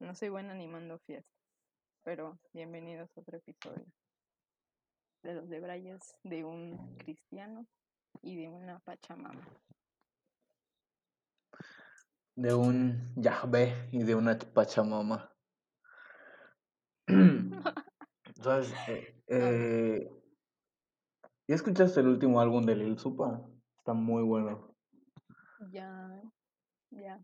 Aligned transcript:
No 0.00 0.14
soy 0.14 0.30
buena 0.30 0.52
animando 0.54 0.98
fiestas, 1.00 1.36
pero 2.02 2.38
bienvenidos 2.54 3.10
a 3.14 3.20
otro 3.20 3.36
episodio 3.36 3.84
de 5.22 5.34
los 5.34 5.46
debrayes 5.50 6.00
de 6.24 6.42
un 6.42 6.96
cristiano 6.96 7.66
y 8.22 8.34
de 8.36 8.48
una 8.48 8.78
pachamama. 8.80 9.46
De 12.34 12.54
un 12.54 13.12
Yahvé 13.14 13.90
y 13.92 14.02
de 14.02 14.14
una 14.14 14.38
pachamama. 14.38 15.30
¿Sabes? 18.42 18.72
Eh, 18.88 19.22
eh, 19.26 20.10
¿Ya 21.46 21.54
escuchaste 21.54 22.00
el 22.00 22.08
último 22.08 22.40
álbum 22.40 22.64
de 22.64 22.74
Lil 22.74 22.98
Supa? 22.98 23.46
Está 23.76 23.92
muy 23.92 24.22
bueno. 24.22 24.74
Ya, 25.70 26.22
ya. 26.88 27.22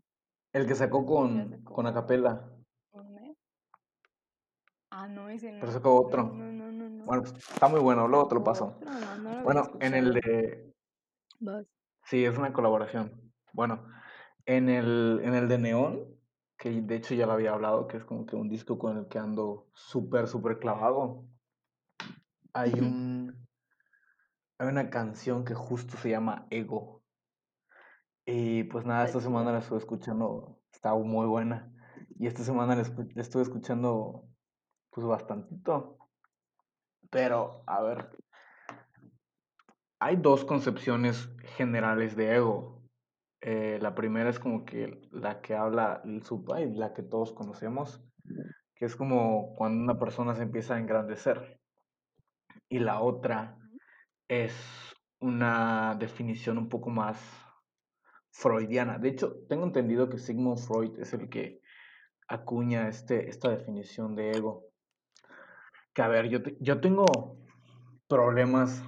El 0.53 0.67
que 0.67 0.75
sacó 0.75 1.07
con, 1.07 1.49
sacó. 1.49 1.73
con 1.73 1.87
Acapela. 1.87 2.53
Ah, 4.99 5.07
no, 5.07 5.29
ese 5.29 5.51
no. 5.51 5.59
Pero 5.59 5.71
sacó 5.71 5.95
otro. 5.95 6.23
No, 6.23 6.33
no, 6.33 6.51
no, 6.51 6.71
no. 6.71 6.89
no. 6.89 7.05
Bueno, 7.05 7.21
pues, 7.21 7.35
está 7.35 7.67
muy 7.67 7.79
bueno, 7.79 8.07
luego 8.07 8.27
te 8.27 8.33
lo 8.33 8.43
paso. 8.43 8.79
No, 8.83 9.17
no 9.19 9.33
lo 9.35 9.43
Bueno, 9.43 9.69
en 9.79 9.93
el 9.93 10.11
de... 10.15 10.73
Vas. 11.39 11.67
Sí, 12.05 12.25
es 12.25 12.35
una 12.35 12.51
colaboración. 12.51 13.31
Bueno, 13.53 13.85
en 14.47 14.69
el, 14.69 15.21
en 15.23 15.35
el 15.35 15.47
de 15.47 15.59
Neón, 15.59 15.99
que 16.57 16.81
de 16.81 16.95
hecho 16.95 17.13
ya 17.13 17.27
lo 17.27 17.33
había 17.33 17.53
hablado, 17.53 17.85
que 17.87 17.97
es 17.97 18.05
como 18.05 18.25
que 18.25 18.35
un 18.35 18.49
disco 18.49 18.79
con 18.79 18.97
el 18.97 19.07
que 19.07 19.19
ando 19.19 19.67
súper, 19.75 20.27
súper 20.27 20.57
clavado. 20.57 21.25
Hay 22.53 22.73
un... 22.73 23.47
Hay 24.57 24.67
una 24.67 24.89
canción 24.89 25.45
que 25.45 25.53
justo 25.53 25.95
se 25.97 26.09
llama 26.09 26.47
Ego. 26.49 27.03
Y 28.25 28.63
pues 28.63 28.83
nada, 28.83 29.05
esta 29.05 29.21
semana 29.21 29.51
la 29.51 29.59
estuve 29.59 29.77
escuchando, 29.77 30.59
está 30.73 30.95
muy 30.95 31.27
buena. 31.27 31.71
Y 32.17 32.25
esta 32.25 32.43
semana 32.43 32.75
la 32.75 32.81
estuve 32.81 33.43
escuchando 33.43 34.27
pues 34.97 35.05
bastantito. 35.05 35.99
Pero, 37.11 37.61
a 37.67 37.83
ver, 37.83 38.09
hay 39.99 40.15
dos 40.15 40.43
concepciones 40.43 41.29
generales 41.55 42.15
de 42.15 42.35
ego. 42.35 42.81
Eh, 43.41 43.77
la 43.79 43.93
primera 43.93 44.31
es 44.31 44.39
como 44.39 44.65
que 44.65 44.99
la 45.11 45.39
que 45.39 45.53
habla 45.53 46.01
el 46.03 46.23
Supa 46.23 46.61
y 46.61 46.73
la 46.73 46.95
que 46.95 47.03
todos 47.03 47.31
conocemos, 47.31 48.03
que 48.73 48.85
es 48.85 48.95
como 48.95 49.53
cuando 49.53 49.83
una 49.83 49.99
persona 49.99 50.33
se 50.33 50.41
empieza 50.41 50.73
a 50.73 50.79
engrandecer. 50.79 51.59
Y 52.67 52.79
la 52.79 52.99
otra 52.99 53.55
es 54.27 54.55
una 55.19 55.95
definición 55.99 56.57
un 56.57 56.69
poco 56.69 56.89
más 56.89 57.19
freudiana. 58.31 58.97
De 58.97 59.09
hecho, 59.09 59.45
tengo 59.47 59.63
entendido 59.63 60.09
que 60.09 60.17
Sigmund 60.17 60.57
Freud 60.57 60.97
es 60.97 61.13
el 61.13 61.29
que 61.29 61.61
acuña 62.27 62.89
este, 62.89 63.29
esta 63.29 63.51
definición 63.51 64.15
de 64.15 64.31
ego. 64.31 64.66
Que 65.97 66.03
a 66.03 66.07
ver, 66.09 66.29
yo, 66.29 66.43
te- 66.43 66.55
yo 66.59 66.79
tengo 66.79 67.37
problemas 68.07 68.83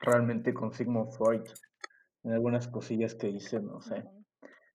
realmente 0.00 0.54
con 0.54 0.72
Sigmund 0.72 1.12
Freud 1.12 1.42
en 2.22 2.32
algunas 2.32 2.68
cosillas 2.68 3.14
que 3.14 3.26
dice, 3.26 3.60
no 3.60 3.82
sé. 3.82 4.08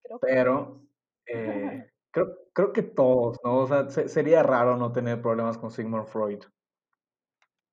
Creo 0.04 0.20
Pero 0.20 0.82
eh, 1.26 1.90
creo, 2.12 2.36
creo 2.52 2.72
que 2.72 2.82
todos, 2.84 3.38
¿no? 3.42 3.56
O 3.58 3.66
sea, 3.66 3.90
se- 3.90 4.08
sería 4.08 4.44
raro 4.44 4.76
no 4.76 4.92
tener 4.92 5.20
problemas 5.20 5.58
con 5.58 5.72
Sigmund 5.72 6.06
Freud. 6.06 6.44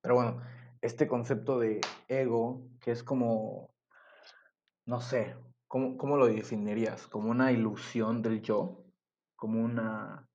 Pero 0.02 0.16
bueno, 0.16 0.42
este 0.82 1.08
concepto 1.08 1.60
de 1.60 1.82
ego, 2.08 2.64
que 2.82 2.90
es 2.92 3.04
como, 3.04 3.76
no 4.86 5.02
sé, 5.02 5.36
¿cómo, 5.68 5.98
cómo 5.98 6.18
lo 6.18 6.28
definirías? 6.28 7.08
¿Como 7.08 7.30
una 7.30 7.52
ilusión 7.52 8.22
del 8.22 8.42
yo? 8.42 8.86
¿Como 9.36 9.64
una, 9.64 10.28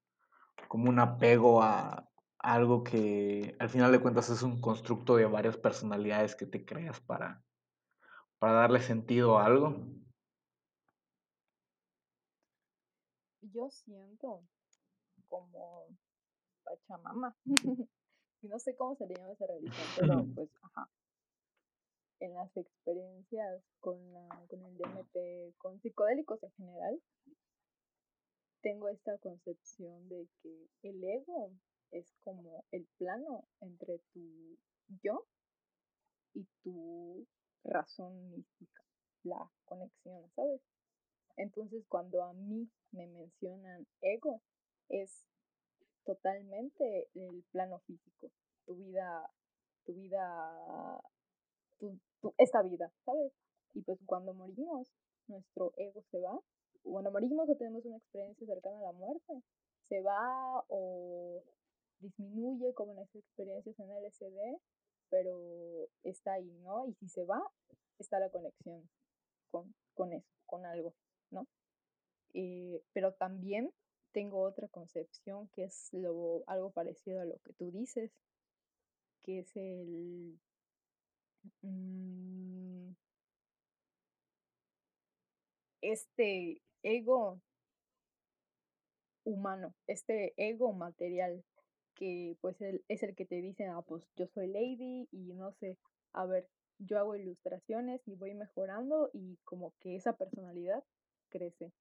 como 0.68 0.90
un 0.90 0.98
apego 1.00 1.62
a 1.62 2.08
algo 2.42 2.82
que 2.82 3.56
al 3.58 3.70
final 3.70 3.92
de 3.92 4.00
cuentas 4.00 4.28
es 4.28 4.42
un 4.42 4.60
constructo 4.60 5.16
de 5.16 5.26
varias 5.26 5.56
personalidades 5.56 6.34
que 6.34 6.46
te 6.46 6.64
creas 6.64 7.00
para, 7.00 7.42
para 8.38 8.54
darle 8.54 8.80
sentido 8.80 9.38
a 9.38 9.46
algo? 9.46 9.76
Yo 13.40 13.70
siento 13.70 14.42
como 15.28 15.86
Pachamama. 16.64 17.36
No 18.42 18.58
sé 18.58 18.74
cómo 18.74 18.96
se 18.96 19.06
le 19.06 19.14
llama 19.14 19.34
esa 19.34 19.46
religión, 19.46 19.86
pero 19.96 20.26
pues, 20.34 20.50
ajá. 20.62 20.90
En 22.18 22.34
las 22.34 22.56
experiencias 22.56 23.62
con, 23.78 24.12
la, 24.12 24.26
con 24.48 24.64
el 24.64 24.76
DMT, 24.78 25.56
con 25.58 25.80
psicodélicos 25.80 26.42
en 26.42 26.50
general, 26.54 27.00
tengo 28.60 28.88
esta 28.88 29.16
concepción 29.18 30.08
de 30.08 30.26
que 30.42 30.68
el 30.82 31.04
ego 31.04 31.52
es 31.92 32.12
como 32.20 32.64
el 32.72 32.86
plano 32.98 33.44
entre 33.60 33.98
tu 34.12 34.58
yo 35.02 35.26
y 36.34 36.46
tu 36.62 37.26
razón 37.64 38.30
mística, 38.30 38.82
la 39.22 39.50
conexión, 39.64 40.28
¿sabes? 40.34 40.60
Entonces, 41.36 41.84
cuando 41.88 42.22
a 42.22 42.32
mí 42.32 42.68
me 42.90 43.06
mencionan 43.06 43.86
ego, 44.00 44.42
es 44.88 45.24
totalmente 46.04 47.08
el 47.14 47.44
plano 47.52 47.78
físico, 47.80 48.30
tu 48.66 48.74
vida, 48.74 49.30
tu 49.84 49.94
vida, 49.94 51.00
tu, 51.78 51.98
esta 52.38 52.62
vida, 52.62 52.92
¿sabes? 53.04 53.32
Y 53.74 53.82
pues 53.82 53.98
cuando 54.06 54.34
morimos, 54.34 54.88
nuestro 55.28 55.72
ego 55.76 56.02
se 56.10 56.18
va. 56.20 56.38
Cuando 56.82 57.10
morimos 57.10 57.48
o 57.48 57.56
tenemos 57.56 57.84
una 57.84 57.96
experiencia 57.96 58.46
cercana 58.46 58.78
a 58.78 58.82
la 58.82 58.92
muerte, 58.92 59.42
se 59.88 60.00
va 60.02 60.64
o 60.68 61.42
disminuye 62.02 62.74
como 62.74 62.94
las 62.94 63.14
experiencias 63.14 63.78
en 63.78 63.90
LSD, 63.90 64.58
pero 65.08 65.88
está 66.02 66.34
ahí, 66.34 66.50
¿no? 66.62 66.86
Y 66.86 66.94
si 66.94 67.08
se 67.08 67.24
va, 67.24 67.42
está 67.98 68.18
la 68.18 68.30
conexión 68.30 68.88
con, 69.50 69.74
con 69.94 70.12
eso, 70.12 70.28
con 70.46 70.66
algo, 70.66 70.94
¿no? 71.30 71.46
Eh, 72.34 72.82
pero 72.92 73.12
también 73.12 73.72
tengo 74.12 74.42
otra 74.42 74.68
concepción 74.68 75.48
que 75.48 75.64
es 75.64 75.88
lo, 75.92 76.42
algo 76.46 76.70
parecido 76.70 77.20
a 77.20 77.24
lo 77.24 77.38
que 77.38 77.52
tú 77.54 77.70
dices, 77.70 78.10
que 79.22 79.40
es 79.40 79.56
el... 79.56 80.38
mm, 81.62 82.92
este 85.82 86.60
ego 86.82 87.40
humano, 89.24 89.74
este 89.86 90.32
ego 90.36 90.72
material, 90.72 91.44
que 92.02 92.36
pues 92.40 92.60
el- 92.60 92.84
es 92.88 93.04
el 93.04 93.14
que 93.14 93.24
te 93.26 93.36
dice, 93.40 93.66
ah, 93.66 93.82
pues 93.86 94.02
yo 94.16 94.26
soy 94.34 94.48
lady 94.48 95.08
y 95.12 95.34
no 95.34 95.52
sé, 95.52 95.78
a 96.12 96.26
ver, 96.26 96.48
yo 96.80 96.98
hago 96.98 97.14
ilustraciones 97.14 98.00
y 98.08 98.16
voy 98.16 98.34
mejorando 98.34 99.08
y 99.12 99.36
como 99.44 99.72
que 99.80 99.94
esa 99.96 100.14
personalidad 100.16 100.82
crece. 101.30 101.72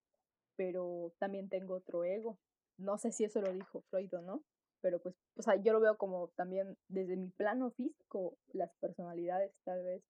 Pero 0.55 1.13
también 1.19 1.49
tengo 1.49 1.75
otro 1.75 2.03
ego. 2.03 2.37
No 2.77 2.97
sé 2.99 3.11
si 3.11 3.23
eso 3.23 3.41
lo 3.41 3.51
dijo 3.53 3.81
Freud 3.89 4.13
o 4.15 4.21
no, 4.21 4.43
pero 4.81 4.99
pues, 5.01 5.15
o 5.35 5.41
sea, 5.41 5.55
yo 5.55 5.73
lo 5.73 5.79
veo 5.79 5.97
como 5.97 6.29
también 6.35 6.77
desde 6.87 7.15
mi 7.17 7.29
plano 7.29 7.71
físico, 7.71 8.37
las 8.53 8.71
personalidades 8.79 9.53
tal 9.63 9.83
vez, 9.83 10.03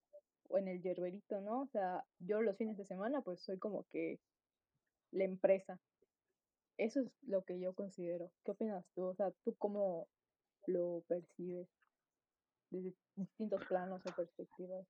o 0.50 0.58
en 0.58 0.68
el 0.68 0.82
yerberito, 0.82 1.42
¿no? 1.42 1.62
O 1.62 1.68
sea, 1.68 2.04
yo 2.20 2.42
los 2.42 2.58
fines 2.58 2.78
de 2.78 2.86
semana 2.86 3.22
pues 3.22 3.42
soy 3.42 3.58
como 3.60 3.86
que 3.92 4.20
la 5.12 5.26
empresa. 5.26 5.80
Eso 6.78 7.02
es 7.02 7.12
lo 7.24 7.44
que 7.44 7.60
yo 7.60 7.74
considero. 7.74 8.32
¿Qué 8.44 8.52
opinas 8.52 8.86
tú? 8.96 9.04
O 9.04 9.16
sea, 9.16 9.32
¿tú 9.44 9.56
cómo 9.58 10.08
lo 10.68 11.04
percibes 11.08 11.68
desde 12.70 12.94
distintos 13.16 13.66
planos 13.66 14.02
o 14.06 14.16
perspectivas? 14.16 14.88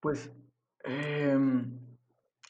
Pues 0.00 0.30
em, 0.84 1.78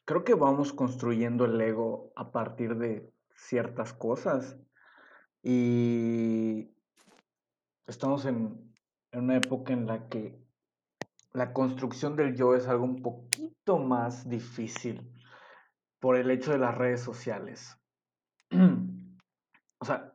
creo 0.05 0.25
que 0.25 0.35
vamos 0.35 0.73
construyendo 0.73 1.45
el 1.45 1.61
ego 1.61 2.13
a 2.17 2.31
partir 2.33 2.77
de 2.77 3.13
ciertas 3.35 3.93
cosas 3.93 4.57
y 5.43 6.75
estamos 7.87 8.25
en, 8.25 8.75
en 9.13 9.21
una 9.21 9.37
época 9.37 9.73
en 9.73 9.87
la 9.87 10.09
que 10.09 10.39
la 11.33 11.53
construcción 11.53 12.17
del 12.17 12.35
yo 12.35 12.55
es 12.55 12.67
algo 12.67 12.85
un 12.85 13.03
poquito 13.03 13.79
más 13.79 14.29
difícil 14.29 15.18
por 16.01 16.17
el 16.17 16.31
hecho 16.31 16.53
de 16.53 16.59
las 16.59 16.77
redes 16.77 17.01
sociales. 17.01 17.77
O 19.81 19.85
sea, 19.85 20.13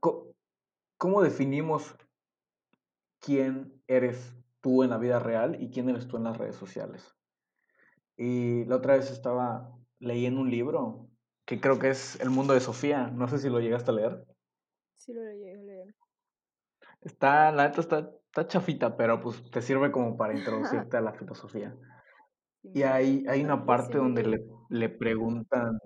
¿cómo 0.97 1.21
definimos 1.21 1.95
quién 3.21 3.81
eres 3.87 4.35
tú 4.59 4.83
en 4.83 4.89
la 4.89 4.97
vida 4.97 5.19
real 5.19 5.55
y 5.61 5.69
quién 5.69 5.87
eres 5.87 6.09
tú 6.09 6.17
en 6.17 6.25
las 6.25 6.37
redes 6.37 6.57
sociales? 6.57 7.15
Y 8.17 8.65
la 8.65 8.75
otra 8.75 8.97
vez 8.97 9.09
estaba 9.09 9.71
leyendo 9.99 10.41
un 10.41 10.51
libro 10.51 11.07
que 11.45 11.59
creo 11.59 11.79
que 11.79 11.89
es 11.89 12.19
El 12.19 12.29
mundo 12.29 12.53
de 12.53 12.59
Sofía. 12.59 13.07
No 13.07 13.27
sé 13.27 13.39
si 13.39 13.49
lo 13.49 13.59
llegaste 13.59 13.91
a 13.91 13.93
leer. 13.93 14.25
Sí 14.97 15.13
lo 15.13 15.21
llegué 15.21 15.55
a 15.55 15.63
leer. 15.63 15.95
Está, 17.01 17.51
la 17.51 17.67
neta 17.67 17.81
está, 17.81 18.11
está 18.27 18.47
chafita, 18.47 18.95
pero 18.95 19.19
pues 19.19 19.49
te 19.51 19.61
sirve 19.61 19.91
como 19.91 20.17
para 20.17 20.33
introducirte 20.37 20.97
a 20.97 21.01
la 21.01 21.13
filosofía. 21.13 21.75
Y 22.63 22.81
hay, 22.83 23.23
hay 23.29 23.41
una 23.43 23.65
parte 23.65 23.97
donde 23.97 24.23
le, 24.23 24.45
le 24.69 24.89
preguntan, 24.89 25.77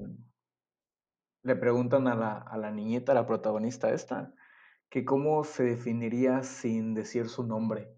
le 1.42 1.56
preguntan 1.56 2.08
a 2.08 2.14
la, 2.16 2.34
a 2.38 2.58
la 2.58 2.70
niñita, 2.70 3.12
a 3.12 3.16
la 3.16 3.26
protagonista 3.26 3.92
esta, 3.92 4.36
que 4.90 5.06
cómo 5.06 5.44
se 5.46 5.64
definiría 5.64 6.44
sin 6.44 6.94
decir 6.96 7.30
su 7.30 7.44
nombre. 7.44 7.96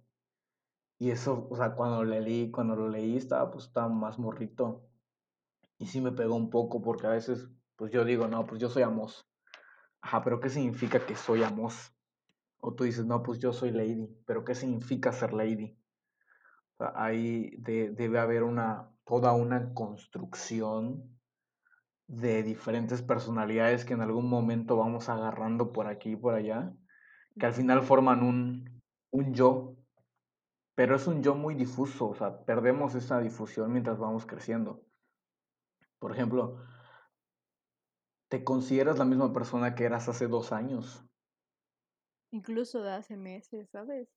Y 1.00 1.10
eso, 1.12 1.48
o 1.50 1.56
sea, 1.56 1.74
cuando 1.76 2.04
lo 2.04 2.20
leí, 2.20 2.52
cuando 2.52 2.76
lo 2.76 2.90
leí 2.90 3.18
estaba, 3.18 3.50
pues 3.50 3.66
estaba 3.66 3.90
más 3.90 4.20
morrito. 4.20 4.86
Y 5.80 5.88
sí 5.88 6.02
me 6.02 6.14
pegó 6.14 6.36
un 6.36 6.52
poco 6.52 6.82
porque 6.82 7.08
a 7.08 7.12
veces, 7.12 7.50
pues 7.78 7.92
yo 7.92 8.06
digo, 8.06 8.28
no, 8.28 8.46
pues 8.48 8.62
yo 8.62 8.70
soy 8.70 8.84
Amos. 8.84 9.28
Ajá, 10.02 10.24
pero 10.24 10.42
¿qué 10.42 10.50
significa 10.50 11.06
que 11.06 11.16
soy 11.18 11.44
Amos? 11.44 11.94
O 12.62 12.76
tú 12.76 12.86
dices, 12.86 13.06
no, 13.08 13.24
pues 13.24 13.40
yo 13.40 13.54
soy 13.54 13.72
Lady, 13.72 14.10
pero 14.28 14.46
¿qué 14.46 14.56
significa 14.56 15.14
ser 15.14 15.34
Lady? 15.34 15.79
Ahí 16.80 17.52
debe 17.58 18.20
haber 18.20 18.44
una, 18.44 18.90
toda 19.06 19.34
una 19.34 19.74
construcción 19.74 21.20
de 22.08 22.42
diferentes 22.42 23.02
personalidades 23.02 23.86
que 23.86 23.94
en 23.94 24.02
algún 24.02 24.30
momento 24.30 24.78
vamos 24.78 25.10
agarrando 25.10 25.72
por 25.72 25.88
aquí 25.88 26.12
y 26.12 26.16
por 26.16 26.34
allá, 26.34 26.74
que 27.38 27.46
al 27.46 27.54
final 27.54 27.84
forman 27.84 28.24
un, 28.24 28.82
un 29.12 29.34
yo, 29.34 29.76
pero 30.74 30.96
es 30.96 31.06
un 31.06 31.22
yo 31.22 31.36
muy 31.36 31.54
difuso, 31.54 32.10
o 32.10 32.16
sea, 32.16 32.44
perdemos 32.46 32.96
esa 32.96 33.20
difusión 33.20 33.72
mientras 33.72 34.00
vamos 34.00 34.26
creciendo. 34.26 34.84
Por 36.00 36.14
ejemplo, 36.14 36.64
¿te 38.30 38.44
consideras 38.44 38.98
la 38.98 39.06
misma 39.06 39.34
persona 39.34 39.76
que 39.76 39.84
eras 39.84 40.08
hace 40.08 40.28
dos 40.28 40.52
años? 40.52 41.06
Incluso 42.32 42.82
de 42.82 42.92
hace 42.92 43.18
meses, 43.18 43.70
¿sabes? 43.70 44.08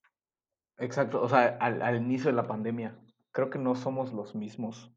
Exacto, 0.79 1.23
o 1.23 1.29
sea, 1.29 1.57
al, 1.61 1.83
al 1.83 1.97
inicio 1.97 2.31
de 2.31 2.37
la 2.37 2.47
pandemia, 2.47 2.99
creo 3.31 3.51
que 3.51 3.59
no 3.59 3.75
somos 3.75 4.13
los 4.13 4.35
mismos. 4.35 4.93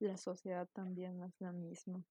La 0.00 0.16
sociedad 0.16 0.68
también 0.72 1.18
no 1.18 1.26
es 1.26 1.40
la 1.40 1.52
misma. 1.52 2.04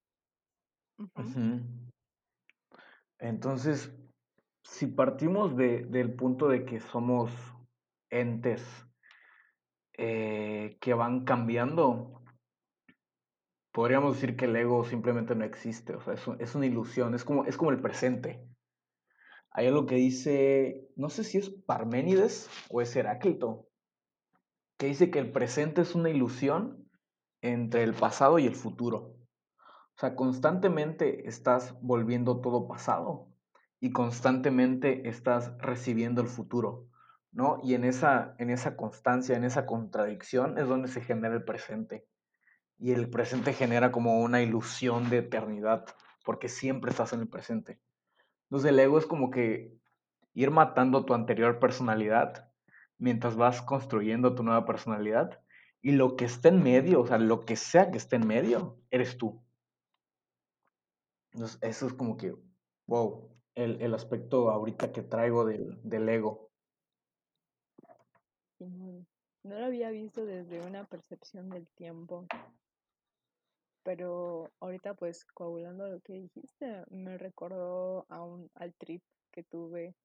Entonces, 3.20 3.92
si 4.64 4.88
partimos 4.88 5.56
de, 5.56 5.84
del 5.86 6.14
punto 6.14 6.48
de 6.48 6.66
que 6.66 6.80
somos 6.80 7.32
entes 8.10 8.64
eh, 9.94 10.78
que 10.80 10.94
van 10.94 11.26
cambiando, 11.26 12.22
podríamos 13.72 14.16
decir 14.16 14.36
que 14.36 14.46
el 14.46 14.56
ego 14.56 14.84
simplemente 14.84 15.36
no 15.36 15.46
existe, 15.46 15.96
o 15.96 16.02
sea, 16.02 16.14
es, 16.14 16.28
es, 16.40 16.56
una 16.56 16.66
ilusión, 16.66 17.14
es 17.16 17.24
como, 17.24 17.46
es 17.46 17.58
como 17.58 17.72
el 17.72 17.82
presente. 17.82 18.48
Hay 19.56 19.68
algo 19.68 19.86
que 19.86 19.96
dice, 19.96 20.90
no 20.96 21.10
sé 21.10 21.24
si 21.24 21.38
es 21.38 21.52
Parménides 21.52 22.50
o 22.70 22.82
es 22.82 22.96
Heráclito, 22.96 23.70
que 24.78 24.88
dice 24.88 25.12
que 25.12 25.20
el 25.20 25.32
presente 25.32 25.82
es 25.82 25.94
una 25.94 26.10
ilusión 26.10 26.90
entre 27.42 27.84
el 27.84 27.94
pasado 27.94 28.40
y 28.40 28.48
el 28.48 28.56
futuro. 28.56 29.16
O 29.96 30.00
sea, 30.00 30.16
constantemente 30.16 31.28
estás 31.28 31.76
volviendo 31.82 32.42
todo 32.42 32.68
pasado 32.68 33.28
y 33.80 33.92
constantemente 33.92 35.08
estás 35.08 35.56
recibiendo 35.60 36.22
el 36.22 36.30
futuro, 36.30 36.88
¿no? 37.32 37.60
Y 37.64 37.76
en 37.76 37.84
esa, 37.84 38.34
en 38.40 38.50
esa 38.50 38.76
constancia, 38.76 39.38
en 39.38 39.44
esa 39.44 39.68
contradicción 39.68 40.58
es 40.58 40.68
donde 40.68 40.88
se 40.88 41.02
genera 41.02 41.36
el 41.36 41.44
presente. 41.44 42.08
Y 42.80 42.92
el 42.92 43.08
presente 43.08 43.54
genera 43.54 43.92
como 43.92 44.20
una 44.20 44.42
ilusión 44.42 45.12
de 45.12 45.20
eternidad, 45.20 45.86
porque 46.26 46.50
siempre 46.50 46.90
estás 46.90 47.14
en 47.14 47.20
el 47.20 47.28
presente. 47.28 47.80
Entonces 48.54 48.70
el 48.70 48.80
ego 48.80 49.00
es 49.00 49.08
como 49.08 49.32
que 49.32 49.76
ir 50.36 50.52
matando 50.52 51.06
tu 51.06 51.16
anterior 51.16 51.58
personalidad 51.58 52.52
mientras 53.00 53.36
vas 53.36 53.64
construyendo 53.64 54.36
tu 54.36 54.44
nueva 54.44 54.64
personalidad. 54.64 55.42
Y 55.82 55.94
lo 55.94 56.16
que 56.16 56.26
esté 56.26 56.50
en 56.50 56.62
medio, 56.62 57.02
o 57.02 57.08
sea, 57.08 57.18
lo 57.18 57.46
que 57.46 57.56
sea 57.56 57.90
que 57.90 57.98
esté 57.98 58.18
en 58.18 58.28
medio, 58.28 58.78
eres 58.92 59.18
tú. 59.18 59.44
Entonces, 61.32 61.58
eso 61.64 61.88
es 61.88 61.94
como 61.94 62.16
que, 62.16 62.36
wow, 62.86 63.36
el, 63.56 63.82
el 63.82 63.92
aspecto 63.96 64.52
ahorita 64.52 64.92
que 64.92 65.02
traigo 65.02 65.46
del, 65.46 65.80
del 65.82 66.08
ego. 66.08 66.52
No, 68.60 69.04
no 69.42 69.58
lo 69.58 69.66
había 69.66 69.90
visto 69.90 70.28
desde 70.28 70.62
una 70.62 70.86
percepción 70.86 71.50
del 71.50 71.66
tiempo. 71.70 72.28
Pero 73.84 74.52
ahorita 74.60 74.94
pues 74.94 75.26
coagulando 75.26 75.88
lo 75.88 76.00
que 76.02 76.14
dijiste, 76.14 76.84
me 76.90 77.18
recordó 77.18 78.06
a 78.10 78.24
un, 78.24 78.50
al 78.56 78.74
trip 78.76 79.04
que 79.32 79.44
tuve 79.44 79.96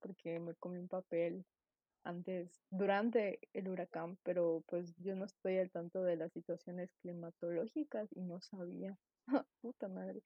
porque 0.00 0.40
me 0.40 0.54
comí 0.54 0.78
un 0.78 0.88
papel 0.88 1.44
antes, 2.02 2.62
durante 2.70 3.38
el 3.52 3.68
huracán, 3.68 4.18
pero 4.22 4.64
pues 4.66 4.94
yo 4.96 5.14
no 5.14 5.26
estoy 5.26 5.58
al 5.58 5.70
tanto 5.70 6.02
de 6.02 6.16
las 6.16 6.32
situaciones 6.32 6.90
climatológicas 7.02 8.08
y 8.14 8.22
no 8.22 8.40
sabía. 8.40 8.98
Puta 9.60 9.88
madre. 9.88 10.22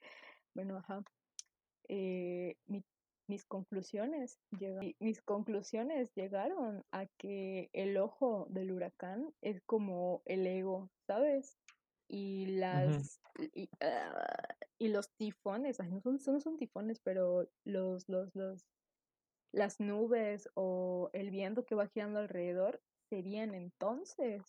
Bueno, 0.55 0.77
ajá. 0.77 1.03
Eh, 1.89 2.57
mis 3.27 3.45
conclusiones 3.47 4.39
mis 5.01 5.23
conclusiones 5.23 6.13
llegaron 6.15 6.85
a 6.93 7.07
que 7.19 7.71
el 7.73 7.97
ojo 7.97 8.47
del 8.51 8.73
huracán 8.73 9.33
es 9.41 9.63
como 9.63 10.23
el 10.27 10.47
ego, 10.47 10.91
¿sabes? 11.07 11.59
Y 12.17 12.47
las 12.47 13.21
y, 13.55 13.69
ah, 13.81 14.47
y, 14.79 14.87
los 14.87 15.11
tifones, 15.17 15.81
ay, 15.81 15.91
no 15.91 16.01
son, 16.01 16.21
no 16.25 16.41
son 16.41 16.57
tifones, 16.57 17.01
pero 17.01 17.51
los, 17.65 18.09
los, 18.09 18.33
los 18.37 18.65
las 19.51 19.81
nubes 19.81 20.49
o 20.55 21.11
el 21.13 21.31
viento 21.31 21.65
que 21.65 21.75
va 21.75 21.89
girando 21.89 22.21
alrededor 22.21 22.81
serían 23.11 23.53
entonces 23.57 24.43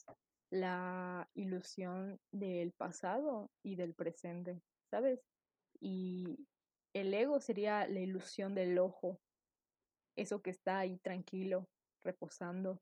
la 0.52 1.28
ilusión 1.34 2.20
del 2.32 2.72
pasado 2.72 3.50
y 3.64 3.78
del 3.78 3.96
presente, 3.96 4.62
¿sabes? 4.92 5.26
Y 5.80 6.48
el 6.94 7.12
ego 7.16 7.40
sería 7.40 7.88
la 7.88 8.00
ilusión 8.00 8.54
del 8.54 8.78
ojo, 8.78 9.20
eso 10.16 10.44
que 10.44 10.52
está 10.52 10.78
ahí 10.78 11.00
tranquilo, 11.00 11.68
reposando, 12.04 12.80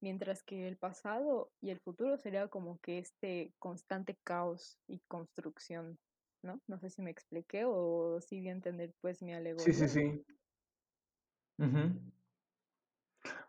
mientras 0.00 0.42
que 0.42 0.66
el 0.66 0.76
pasado 0.76 1.50
y 1.60 1.70
el 1.70 1.80
futuro 1.80 2.16
sería 2.16 2.48
como 2.48 2.78
que 2.78 2.98
este 2.98 3.52
constante 3.58 4.16
caos 4.24 4.78
y 4.86 5.00
construcción, 5.08 5.98
¿no? 6.42 6.60
No 6.66 6.78
sé 6.78 6.90
si 6.90 7.02
me 7.02 7.10
expliqué 7.10 7.64
o 7.66 8.20
si 8.20 8.48
a 8.48 8.52
entender 8.52 8.92
pues 9.00 9.22
mi 9.22 9.34
alegoría. 9.34 9.64
Sí, 9.64 9.72
sí, 9.72 9.88
sí. 9.88 10.24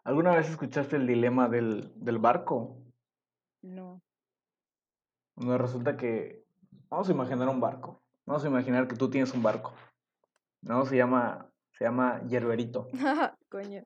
¿Alguna 0.03 0.35
vez 0.35 0.49
escuchaste 0.49 0.97
el 0.97 1.07
dilema 1.07 1.47
del, 1.47 1.91
del 1.95 2.17
barco? 2.17 2.77
No. 3.61 4.01
No, 5.37 5.57
resulta 5.57 5.95
que 5.95 6.43
vamos 6.89 7.07
a 7.07 7.13
imaginar 7.13 7.47
un 7.47 7.61
barco. 7.61 8.01
Vamos 8.25 8.43
a 8.43 8.47
imaginar 8.47 8.87
que 8.87 8.95
tú 8.95 9.09
tienes 9.09 9.33
un 9.33 9.43
barco. 9.43 9.73
¿No? 10.61 10.85
Se 10.85 10.97
llama, 10.97 11.49
se 11.77 11.85
llama 11.85 12.21
Yerberito. 12.27 12.87
Coño. 13.49 13.83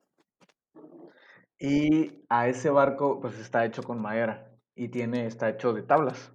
Y 1.58 2.24
a 2.28 2.48
ese 2.48 2.70
barco, 2.70 3.20
pues 3.20 3.38
está 3.38 3.64
hecho 3.64 3.82
con 3.82 4.00
madera. 4.00 4.50
Y 4.74 4.88
tiene, 4.88 5.26
está 5.26 5.48
hecho 5.48 5.72
de 5.72 5.82
tablas. 5.82 6.32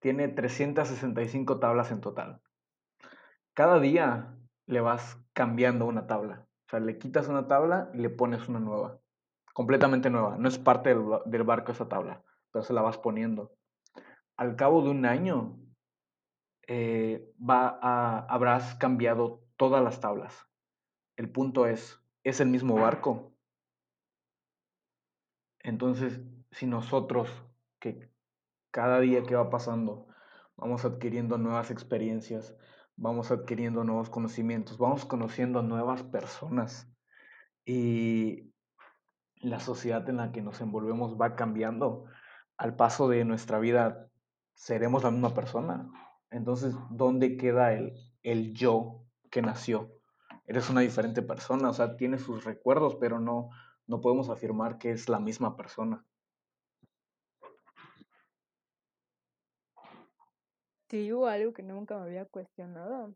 Tiene 0.00 0.28
365 0.28 1.58
tablas 1.58 1.90
en 1.90 2.00
total. 2.00 2.40
Cada 3.54 3.80
día 3.80 4.34
le 4.66 4.80
vas 4.80 5.18
cambiando 5.32 5.86
una 5.86 6.06
tabla. 6.06 6.46
O 6.66 6.70
sea, 6.70 6.80
le 6.80 6.98
quitas 6.98 7.28
una 7.28 7.48
tabla 7.48 7.90
y 7.94 7.98
le 7.98 8.10
pones 8.10 8.48
una 8.48 8.60
nueva. 8.60 9.00
Completamente 9.52 10.10
nueva. 10.10 10.36
No 10.38 10.48
es 10.48 10.58
parte 10.58 10.90
del, 10.90 11.42
barco 11.42 11.72
esa 11.72 11.88
tabla, 11.88 12.22
pero 12.52 12.62
se 12.62 12.72
la 12.72 12.82
vas 12.82 12.98
poniendo. 12.98 13.52
Al 14.36 14.54
cabo 14.54 14.82
de 14.82 14.90
un 14.90 15.04
año, 15.04 15.58
eh, 16.68 17.32
va 17.38 17.78
a, 17.82 18.26
habrás 18.28 18.76
cambiado 18.76 19.42
todas 19.56 19.82
las 19.82 20.00
tablas. 20.00 20.46
El 21.16 21.30
punto 21.32 21.66
es, 21.66 22.00
es 22.22 22.40
el 22.40 22.48
mismo 22.48 22.76
barco. 22.76 23.34
Entonces, 25.60 26.20
si 26.50 26.66
nosotros, 26.66 27.28
que 27.78 28.10
cada 28.70 29.00
día 29.00 29.22
que 29.22 29.34
va 29.34 29.50
pasando, 29.50 30.08
vamos 30.56 30.84
adquiriendo 30.84 31.38
nuevas 31.38 31.70
experiencias, 31.70 32.56
vamos 32.96 33.30
adquiriendo 33.30 33.84
nuevos 33.84 34.10
conocimientos, 34.10 34.78
vamos 34.78 35.04
conociendo 35.04 35.62
nuevas 35.62 36.02
personas 36.02 36.90
y 37.64 38.52
la 39.36 39.60
sociedad 39.60 40.08
en 40.08 40.16
la 40.16 40.32
que 40.32 40.42
nos 40.42 40.60
envolvemos 40.60 41.16
va 41.20 41.36
cambiando. 41.36 42.04
Al 42.56 42.74
paso 42.74 43.08
de 43.08 43.24
nuestra 43.24 43.58
vida 43.60 44.08
seremos 44.54 45.04
la 45.04 45.12
misma 45.12 45.32
persona. 45.32 45.88
Entonces, 46.30 46.74
¿dónde 46.90 47.36
queda 47.36 47.72
el, 47.72 47.94
el 48.22 48.52
yo 48.52 49.04
que 49.30 49.42
nació? 49.42 49.92
Eres 50.46 50.68
una 50.70 50.80
diferente 50.80 51.22
persona, 51.22 51.70
o 51.70 51.72
sea, 51.72 51.96
tiene 51.96 52.18
sus 52.18 52.44
recuerdos, 52.44 52.96
pero 52.96 53.20
no, 53.20 53.50
no 53.88 54.00
podemos 54.00 54.30
afirmar 54.30 54.78
que 54.78 54.92
es 54.92 55.08
la 55.08 55.18
misma 55.18 55.56
persona. 55.56 56.06
Te 60.86 60.98
digo 60.98 61.26
algo 61.26 61.52
que 61.52 61.62
nunca 61.62 61.98
me 61.98 62.04
había 62.04 62.24
cuestionado. 62.24 63.14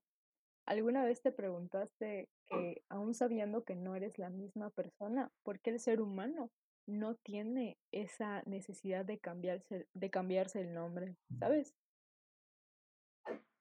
¿Alguna 0.66 1.04
vez 1.04 1.22
te 1.22 1.30
preguntaste 1.30 2.28
que, 2.46 2.82
aún 2.88 3.14
sabiendo 3.14 3.62
que 3.62 3.76
no 3.76 3.94
eres 3.94 4.18
la 4.18 4.30
misma 4.30 4.70
persona, 4.70 5.30
por 5.44 5.60
qué 5.60 5.70
el 5.70 5.78
ser 5.78 6.00
humano 6.00 6.50
no 6.86 7.14
tiene 7.14 7.78
esa 7.92 8.42
necesidad 8.46 9.04
de 9.04 9.18
cambiarse, 9.20 9.86
de 9.94 10.10
cambiarse 10.10 10.60
el 10.60 10.74
nombre? 10.74 11.16
¿Sabes? 11.38 11.74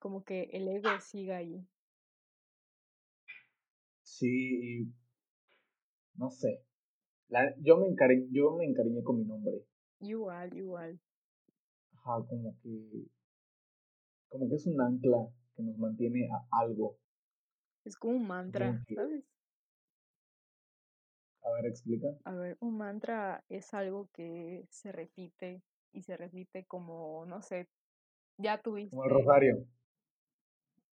como 0.02 0.24
que 0.24 0.50
el 0.52 0.68
ego 0.68 0.90
siga 1.00 1.38
ahí. 1.38 1.64
Sí, 4.02 4.92
no 6.16 6.32
sé. 6.32 6.66
La- 7.32 7.56
yo, 7.58 7.78
me 7.78 7.88
encari- 7.88 8.28
yo 8.32 8.52
me 8.56 8.64
encariñé 8.66 9.02
con 9.04 9.18
mi 9.18 9.26
nombre. 9.26 9.64
Igual, 10.02 10.54
igual. 10.54 11.00
Ajá, 11.96 12.22
como 12.28 12.54
que, 12.62 13.08
como 14.30 14.50
que 14.50 14.56
es 14.56 14.66
un 14.66 14.82
ancla 14.82 15.28
que 15.56 15.62
nos 15.62 15.78
mantiene 15.78 16.28
a 16.32 16.44
algo. 16.60 16.98
Es 17.86 17.96
como 17.96 18.16
un 18.16 18.26
mantra, 18.28 18.82
que, 18.88 18.96
¿sabes? 18.96 19.24
a 21.44 21.52
ver, 21.52 21.66
explica. 21.68 22.08
A 22.24 22.34
ver, 22.34 22.58
un 22.62 22.78
mantra 22.78 23.44
es 23.50 23.74
algo 23.76 24.10
que 24.12 24.66
se 24.72 24.92
repite 24.92 25.62
y 25.92 26.02
se 26.04 26.18
repite 26.18 26.66
como, 26.66 27.26
no 27.28 27.42
sé, 27.44 27.68
ya 28.38 28.62
Como 28.90 29.04
el 29.06 29.10
tuviste, 29.10 29.10
rosario. 29.10 29.66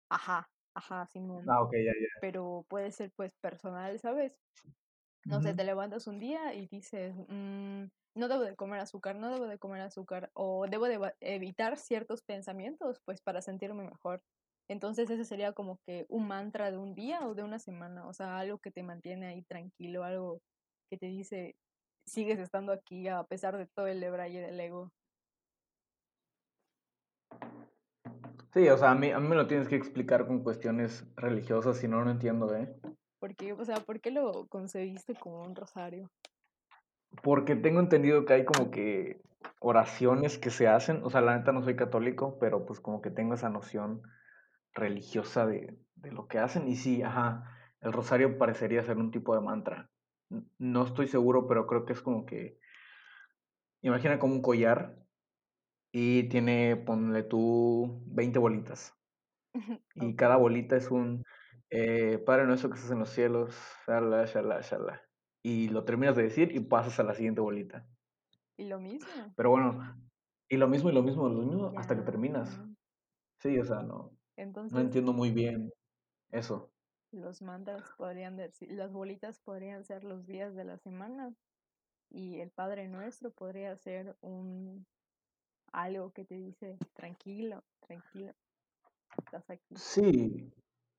ajá, 0.09 0.49
ajá, 0.75 1.07
Simón, 1.12 1.45
Ah, 1.49 1.62
ok, 1.62 1.73
ya, 1.75 1.93
ya. 1.93 2.21
pero 2.21 2.64
puede 2.69 2.90
ser 2.93 3.12
pues 3.16 3.33
personal, 3.40 3.99
¿sabes? 4.00 4.33
No 5.28 5.40
sé, 5.42 5.54
te 5.54 5.64
levantas 5.64 6.06
un 6.06 6.18
día 6.21 6.54
y 6.54 6.66
dices, 6.68 7.14
"Mm, 7.28 7.87
no 8.14 8.28
debo 8.28 8.42
de 8.42 8.56
comer 8.56 8.80
azúcar, 8.80 9.16
no 9.16 9.30
debo 9.33 9.47
de 9.47 9.59
comer 9.59 9.83
azúcar, 9.83 10.30
o 10.35 10.66
debo 10.68 10.87
de 10.87 11.14
evitar 11.21 11.76
ciertos 11.78 12.23
pensamientos, 12.23 13.00
pues 13.04 13.21
para 13.23 13.42
sentirme 13.42 13.85
mejor. 13.85 14.23
Entonces 14.68 15.11
ese 15.11 15.25
sería 15.25 15.52
como 15.52 15.78
que 15.87 16.06
un 16.09 16.26
mantra 16.28 16.71
de 16.71 16.78
un 16.78 16.95
día 16.95 17.26
o 17.26 17.35
de 17.35 17.42
una 17.45 17.59
semana, 17.59 18.06
o 18.09 18.12
sea, 18.14 18.38
algo 18.38 18.59
que 18.59 18.71
te 18.71 18.83
mantiene 18.83 19.26
ahí 19.26 19.42
tranquilo, 19.42 20.04
algo 20.04 20.40
que 20.90 20.99
te 20.99 21.06
dice, 21.06 21.56
sigues 22.06 22.38
estando 22.38 22.73
aquí 22.73 23.09
a 23.09 23.25
pesar 23.25 23.56
de 23.59 23.66
todo 23.66 23.87
el 23.88 23.99
y 24.02 24.37
del 24.38 24.61
ego. 24.61 24.92
Sí, 28.54 28.68
o 28.68 28.78
sea, 28.78 28.92
a 28.92 28.95
mí, 28.95 29.11
a 29.11 29.21
mí 29.21 29.28
me 29.28 29.37
lo 29.37 29.47
tienes 29.47 29.68
que 29.68 29.76
explicar 29.76 30.26
con 30.26 30.42
cuestiones 30.42 31.04
religiosas, 31.16 31.76
si 31.78 31.88
no, 31.88 32.04
no 32.04 32.11
entiendo, 32.11 32.54
¿eh? 32.56 32.75
Porque, 33.18 33.52
o 33.52 33.64
sea, 33.64 33.76
¿por 33.76 34.00
qué 34.00 34.11
lo 34.11 34.46
concebiste 34.49 35.14
como 35.14 35.42
un 35.42 35.54
rosario? 35.54 36.11
Porque 37.23 37.56
tengo 37.56 37.80
entendido 37.80 38.25
que 38.25 38.35
hay 38.35 38.44
como 38.44 38.70
que 38.70 39.23
oraciones 39.61 40.38
que 40.38 40.50
se 40.50 40.68
hacen, 40.68 41.02
o 41.02 41.11
sea, 41.11 41.20
la 41.20 41.37
neta 41.37 41.52
no 41.52 41.62
soy 41.62 41.76
católico, 41.76 42.38
pero 42.38 42.66
pues 42.66 42.80
como 42.80 43.00
que 43.00 43.11
tengo 43.11 43.35
esa 43.35 43.49
noción 43.49 44.02
religiosa 44.75 45.46
de, 45.46 45.78
de 45.94 46.12
lo 46.12 46.26
que 46.28 46.38
hacen. 46.38 46.68
Y 46.68 46.76
sí, 46.76 47.02
ajá, 47.02 47.44
el 47.80 47.92
rosario 47.92 48.38
parecería 48.38 48.82
ser 48.82 48.99
un 48.99 49.11
tipo 49.11 49.35
de 49.35 49.40
mantra. 49.40 49.90
No 50.58 50.85
estoy 50.85 51.06
seguro, 51.06 51.46
pero 51.46 51.66
creo 51.66 51.85
que 51.85 51.92
es 51.92 52.02
como 52.02 52.26
que, 52.26 52.58
imagina 53.82 54.18
como 54.18 54.35
un 54.35 54.42
collar 54.42 54.96
y 55.92 56.25
tiene, 56.25 56.76
ponle 56.76 57.23
tú, 57.23 58.02
20 58.06 58.38
bolitas. 58.38 58.94
Y 59.94 60.14
cada 60.14 60.37
bolita 60.37 60.76
es 60.76 60.90
un 60.90 61.25
eh, 61.70 62.18
Padre 62.26 62.46
nuestro 62.46 62.70
que 62.70 62.76
estás 62.76 62.90
en 62.92 63.00
los 63.00 63.11
cielos, 63.11 63.56
shala, 63.87 64.25
shala, 64.26 64.61
shala. 64.62 65.02
Y 65.42 65.68
lo 65.68 65.85
terminas 65.85 66.16
de 66.16 66.25
decir 66.25 66.52
y 66.54 66.61
pasas 66.61 66.99
a 67.00 67.04
la 67.04 67.14
siguiente 67.14 67.40
bolita. 67.40 67.87
y 68.56 68.64
lo 68.66 68.80
mismo. 68.80 69.35
Pero 69.37 69.50
bueno, 69.50 69.78
y 70.49 70.56
lo 70.56 70.68
mismo 70.68 70.90
y 70.90 70.94
lo 70.94 71.02
mismo, 71.02 71.28
lo 71.28 71.42
mismo 71.42 71.73
hasta 71.76 71.96
que 71.96 72.02
terminas. 72.02 72.61
Sí, 73.40 73.58
o 73.58 73.64
sea, 73.64 73.82
no, 73.82 74.12
no 74.12 74.16
entonces 74.37 74.78
entiendo 74.80 75.12
muy 75.12 75.30
bien 75.32 75.73
eso. 76.30 76.73
los 77.12 77.42
mantras 77.42 77.90
podrían 77.96 78.37
decir, 78.37 78.70
las 78.73 78.92
bolitas 78.92 79.40
podrían 79.40 79.85
ser 79.85 80.04
los 80.04 80.26
días 80.26 80.54
de 80.54 80.64
la 80.64 80.78
semana 80.78 81.35
y 82.11 82.40
el 82.40 82.50
Padre 82.50 82.88
Nuestro 82.88 83.32
podría 83.32 83.76
ser 83.76 84.16
un 84.20 84.87
algo 85.73 86.12
que 86.12 86.25
te 86.25 86.37
dice 86.37 86.78
tranquilo, 86.94 87.64
tranquilo, 87.80 88.35
estás 89.18 89.49
aquí. 89.50 89.76
Sí, 89.76 90.52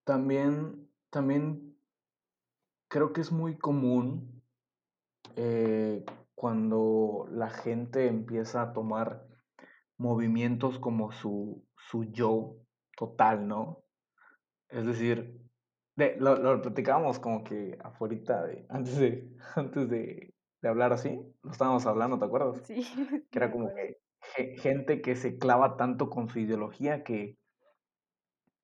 también, 0.08 0.90
también 1.12 1.78
creo 2.88 3.14
que 3.14 3.22
es 3.22 3.32
muy 3.32 3.58
común 3.58 4.42
eh, 5.36 6.06
cuando 6.36 7.28
la 7.32 7.50
gente 7.50 8.08
empieza 8.08 8.62
a 8.62 8.74
tomar 8.74 9.28
movimientos 9.98 10.80
como 10.80 11.12
su, 11.12 11.68
su 11.78 12.06
yo 12.06 12.58
total, 12.98 13.48
¿no? 13.48 13.84
Es 14.70 14.86
decir, 14.86 15.42
de, 15.96 16.18
lo, 16.18 16.38
lo 16.38 16.62
platicábamos 16.62 17.20
como 17.20 17.44
que 17.44 17.78
afuera 17.84 18.44
de, 18.48 18.66
antes 18.70 18.98
de, 18.98 19.36
antes 19.56 19.90
de, 19.90 20.36
de 20.62 20.70
hablar 20.70 20.94
así, 20.94 21.20
lo 21.44 21.52
estábamos 21.52 21.86
hablando, 21.86 22.20
¿te 22.20 22.26
acuerdas? 22.26 22.62
Sí, 22.66 22.84
Que 23.32 23.40
era 23.40 23.52
como 23.52 23.70
que 23.76 23.98
ge- 24.36 24.58
gente 24.58 25.02
que 25.02 25.16
se 25.16 25.38
clava 25.38 25.78
tanto 25.78 26.10
con 26.10 26.30
su 26.30 26.40
ideología 26.40 27.04
que, 27.04 27.40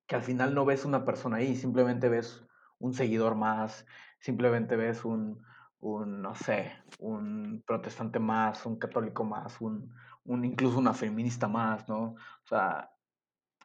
que 0.06 0.16
al 0.16 0.22
final 0.22 0.54
no 0.54 0.64
ves 0.64 0.84
una 0.84 1.04
persona 1.04 1.38
ahí, 1.38 1.56
simplemente 1.56 2.08
ves 2.08 2.44
un 2.78 2.94
seguidor 2.94 3.34
más, 3.34 3.86
simplemente 4.18 4.76
ves 4.76 5.04
un, 5.04 5.42
un 5.80 6.22
no 6.22 6.34
sé, 6.34 6.72
un 6.98 7.62
protestante 7.66 8.18
más, 8.18 8.66
un 8.66 8.78
católico 8.78 9.24
más, 9.24 9.60
un, 9.60 9.94
un 10.24 10.44
incluso 10.44 10.78
una 10.78 10.94
feminista 10.94 11.48
más, 11.48 11.88
¿no? 11.88 12.02
O 12.14 12.46
sea, 12.46 12.90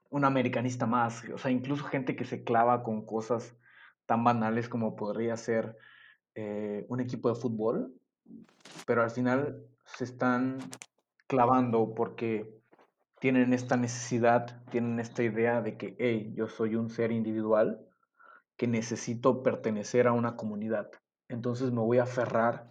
un 0.10 0.25
americanista 0.25 0.86
más, 0.86 1.24
o 1.34 1.38
sea, 1.38 1.51
incluso 1.51 1.84
gente 1.86 2.15
que 2.15 2.25
se 2.25 2.43
clava 2.43 2.84
con 2.84 3.05
cosas 3.05 3.55
tan 4.05 4.24
banales 4.24 4.67
como 4.69 4.96
podría 4.96 5.38
ser 5.38 5.77
eh, 6.36 6.86
un 6.89 7.00
equipo 7.00 7.29
de 7.29 7.39
fútbol, 7.39 7.93
pero 8.86 9.03
al 9.03 9.12
final 9.12 9.63
se 9.86 10.03
están 10.03 10.58
clavando 11.27 11.93
porque 11.93 12.59
tienen 13.20 13.54
esta 13.54 13.78
necesidad, 13.78 14.64
tienen 14.72 15.00
esta 15.00 15.24
idea 15.24 15.62
de 15.62 15.78
que, 15.78 15.96
hey, 16.00 16.34
yo 16.36 16.48
soy 16.48 16.76
un 16.76 16.90
ser 16.90 17.12
individual 17.12 17.86
que 18.58 18.68
necesito 18.68 19.44
pertenecer 19.44 20.08
a 20.08 20.14
una 20.14 20.36
comunidad. 20.36 20.92
Entonces 21.28 21.72
me 21.72 21.82
voy 21.82 22.00
a 22.00 22.04
aferrar 22.04 22.70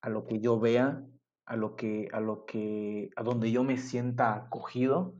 a 0.00 0.08
lo 0.08 0.26
que 0.26 0.40
yo 0.40 0.58
vea, 0.60 1.04
a 1.46 1.56
lo 1.56 1.76
que, 1.76 2.08
a 2.12 2.20
lo 2.20 2.44
que, 2.44 3.10
a 3.16 3.22
donde 3.22 3.50
yo 3.50 3.64
me 3.64 3.76
sienta 3.78 4.34
acogido 4.34 5.14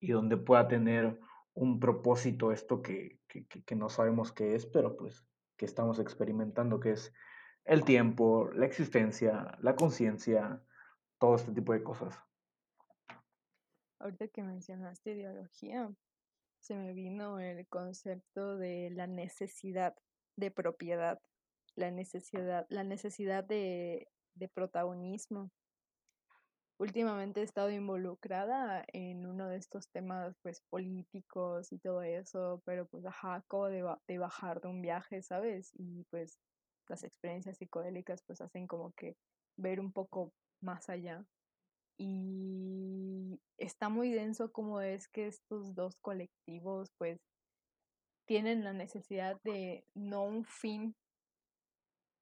y 0.00 0.12
donde 0.12 0.36
pueda 0.36 0.68
tener 0.68 1.18
un 1.54 1.80
propósito 1.80 2.52
esto 2.52 2.82
que, 2.82 3.20
que, 3.28 3.46
que 3.46 3.76
no 3.76 3.88
sabemos 3.88 4.32
qué 4.32 4.54
es, 4.54 4.66
pero 4.66 4.96
pues 4.96 5.24
que 5.56 5.66
estamos 5.66 5.98
experimentando, 5.98 6.80
que 6.80 6.92
es 6.92 7.12
el 7.64 7.84
tiempo, 7.84 8.50
la 8.54 8.66
existencia, 8.66 9.58
la 9.60 9.76
conciencia, 9.76 10.62
todo 11.18 11.36
este 11.36 11.52
tipo 11.52 11.72
de 11.72 11.82
cosas. 11.82 12.18
Ahorita 14.00 14.28
que 14.28 14.42
mencionaste 14.42 15.12
ideología, 15.12 15.92
se 16.58 16.74
me 16.74 16.94
vino 16.94 17.38
el 17.38 17.66
concepto 17.68 18.56
de 18.56 18.90
la 18.90 19.06
necesidad 19.06 19.94
de 20.36 20.50
propiedad, 20.50 21.20
la 21.76 21.90
necesidad, 21.90 22.66
la 22.70 22.82
necesidad 22.82 23.44
de, 23.44 24.08
de 24.34 24.48
protagonismo. 24.48 25.50
Últimamente 26.78 27.40
he 27.40 27.44
estado 27.44 27.70
involucrada 27.70 28.86
en 28.94 29.26
uno 29.26 29.48
de 29.48 29.58
estos 29.58 29.90
temas 29.90 30.34
pues 30.40 30.62
políticos 30.70 31.70
y 31.70 31.78
todo 31.78 32.00
eso, 32.00 32.62
pero 32.64 32.86
pues 32.86 33.04
ajá, 33.04 33.34
acabo 33.34 33.66
de, 33.66 33.84
de 34.08 34.18
bajar 34.18 34.62
de 34.62 34.68
un 34.68 34.80
viaje, 34.80 35.20
¿sabes? 35.20 35.72
Y 35.74 36.04
pues 36.04 36.38
las 36.88 37.04
experiencias 37.04 37.58
psicodélicas 37.58 38.22
pues 38.26 38.40
hacen 38.40 38.66
como 38.66 38.92
que 38.92 39.18
ver 39.56 39.78
un 39.78 39.92
poco 39.92 40.32
más 40.62 40.88
allá. 40.88 41.22
Y 42.02 43.38
está 43.58 43.90
muy 43.90 44.10
denso 44.10 44.50
como 44.52 44.80
es 44.80 45.06
que 45.06 45.26
estos 45.26 45.74
dos 45.74 45.98
colectivos 46.00 46.90
pues 46.96 47.20
tienen 48.26 48.64
la 48.64 48.72
necesidad 48.72 49.38
de 49.42 49.84
no 49.94 50.24
un 50.24 50.46
fin, 50.46 50.96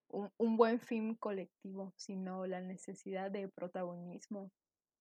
un, 0.08 0.32
un 0.37 0.56
buen 0.56 0.80
fin 0.80 1.14
colectivo, 1.14 1.92
sino 1.97 2.44
la 2.47 2.61
necesidad 2.61 3.30
de 3.30 3.49
protagonismo. 3.49 4.50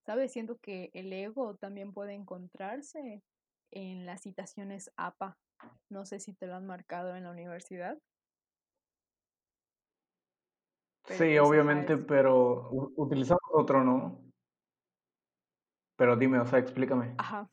¿Sabes? 0.06 0.32
Siento 0.32 0.60
que 0.60 0.92
el 0.94 1.12
ego 1.12 1.56
también 1.56 1.92
puede 1.92 2.14
encontrarse 2.14 3.24
en 3.72 4.06
las 4.06 4.22
citaciones 4.22 4.92
APA. 4.96 5.40
No 5.90 6.06
sé 6.06 6.20
si 6.20 6.34
te 6.34 6.46
lo 6.46 6.54
han 6.54 6.68
marcado 6.68 7.16
en 7.16 7.24
la 7.24 7.32
universidad, 7.32 7.98
pero 11.08 11.18
Sí, 11.18 11.40
obviamente, 11.40 11.98
pero 11.98 12.70
utilizamos 12.96 13.42
otro, 13.54 13.84
¿no? 13.84 14.27
Pero 15.98 16.16
dime, 16.16 16.40
o 16.40 16.48
sea, 16.48 16.60
explícame. 16.60 17.14
ajá, 17.18 17.50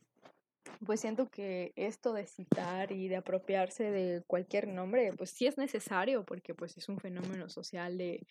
pues 0.86 1.00
siento 1.00 1.28
que 1.30 1.72
esto 1.76 2.12
de 2.12 2.26
citar 2.26 2.92
y 2.92 3.08
de 3.08 3.16
apropiarse 3.16 3.90
de 3.90 4.22
cualquier 4.26 4.68
nombre, 4.68 5.12
pues 5.14 5.30
sí 5.30 5.46
es 5.46 5.58
necesario 5.58 6.24
porque 6.24 6.54
pues 6.54 6.76
es 6.76 6.88
un 6.88 6.98
fenómeno 6.98 7.48
social 7.48 7.98
de, 7.98 8.26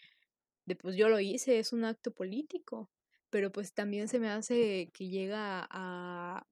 pues 0.81 0.95
yo 0.95 1.09
lo 1.09 1.19
hice, 1.19 1.59
es 1.59 1.73
un 1.73 1.85
acto 1.85 2.11
político, 2.11 2.89
pero 3.29 3.51
pues 3.51 3.73
también 3.73 4.07
se 4.07 4.19
me 4.19 4.29
hace 4.29 4.91
que 4.93 5.09
llega 5.09 5.67
a, 5.69 6.45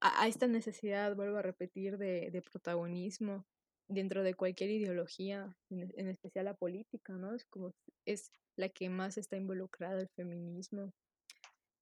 a, 0.00 0.22
a 0.22 0.28
esta 0.28 0.46
necesidad, 0.46 1.14
vuelvo 1.16 1.38
a 1.38 1.42
repetir, 1.42 1.98
de, 1.98 2.30
de 2.30 2.42
protagonismo 2.42 3.46
dentro 3.88 4.22
de 4.22 4.34
cualquier 4.34 4.70
ideología, 4.70 5.56
en, 5.70 5.92
en 5.96 6.08
especial 6.08 6.46
la 6.46 6.54
política, 6.54 7.14
¿no? 7.14 7.34
Es 7.34 7.44
como 7.46 7.72
es 8.06 8.30
la 8.56 8.68
que 8.68 8.88
más 8.90 9.18
está 9.18 9.36
involucrada 9.36 10.00
el 10.00 10.08
feminismo. 10.08 10.92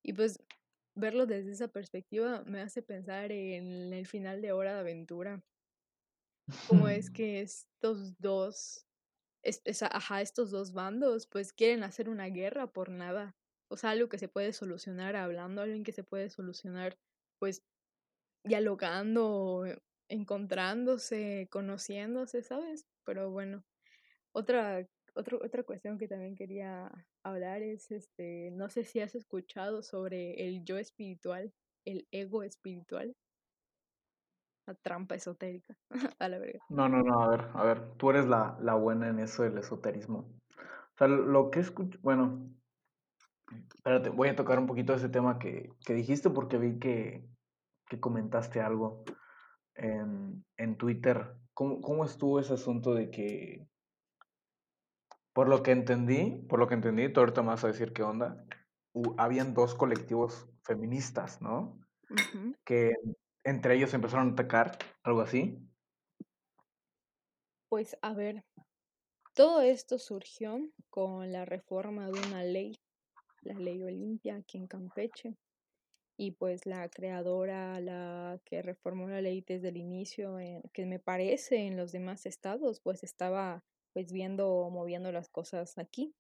Y 0.07 0.13
pues 0.13 0.39
verlo 0.95 1.27
desde 1.27 1.51
esa 1.51 1.67
perspectiva 1.67 2.45
me 2.47 2.61
hace 2.61 2.81
pensar 2.81 3.33
en 3.33 3.93
el 3.93 4.07
final 4.07 4.41
de 4.41 4.53
Hora 4.53 4.75
de 4.75 4.81
Aventura. 4.81 5.43
Cómo 6.69 6.89
es 6.89 7.11
que 7.17 7.41
estos 7.41 8.17
dos, 8.19 8.87
es, 9.43 9.83
ajá, 9.83 10.23
estos 10.23 10.53
dos 10.53 10.73
bandos, 10.73 11.27
pues 11.27 11.53
quieren 11.53 11.83
hacer 11.83 12.09
una 12.09 12.27
guerra 12.27 12.69
por 12.69 12.89
nada. 12.89 13.35
O 13.69 13.77
sea, 13.77 13.91
algo 13.91 14.09
que 14.09 14.19
se 14.19 14.29
puede 14.29 14.53
solucionar 14.53 15.17
hablando, 15.17 15.61
algo 15.63 15.83
que 15.83 15.91
se 15.91 16.05
puede 16.05 16.31
solucionar, 16.31 16.97
pues, 17.41 17.65
dialogando, 18.45 19.65
encontrándose, 20.09 21.49
conociéndose, 21.51 22.45
¿sabes? 22.45 22.87
Pero 23.05 23.33
bueno, 23.33 23.65
otra, 24.33 24.87
otra, 25.17 25.39
otra 25.39 25.63
cuestión 25.63 25.99
que 25.99 26.09
también 26.09 26.37
quería 26.37 26.91
hablar 27.25 27.63
es, 27.63 27.91
este, 27.91 28.51
no 28.53 28.69
sé 28.69 28.85
si 28.85 29.01
has 29.01 29.15
escuchado 29.15 29.83
sobre 29.83 30.47
el 30.47 30.65
yo 30.65 30.77
espiritual, 30.79 31.53
el 31.85 32.07
ego 32.11 32.43
espiritual. 32.43 33.17
La 34.67 34.75
trampa 34.75 35.15
esotérica, 35.15 35.77
a 36.19 36.29
la 36.29 36.39
verga. 36.39 36.59
No, 36.69 36.89
no, 36.89 37.03
no, 37.03 37.23
a 37.23 37.29
ver, 37.29 37.49
a 37.55 37.65
ver, 37.65 37.93
tú 37.97 38.11
eres 38.11 38.27
la, 38.27 38.59
la 38.61 38.75
buena 38.75 39.09
en 39.09 39.21
eso 39.21 39.45
del 39.45 39.59
esoterismo. 39.59 40.29
O 40.59 40.99
sea, 40.99 41.07
lo 41.07 41.51
que 41.51 41.61
escucho, 41.61 41.99
bueno, 42.03 42.51
espérate, 43.75 44.11
voy 44.11 44.29
a 44.29 44.37
tocar 44.37 44.59
un 44.59 44.67
poquito 44.67 44.93
ese 44.93 45.09
tema 45.09 45.39
que, 45.39 45.71
que 45.85 45.95
dijiste 45.95 46.31
porque 46.31 46.59
vi 46.59 46.79
que, 46.79 47.25
que 47.89 48.01
comentaste 48.01 48.61
algo 48.61 49.05
en, 49.75 50.45
en 50.57 50.77
Twitter. 50.77 51.37
¿Cómo, 51.55 51.81
¿Cómo 51.81 52.05
estuvo 52.05 52.41
ese 52.41 52.55
asunto 52.55 52.93
de 52.93 53.11
que 53.11 53.69
por 55.37 55.51
lo 55.51 55.63
que 55.63 55.71
entendí, 55.71 56.31
por 56.49 56.59
lo 56.59 56.67
que 56.67 56.73
entendí, 56.73 57.13
tú 57.13 57.21
ahorita 57.21 57.43
me 57.43 57.49
vas 57.49 57.63
a 57.63 57.67
decir 57.67 57.93
qué 57.93 58.03
onda, 58.03 58.43
habían 59.19 59.53
dos 59.53 59.75
colectivos 59.75 60.49
feministas, 60.63 61.43
¿no? 61.43 61.79
Que 62.65 62.95
entre 63.45 63.75
ellos 63.75 63.93
empezaron 63.93 64.31
a 64.31 64.33
atacar, 64.33 64.79
algo 65.03 65.21
así. 65.21 65.59
Pues 67.69 67.99
a 68.01 68.15
ver, 68.15 68.47
todo 69.35 69.61
esto 69.61 69.99
surgió 69.99 70.59
con 70.89 71.31
la 71.31 71.45
reforma 71.45 72.07
de 72.07 72.19
una 72.19 72.43
ley, 72.43 72.81
la 73.43 73.59
ley 73.59 73.83
Olimpia 73.83 74.37
aquí 74.37 74.57
en 74.57 74.67
Campeche. 74.67 75.37
Y 76.17 76.31
pues 76.31 76.65
la 76.65 76.89
creadora, 76.89 77.79
la 77.81 78.41
que 78.47 78.63
reformó 78.63 79.07
la 79.07 79.21
ley 79.21 79.45
desde 79.47 79.69
el 79.69 79.77
inicio, 79.77 80.39
eh, 80.39 80.63
que 80.73 80.87
me 80.87 80.99
parece 80.99 81.67
en 81.67 81.77
los 81.77 81.93
demás 81.93 82.25
estados, 82.25 82.81
pues 82.81 83.03
estaba 83.03 83.63
pues 83.97 84.13
viendo, 84.13 84.69
moviendo 84.71 85.11
las 85.11 85.31
cosas 85.31 85.79
aquí. 85.79 86.15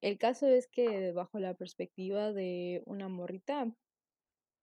El 0.00 0.16
caso 0.16 0.46
es 0.46 0.68
que 0.68 1.10
bajo 1.10 1.40
la 1.40 1.54
perspectiva 1.54 2.32
de 2.32 2.84
una 2.86 3.08
morrita, 3.08 3.74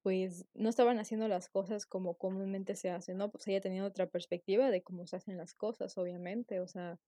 pues 0.02 0.46
no 0.54 0.70
estaban 0.70 0.98
haciendo 0.98 1.28
las 1.28 1.50
cosas 1.50 1.86
como 1.86 2.14
comúnmente 2.18 2.78
se 2.78 2.90
hacen, 2.90 3.18
¿no? 3.18 3.32
Pues 3.32 3.46
ella 3.50 3.60
tenía 3.60 3.84
otra 3.84 4.08
perspectiva 4.08 4.72
de 4.72 4.82
cómo 4.82 5.06
se 5.06 5.18
hacen 5.18 5.36
las 5.36 5.56
cosas, 5.56 5.98
obviamente, 5.98 6.62
o 6.62 6.70
sea, 6.70 7.02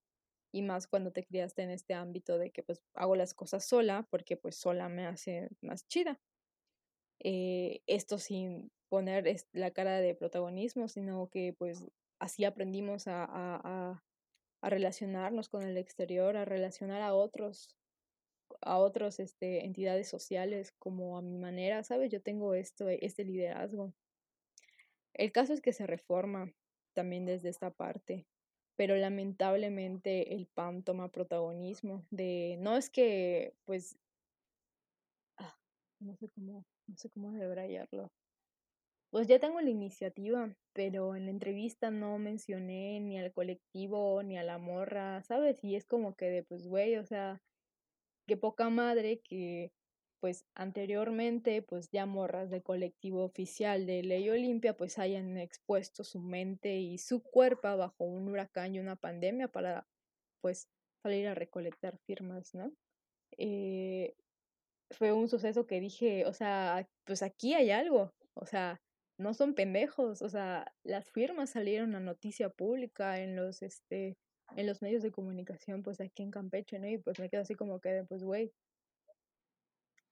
y 0.51 0.61
más 0.61 0.87
cuando 0.87 1.13
te 1.13 1.23
criaste 1.23 1.61
en 1.61 1.69
este 1.69 1.93
ámbito 1.93 2.37
de 2.37 2.51
que 2.51 2.63
pues 2.63 2.83
hago 2.93 3.15
las 3.15 3.33
cosas 3.33 3.63
sola, 3.63 4.05
porque 4.11 4.35
pues 4.35 4.57
sola 4.57 4.89
me 4.89 5.05
hace 5.05 5.47
más 5.61 5.87
chida. 5.87 6.19
Eh, 7.19 7.79
esto 7.87 8.17
sin 8.17 8.73
poner 8.89 9.23
la 9.53 9.71
cara 9.71 10.01
de 10.01 10.15
protagonismo, 10.15 10.89
sino 10.89 11.29
que 11.29 11.53
pues 11.57 11.85
así 12.19 12.43
aprendimos 12.43 13.07
a 13.07 14.03
relacionarnos 14.61 15.49
con 15.49 15.63
el 15.63 15.77
exterior, 15.77 16.37
a 16.37 16.45
relacionar 16.45 17.01
a 17.01 17.13
otros, 17.13 17.77
a 18.61 18.77
otras 18.77 19.19
este, 19.19 19.65
entidades 19.65 20.09
sociales 20.09 20.73
como 20.79 21.17
a 21.17 21.21
mi 21.21 21.37
manera, 21.37 21.83
¿sabes? 21.83 22.11
Yo 22.11 22.21
tengo 22.21 22.53
esto, 22.53 22.89
este 22.89 23.23
liderazgo. 23.23 23.93
El 25.13 25.31
caso 25.31 25.53
es 25.53 25.61
que 25.61 25.73
se 25.73 25.87
reforma 25.87 26.53
también 26.93 27.25
desde 27.25 27.49
esta 27.49 27.71
parte, 27.71 28.27
pero 28.75 28.95
lamentablemente 28.95 30.33
el 30.33 30.47
PAN 30.47 30.83
toma 30.83 31.11
protagonismo 31.11 32.05
de, 32.11 32.57
no 32.59 32.77
es 32.77 32.89
que, 32.89 33.53
pues, 33.65 33.97
ah, 35.37 35.57
no 35.99 36.15
sé 36.15 36.29
cómo, 36.29 36.65
no 36.87 36.97
sé 36.97 37.09
cómo 37.09 37.31
debrayarlo 37.31 38.11
pues 39.11 39.27
ya 39.27 39.39
tengo 39.39 39.61
la 39.61 39.69
iniciativa, 39.69 40.55
pero 40.73 41.15
en 41.15 41.25
la 41.25 41.31
entrevista 41.31 41.91
no 41.91 42.17
mencioné 42.19 42.99
ni 42.99 43.17
al 43.19 43.33
colectivo 43.33 44.21
ni 44.23 44.37
a 44.37 44.43
la 44.43 44.57
morra, 44.57 45.23
¿sabes? 45.23 45.63
Y 45.63 45.75
es 45.75 45.85
como 45.85 46.15
que 46.15 46.25
de, 46.29 46.43
pues, 46.43 46.67
güey, 46.67 46.97
o 46.97 47.05
sea, 47.05 47.41
qué 48.27 48.37
poca 48.37 48.69
madre 48.69 49.21
que, 49.23 49.71
pues, 50.21 50.45
anteriormente, 50.55 51.61
pues, 51.61 51.89
ya 51.91 52.05
morras 52.05 52.49
del 52.49 52.63
colectivo 52.63 53.23
oficial 53.25 53.85
de 53.85 54.03
Ley 54.03 54.29
Olimpia, 54.29 54.75
pues, 54.75 54.99
hayan 54.99 55.37
expuesto 55.37 56.03
su 56.03 56.19
mente 56.21 56.77
y 56.77 56.97
su 56.97 57.23
cuerpo 57.23 57.75
bajo 57.77 58.05
un 58.05 58.29
huracán 58.29 58.75
y 58.75 58.79
una 58.79 58.95
pandemia 58.97 59.47
para, 59.49 59.87
pues, 60.41 60.67
salir 61.03 61.27
a 61.27 61.35
recolectar 61.35 61.97
firmas, 62.07 62.53
¿no? 62.55 62.73
Eh, 63.37 64.15
fue 64.91 65.13
un 65.13 65.27
suceso 65.27 65.67
que 65.67 65.79
dije, 65.81 66.25
o 66.25 66.33
sea, 66.33 66.87
pues 67.05 67.21
aquí 67.23 67.53
hay 67.53 67.71
algo, 67.71 68.11
o 68.35 68.45
sea, 68.45 68.81
no 69.17 69.33
son 69.33 69.53
pendejos, 69.53 70.21
o 70.21 70.29
sea, 70.29 70.73
las 70.83 71.09
firmas 71.11 71.51
salieron 71.51 71.95
a 71.95 71.99
noticia 71.99 72.49
pública 72.49 73.19
en 73.19 73.35
los, 73.35 73.61
este, 73.61 74.17
en 74.55 74.67
los 74.67 74.81
medios 74.81 75.03
de 75.03 75.11
comunicación, 75.11 75.83
pues 75.83 75.99
aquí 75.99 76.23
en 76.23 76.31
Campeche, 76.31 76.79
¿no? 76.79 76.87
Y 76.87 76.97
pues 76.99 77.19
me 77.19 77.29
quedo 77.29 77.41
así 77.41 77.55
como 77.55 77.79
que, 77.79 78.05
pues, 78.07 78.23
güey. 78.23 78.53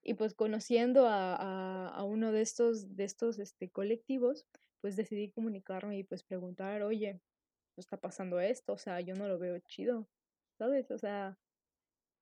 Y 0.04 0.14
pues 0.14 0.34
conociendo 0.36 1.08
a, 1.08 1.36
a, 1.36 1.90
a, 1.90 2.04
uno 2.04 2.32
de 2.32 2.42
estos, 2.42 2.96
de 2.96 3.06
estos 3.06 3.40
este, 3.40 3.70
colectivos, 3.70 4.46
pues 4.82 4.96
decidí 4.96 5.32
comunicarme 5.32 5.98
y 5.98 6.04
pues 6.04 6.24
preguntar, 6.24 6.84
oye, 6.84 7.20
está 7.76 7.98
pasando 7.98 8.40
esto? 8.40 8.74
O 8.74 8.78
sea, 8.78 9.02
yo 9.02 9.16
no 9.16 9.28
lo 9.28 9.40
veo 9.40 9.58
chido, 9.60 10.08
¿sabes? 10.58 10.92
O 10.92 10.98
sea, 11.00 11.38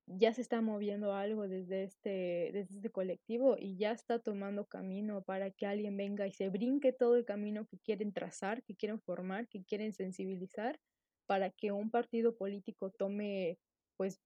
ya 0.06 0.32
se 0.34 0.42
está 0.42 0.60
moviendo 0.60 1.14
algo 1.14 1.48
desde 1.48 1.84
este, 1.84 2.50
desde 2.52 2.76
este 2.76 2.90
colectivo 2.90 3.56
y 3.58 3.76
ya 3.76 3.92
está 3.92 4.18
tomando 4.18 4.66
camino 4.66 5.22
para 5.22 5.50
que 5.50 5.66
alguien 5.66 5.96
venga 5.96 6.26
y 6.26 6.32
se 6.32 6.50
brinque 6.50 6.92
todo 6.92 7.16
el 7.16 7.24
camino 7.24 7.66
que 7.66 7.78
quieren 7.78 8.12
trazar, 8.12 8.62
que 8.62 8.74
quieren 8.74 9.00
formar, 9.00 9.48
que 9.48 9.64
quieren 9.64 9.92
sensibilizar, 9.92 10.78
para 11.26 11.50
que 11.50 11.72
un 11.72 11.90
partido 11.90 12.36
político 12.36 12.90
tome 12.90 13.58
pues 13.96 14.20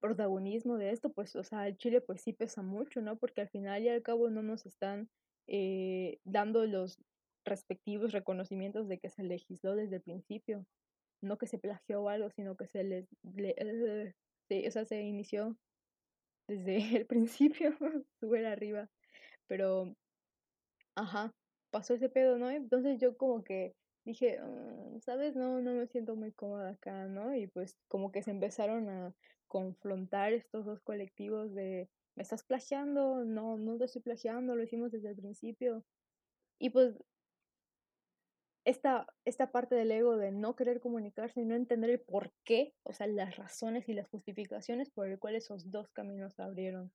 protagonismo 0.00 0.76
de 0.76 0.90
esto, 0.90 1.10
pues, 1.10 1.34
o 1.34 1.42
sea, 1.44 1.66
el 1.66 1.78
Chile 1.78 2.00
pues 2.00 2.20
sí 2.20 2.32
pesa 2.32 2.62
mucho, 2.62 3.00
¿no? 3.00 3.16
Porque 3.16 3.40
al 3.40 3.48
final 3.48 3.82
y 3.82 3.88
al 3.88 4.02
cabo 4.02 4.28
no 4.30 4.42
nos 4.42 4.66
están 4.66 5.08
eh, 5.46 6.18
dando 6.24 6.66
los 6.66 6.98
respectivos 7.44 8.12
reconocimientos 8.12 8.86
de 8.88 8.98
que 8.98 9.10
se 9.10 9.22
legisló 9.22 9.74
desde 9.74 9.96
el 9.96 10.02
principio, 10.02 10.66
no 11.22 11.38
que 11.38 11.46
se 11.46 11.58
plagió 11.58 12.08
algo, 12.08 12.30
sino 12.30 12.56
que 12.56 12.66
se 12.66 12.84
les, 12.84 13.08
le, 13.34 14.14
Sí, 14.48 14.66
o 14.66 14.70
sea, 14.70 14.84
se 14.84 15.00
inició 15.02 15.56
desde 16.48 16.78
el 16.98 17.06
principio, 17.06 17.76
súper 18.20 18.46
arriba. 18.46 18.88
Pero, 19.48 19.94
ajá, 20.94 21.30
pasó 21.70 21.94
ese 21.94 22.08
pedo, 22.08 22.38
¿no? 22.38 22.50
Entonces 22.50 22.98
yo 23.00 23.16
como 23.16 23.42
que 23.44 23.74
dije, 24.04 24.38
mm, 24.40 25.00
¿sabes? 25.00 25.36
No, 25.36 25.60
no 25.60 25.74
me 25.74 25.86
siento 25.88 26.16
muy 26.16 26.32
cómoda 26.32 26.70
acá, 26.70 27.06
¿no? 27.06 27.34
Y 27.34 27.46
pues 27.48 27.72
como 27.88 28.12
que 28.12 28.22
se 28.22 28.30
empezaron 28.30 28.88
a 28.88 29.14
confrontar 29.48 30.32
estos 30.32 30.64
dos 30.66 30.80
colectivos 30.82 31.54
de, 31.54 31.88
¿me 32.16 32.22
estás 32.22 32.44
plagiando? 32.44 33.24
No, 33.24 33.56
no 33.58 33.78
te 33.78 33.84
estoy 33.86 34.02
plagiando, 34.02 34.56
lo 34.56 34.62
hicimos 34.64 34.90
desde 34.92 35.10
el 35.10 35.16
principio. 35.16 35.84
Y 36.58 36.70
pues 36.70 36.96
esta, 38.64 39.06
esta 39.24 39.50
parte 39.50 39.74
del 39.74 39.90
ego 39.90 40.16
de 40.16 40.32
no 40.32 40.56
querer 40.56 40.80
comunicarse 40.80 41.40
y 41.40 41.44
no 41.44 41.54
entender 41.54 41.90
el 41.90 42.00
por 42.00 42.32
qué, 42.44 42.74
o 42.82 42.92
sea, 42.92 43.06
las 43.06 43.36
razones 43.36 43.88
y 43.88 43.94
las 43.94 44.08
justificaciones 44.08 44.90
por 44.90 45.08
el 45.08 45.18
cual 45.18 45.34
esos 45.34 45.70
dos 45.70 45.88
caminos 45.90 46.34
se 46.34 46.42
abrieron. 46.42 46.92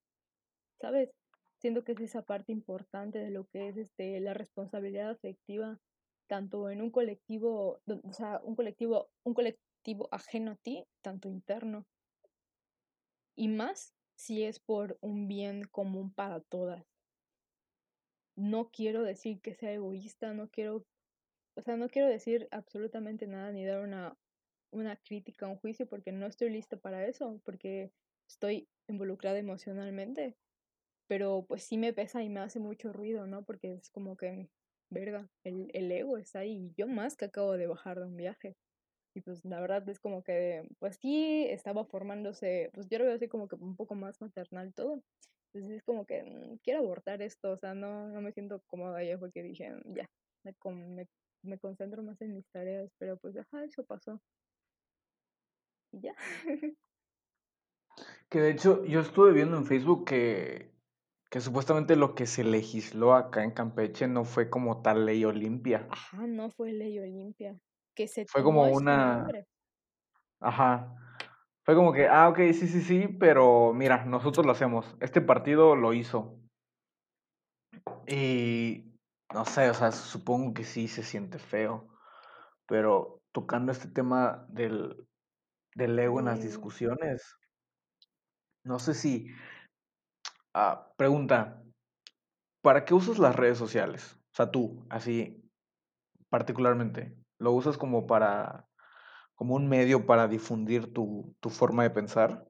¿Sabes? 0.82 1.12
Siento 1.60 1.84
que 1.84 1.92
es 1.92 2.00
esa 2.00 2.24
parte 2.24 2.52
importante 2.52 3.20
de 3.20 3.30
lo 3.30 3.46
que 3.46 3.68
es 3.68 3.78
este, 3.78 4.20
la 4.20 4.34
responsabilidad 4.34 5.10
afectiva, 5.10 5.80
tanto 6.28 6.70
en 6.70 6.82
un 6.82 6.90
colectivo, 6.90 7.82
o 7.88 8.14
sea, 8.14 8.40
un 8.44 8.56
colectivo, 8.56 9.10
un 9.24 9.34
colectivo 9.34 10.08
ajeno 10.12 10.52
a 10.52 10.56
ti, 10.56 10.86
tanto 11.02 11.28
interno. 11.28 11.86
Y 13.36 13.48
más 13.48 13.94
si 14.16 14.44
es 14.44 14.60
por 14.60 14.98
un 15.02 15.28
bien 15.28 15.64
común 15.66 16.12
para 16.14 16.42
todas. 16.42 16.86
No 18.36 18.70
quiero 18.70 19.04
decir 19.04 19.42
que 19.42 19.54
sea 19.54 19.74
egoísta, 19.74 20.34
no 20.34 20.50
quiero 20.50 20.86
o 21.60 21.62
sea, 21.64 21.78
no 21.78 21.90
quiero 21.90 22.08
decir 22.10 22.48
absolutamente 22.52 23.28
nada 23.28 23.52
ni 23.52 23.66
dar 23.66 23.82
una, 23.82 24.16
una 24.72 24.98
crítica, 24.98 25.48
un 25.48 25.58
juicio, 25.58 25.88
porque 25.88 26.12
no 26.12 26.28
estoy 26.28 26.50
lista 26.52 26.78
para 26.78 27.06
eso, 27.08 27.42
porque 27.46 27.92
estoy 28.30 28.70
involucrada 28.88 29.40
emocionalmente. 29.40 30.38
Pero 31.08 31.46
pues 31.48 31.64
sí 31.64 31.78
me 31.78 31.94
pesa 31.94 32.24
y 32.24 32.30
me 32.30 32.40
hace 32.42 32.60
mucho 32.60 32.94
ruido, 32.94 33.28
¿no? 33.28 33.44
Porque 33.44 33.74
es 33.74 33.90
como 33.92 34.16
que, 34.18 34.50
verga, 34.92 35.30
el, 35.44 35.70
el 35.74 35.92
ego 35.92 36.18
está 36.18 36.40
ahí. 36.40 36.68
Y 36.68 36.74
yo 36.78 36.88
más 36.88 37.18
que 37.18 37.26
acabo 37.26 37.54
de 37.58 37.68
bajar 37.68 38.00
de 38.00 38.06
un 38.06 38.16
viaje. 38.18 38.56
Y 39.16 39.22
pues 39.22 39.44
la 39.46 39.60
verdad 39.62 39.88
es 39.90 40.00
como 40.00 40.24
que, 40.24 40.64
pues 40.80 40.98
sí, 41.02 41.46
estaba 41.50 41.86
formándose, 41.86 42.70
pues 42.74 42.88
yo 42.90 43.00
lo 43.00 43.06
veo 43.06 43.16
así 43.16 43.28
como 43.28 43.48
que 43.48 43.56
un 43.56 43.76
poco 43.76 43.96
más 43.96 44.22
maternal 44.22 44.74
todo. 44.74 45.02
Entonces 45.54 45.78
es 45.80 45.84
como 45.84 46.06
que 46.06 46.24
mm, 46.24 46.58
quiero 46.64 46.80
abortar 46.82 47.22
esto, 47.22 47.52
o 47.52 47.58
sea, 47.58 47.74
no, 47.74 48.10
no 48.10 48.22
me 48.22 48.32
siento 48.34 48.62
cómoda. 48.68 49.04
Ya 49.04 49.18
fue 49.18 49.32
dije, 49.34 49.72
"Mm, 49.72 49.96
ya, 49.96 50.06
me, 50.44 50.54
me 51.44 51.58
concentro 51.60 52.04
más 52.04 52.22
en 52.22 52.36
mis 52.36 52.48
tareas, 52.52 52.92
pero 52.98 53.18
pues 53.18 53.38
ajá, 53.38 53.64
eso 53.64 53.84
pasó. 53.86 54.22
Y 55.92 56.02
ya. 56.02 56.16
Que 58.30 58.40
de 58.40 58.52
hecho 58.52 58.86
yo 58.86 59.00
estuve 59.02 59.34
viendo 59.34 59.58
en 59.58 59.66
Facebook 59.66 60.06
que, 60.06 60.72
que 61.30 61.42
supuestamente 61.42 61.96
lo 61.96 62.16
que 62.16 62.26
se 62.28 62.44
legisló 62.44 63.16
acá 63.16 63.44
en 63.44 63.52
Campeche 63.52 64.08
no 64.08 64.24
fue 64.24 64.50
como 64.50 64.82
tal 64.82 65.06
ley 65.06 65.26
Olimpia. 65.26 65.88
Ajá, 65.90 66.28
no 66.28 66.50
fue 66.52 66.74
Ley 66.74 67.00
Olimpia, 67.00 67.60
que 67.96 68.08
se 68.08 68.26
Fue 68.26 68.44
como 68.44 68.66
este 68.66 68.78
una, 68.78 69.18
nombre. 69.18 69.46
ajá, 70.40 70.96
fue 71.64 71.76
como 71.76 71.94
que, 71.94 72.08
ah, 72.08 72.30
ok, 72.30 72.38
sí, 72.54 72.68
sí, 72.68 72.82
sí, 72.82 73.08
pero 73.20 73.74
mira, 73.74 74.06
nosotros 74.06 74.46
lo 74.46 74.52
hacemos. 74.52 74.96
Este 75.02 75.22
partido 75.22 75.76
lo 75.76 75.94
hizo. 75.94 76.40
Y 78.08 78.89
no 79.34 79.46
sé, 79.46 79.70
o 79.70 79.74
sea, 79.74 79.92
supongo 79.92 80.54
que 80.54 80.64
sí 80.64 80.88
se 80.88 81.04
siente 81.04 81.40
feo, 81.40 81.88
pero 82.68 83.24
tocando 83.34 83.72
este 83.72 83.90
tema 83.90 84.46
del, 84.50 85.08
del 85.76 86.00
ego 86.00 86.20
en 86.20 86.28
las 86.28 86.42
De, 86.42 86.44
discusiones, 86.44 87.38
no 88.64 88.80
sé 88.80 88.94
si, 88.94 89.28
ah, 90.54 90.94
pregunta, 90.98 91.64
¿para 92.62 92.86
qué 92.86 92.94
usas 92.94 93.20
las 93.20 93.36
redes 93.36 93.58
sociales? 93.58 94.18
O 94.34 94.36
sea, 94.36 94.52
tú, 94.52 94.86
así 94.90 95.44
particularmente, 96.30 97.18
¿lo 97.40 97.54
usas 97.54 97.78
como 97.78 98.08
para, 98.08 98.70
como 99.36 99.56
un 99.56 99.70
medio 99.70 100.06
para 100.08 100.28
difundir 100.28 100.94
tu, 100.94 101.36
tu 101.42 101.50
forma 101.50 101.84
de 101.84 101.92
pensar? 101.92 102.48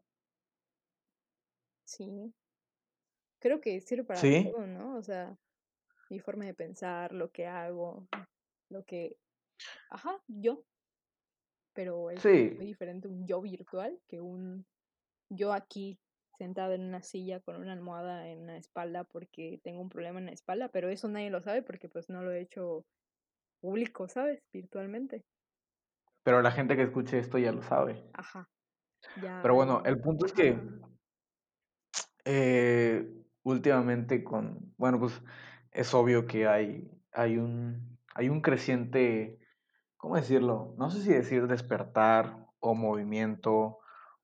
sí, 1.83 2.33
creo 3.39 3.59
que 3.61 3.81
sirve 3.81 4.03
para 4.05 4.23
Sí, 4.23 4.33
todo, 4.33 4.65
¿no? 4.67 4.95
O 4.97 5.01
sea, 5.03 5.37
mi 6.09 6.19
forma 6.19 6.45
de 6.45 6.53
pensar, 6.53 7.13
lo 7.13 7.31
que 7.31 7.47
hago, 7.47 8.07
lo 8.69 8.83
que, 8.83 9.15
ajá, 9.89 10.17
yo, 10.27 10.63
pero 11.73 12.09
es 12.09 12.25
muy 12.25 12.65
diferente 12.65 13.07
un 13.07 13.25
yo 13.25 13.41
virtual 13.41 13.99
que 14.07 14.19
un 14.19 14.65
yo 15.29 15.53
aquí 15.53 15.99
sentada 16.37 16.73
en 16.73 16.85
una 16.85 17.03
silla 17.03 17.39
con 17.41 17.57
una 17.57 17.73
almohada 17.73 18.27
en 18.27 18.47
la 18.47 18.57
espalda 18.57 19.03
porque 19.03 19.59
tengo 19.63 19.81
un 19.81 19.89
problema 19.89 20.19
en 20.19 20.27
la 20.27 20.31
espalda, 20.31 20.69
pero 20.69 20.89
eso 20.89 21.07
nadie 21.07 21.29
lo 21.29 21.41
sabe 21.41 21.61
porque 21.61 21.89
pues 21.89 22.09
no 22.09 22.23
lo 22.23 22.31
he 22.31 22.41
hecho 22.41 22.85
público, 23.61 24.07
¿sabes? 24.07 24.41
Virtualmente. 24.51 25.25
pero 26.23 26.41
la 26.41 26.51
gente 26.51 26.75
que 26.75 26.83
escuche 26.83 27.19
esto 27.19 27.37
ya 27.37 27.51
lo 27.51 27.61
sabe. 27.61 28.03
Ajá, 28.13 28.49
ya 29.21 29.39
Pero 29.41 29.55
bueno, 29.55 29.81
el 29.85 29.99
punto 29.99 30.25
es 30.25 30.33
que 30.33 30.57
Eh, 32.25 33.07
últimamente 33.43 34.23
con, 34.23 34.73
bueno, 34.77 34.99
pues 34.99 35.19
es 35.71 35.93
obvio 35.93 36.25
que 36.25 36.47
hay, 36.47 36.91
hay 37.13 37.37
un, 37.37 37.97
hay 38.15 38.29
un 38.29 38.41
creciente, 38.41 39.39
¿cómo 39.97 40.15
decirlo? 40.15 40.75
No 40.77 40.89
sé 40.89 41.01
si 41.01 41.09
decir 41.09 41.47
despertar 41.47 42.47
o 42.59 42.75
movimiento 42.75 43.79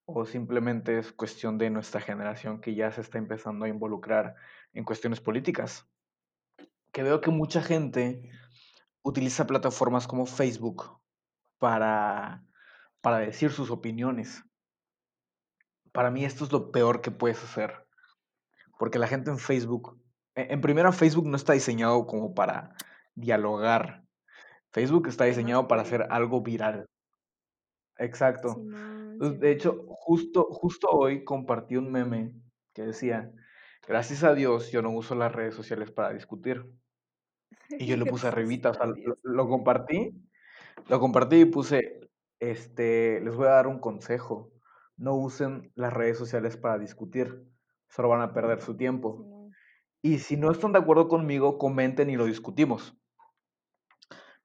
o 0.06 0.26
simplemente 0.26 1.00
es 1.00 1.12
cuestión 1.12 1.58
de 1.58 1.70
nuestra 1.70 2.00
generación 2.00 2.62
que 2.62 2.76
ya 2.76 2.92
se 2.92 3.02
está 3.02 3.18
empezando 3.18 3.66
a 3.66 3.70
involucrar 3.70 4.36
en 4.74 4.84
cuestiones 4.84 5.20
políticas. 5.20 5.88
Que 6.92 7.04
veo 7.04 7.22
que 7.22 7.32
mucha 7.32 7.62
gente 7.62 8.30
utiliza 9.02 9.48
plataformas 9.48 10.08
como 10.08 10.26
Facebook 10.26 11.00
para, 11.58 12.44
para 13.02 13.20
decir 13.20 13.52
sus 13.52 13.72
opiniones. 13.72 14.44
Para 15.92 16.12
mí 16.12 16.26
esto 16.26 16.44
es 16.44 16.52
lo 16.52 16.72
peor 16.72 17.02
que 17.02 17.12
puedes 17.12 17.44
hacer. 17.44 17.88
Porque 18.78 19.00
la 19.00 19.08
gente 19.08 19.32
en 19.32 19.40
Facebook, 19.40 20.00
en 20.36 20.62
primera 20.62 20.92
Facebook 20.92 21.28
no 21.28 21.36
está 21.36 21.54
diseñado 21.54 22.06
como 22.06 22.34
para 22.34 22.76
dialogar. 23.16 24.04
Facebook 24.72 25.08
está 25.08 25.24
temas 25.24 25.38
diseñado 25.38 25.68
para 25.68 25.84
hacer 25.84 26.06
algo 26.10 26.42
viral. 26.42 26.86
Exacto. 27.98 28.58
Entonces, 28.60 29.40
de 29.40 29.52
hecho, 29.52 29.86
justo, 29.88 30.48
justo 30.52 30.90
hoy 30.90 31.24
compartí 31.24 31.78
un 31.78 31.92
meme 31.92 32.34
que 32.74 32.82
decía, 32.84 33.32
gracias 33.88 34.24
a 34.24 34.34
Dios 34.34 34.72
yo 34.72 34.82
no 34.82 34.92
uso 34.92 35.16
las 35.16 35.32
redes 35.32 35.56
sociales 35.56 35.92
para 35.92 36.14
discutir. 36.14 36.66
Y 37.80 37.88
yo 37.88 37.98
le 37.98 38.06
puse 38.06 38.28
arribita, 38.28 38.72
o 38.72 38.74
sea, 38.74 38.86
lo, 38.86 39.18
lo 39.24 39.48
compartí, 39.48 40.12
lo 40.88 41.00
compartí 41.00 41.38
y 41.38 41.46
puse, 41.46 42.00
este, 42.40 43.22
les 43.22 43.36
voy 43.36 43.48
a 43.48 43.52
dar 43.52 43.68
un 43.68 43.80
consejo. 43.80 44.52
No 44.98 45.16
usen 45.16 45.72
las 45.76 45.94
redes 45.94 46.18
sociales 46.18 46.58
para 46.58 46.78
discutir, 46.78 47.44
solo 47.90 48.10
van 48.10 48.22
a 48.22 48.34
perder 48.34 48.62
su 48.62 48.78
tiempo. 48.78 49.35
Y 50.06 50.20
si 50.20 50.38
no 50.38 50.52
están 50.52 50.72
de 50.72 50.78
acuerdo 50.78 51.08
conmigo, 51.08 51.58
comenten 51.58 52.12
y 52.12 52.16
lo 52.16 52.26
discutimos. 52.26 52.96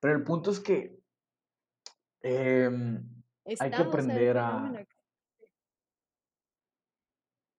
Pero 0.01 0.15
el 0.17 0.25
punto 0.25 0.51
es 0.53 0.59
que 0.59 0.99
em, 2.23 3.05
hay 3.61 3.71
que 3.71 3.77
aprender 3.83 4.39
a... 4.39 4.73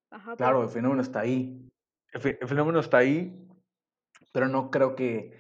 Ajá, 0.09 0.35
Claro, 0.35 0.63
el 0.63 0.69
fenómeno 0.69 1.03
está 1.03 1.19
ahí. 1.19 1.69
El, 2.11 2.21
fe- 2.21 2.39
el 2.41 2.47
fenómeno 2.47 2.79
está 2.79 2.97
ahí, 2.97 3.47
pero 4.33 4.47
no 4.47 4.71
creo 4.71 4.95
que 4.95 5.39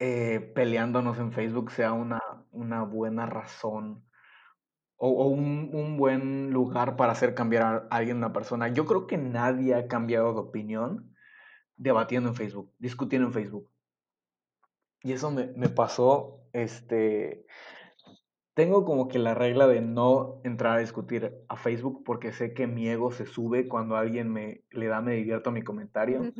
eh, 0.00 0.52
peleándonos 0.54 1.18
en 1.18 1.32
Facebook 1.32 1.70
sea 1.70 1.94
una, 1.94 2.20
una 2.50 2.82
buena 2.82 3.24
razón 3.24 4.04
o, 4.98 5.08
o 5.08 5.28
un, 5.28 5.70
un 5.72 5.96
buen 5.96 6.50
lugar 6.50 6.96
para 6.96 7.12
hacer 7.12 7.34
cambiar 7.34 7.62
a 7.62 7.78
alguien, 7.90 8.18
una 8.18 8.34
persona. 8.34 8.68
Yo 8.68 8.84
creo 8.84 9.06
que 9.06 9.16
nadie 9.16 9.74
ha 9.74 9.88
cambiado 9.88 10.34
de 10.34 10.40
opinión 10.40 11.14
debatiendo 11.78 12.30
en 12.30 12.36
Facebook, 12.36 12.74
discutiendo 12.78 13.28
en 13.28 13.34
Facebook. 13.34 13.70
Y 15.02 15.12
eso 15.12 15.30
me, 15.30 15.46
me 15.48 15.68
pasó, 15.68 16.40
este, 16.52 17.46
Tengo 18.54 18.84
como 18.84 19.06
que 19.08 19.18
la 19.20 19.34
regla 19.34 19.66
de 19.68 19.80
no 19.80 20.40
entrar 20.44 20.76
a 20.76 20.80
discutir 20.80 21.44
a 21.48 21.56
Facebook 21.56 22.02
porque 22.04 22.32
sé 22.32 22.52
que 22.54 22.66
mi 22.66 22.88
ego 22.88 23.12
se 23.12 23.24
sube 23.26 23.68
cuando 23.68 23.96
alguien 23.96 24.32
me 24.32 24.64
le 24.70 24.86
da 24.88 25.00
me 25.00 25.14
divierto 25.14 25.50
a 25.50 25.52
mi 25.52 25.62
comentario 25.62 26.32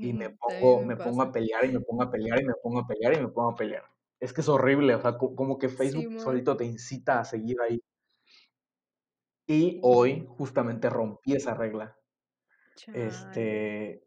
y 0.00 0.12
me 0.14 0.30
pongo, 0.38 0.84
me 0.84 0.96
me 0.96 0.96
pongo 0.96 1.22
a 1.22 1.32
pelear 1.32 1.64
y 1.66 1.72
me 1.72 1.80
pongo 1.80 2.02
a 2.04 2.10
pelear 2.10 2.40
y 2.42 2.46
me 2.46 2.54
pongo 2.62 2.80
a 2.80 2.86
pelear 2.86 3.14
y 3.14 3.20
me 3.20 3.28
pongo 3.28 3.50
a 3.50 3.56
pelear. 3.56 3.84
Es 4.20 4.32
que 4.32 4.40
es 4.42 4.48
horrible, 4.48 4.94
o 4.96 5.00
sea, 5.02 5.16
co- 5.18 5.34
como 5.36 5.58
que 5.58 5.68
Facebook 5.68 6.08
Simón. 6.08 6.18
solito 6.18 6.56
te 6.56 6.64
incita 6.66 7.20
a 7.20 7.24
seguir 7.24 7.56
ahí. 7.62 7.80
Y 9.46 9.80
hoy 9.82 10.24
justamente 10.30 10.88
rompí 10.88 11.34
esa 11.34 11.52
regla. 11.52 11.98
chale. 12.76 13.06
Este, 13.08 14.04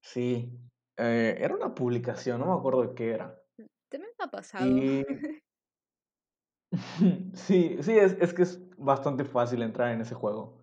sí, 0.00 0.50
eh, 0.96 1.36
era 1.38 1.54
una 1.54 1.74
publicación, 1.74 2.40
no 2.40 2.46
me 2.46 2.58
acuerdo 2.58 2.82
de 2.82 2.94
qué 2.94 3.12
era. 3.12 3.42
También 3.88 4.12
me 4.18 4.24
ha 4.24 4.30
pasado. 4.30 4.66
Y 4.66 5.04
sí, 7.34 7.78
sí, 7.80 7.98
es, 7.98 8.16
es 8.20 8.32
que 8.32 8.42
es 8.42 8.60
bastante 8.76 9.24
fácil 9.24 9.62
entrar 9.62 9.92
en 9.92 10.00
ese 10.00 10.14
juego. 10.14 10.60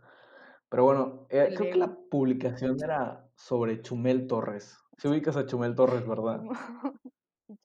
Pero 0.70 0.84
bueno, 0.84 1.28
eh, 1.30 1.54
creo 1.56 1.72
que 1.72 1.78
la 1.78 1.98
publicación 2.10 2.78
era 2.84 3.30
sobre 3.36 3.82
Chumel 3.82 4.28
Torres. 4.28 4.78
Si 4.98 5.08
ubicas 5.08 5.38
a 5.38 5.46
Chumel 5.46 5.76
Torres, 5.76 6.06
¿verdad? 6.08 6.42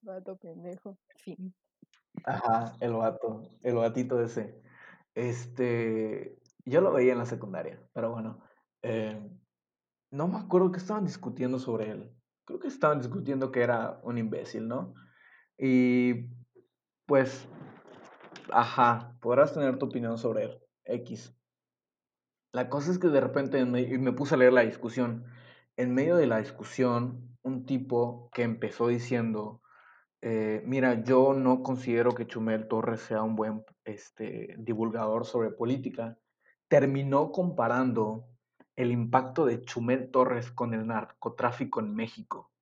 Vato 0.03 0.37
pendejo. 0.37 0.97
Fin. 1.17 1.55
Ajá, 2.25 2.77
el 2.81 2.93
vato, 2.93 3.43
el 3.63 3.81
gatito 3.81 4.23
ese. 4.23 4.63
Este, 5.15 6.39
yo 6.65 6.81
lo 6.81 6.93
veía 6.93 7.13
en 7.13 7.19
la 7.19 7.27
secundaria, 7.27 7.81
pero 7.93 8.13
bueno, 8.13 8.41
eh, 8.83 9.29
no 10.13 10.29
me 10.29 10.39
acuerdo 10.39 10.71
que 10.71 10.79
estaban 10.79 11.05
discutiendo 11.05 11.59
sobre 11.59 11.91
él. 11.91 12.15
Creo 12.45 12.61
que 12.61 12.69
estaban 12.69 12.99
discutiendo 12.99 13.51
que 13.51 13.63
era 13.63 13.99
un 14.05 14.19
imbécil, 14.19 14.69
¿no? 14.69 14.95
Y 15.59 16.29
pues, 17.07 17.49
ajá, 18.53 19.17
podrás 19.21 19.55
tener 19.55 19.79
tu 19.79 19.87
opinión 19.87 20.19
sobre 20.19 20.45
él, 20.45 20.63
X. 20.85 21.35
La 22.53 22.69
cosa 22.69 22.91
es 22.91 22.99
que 22.99 23.09
de 23.09 23.21
repente 23.23 23.65
me, 23.65 23.99
me 23.99 24.13
puse 24.13 24.35
a 24.35 24.39
leer 24.39 24.53
la 24.53 24.61
discusión. 24.61 25.25
En 25.77 25.95
medio 25.95 26.17
de 26.17 26.27
la 26.27 26.39
discusión, 26.39 27.39
un 27.43 27.65
tipo 27.65 28.29
que 28.35 28.43
empezó 28.43 28.89
diciendo, 28.89 29.63
eh, 30.21 30.63
mira, 30.67 31.03
yo 31.03 31.33
no 31.33 31.63
considero 31.63 32.15
que 32.15 32.27
Chumel 32.27 32.69
Torres 32.69 33.01
sea 33.01 33.23
un 33.23 33.35
buen 33.35 33.65
este, 33.85 34.57
divulgador 34.59 35.25
sobre 35.25 35.51
política, 35.51 36.19
terminó 36.69 37.33
comparando 37.33 38.32
el 38.83 38.93
impacto 38.93 39.47
de 39.47 39.63
Chumel 39.63 40.11
Torres 40.11 40.51
con 40.53 40.75
el 40.75 40.87
narcotráfico 40.87 41.81
en 41.81 41.95
México. 41.95 42.53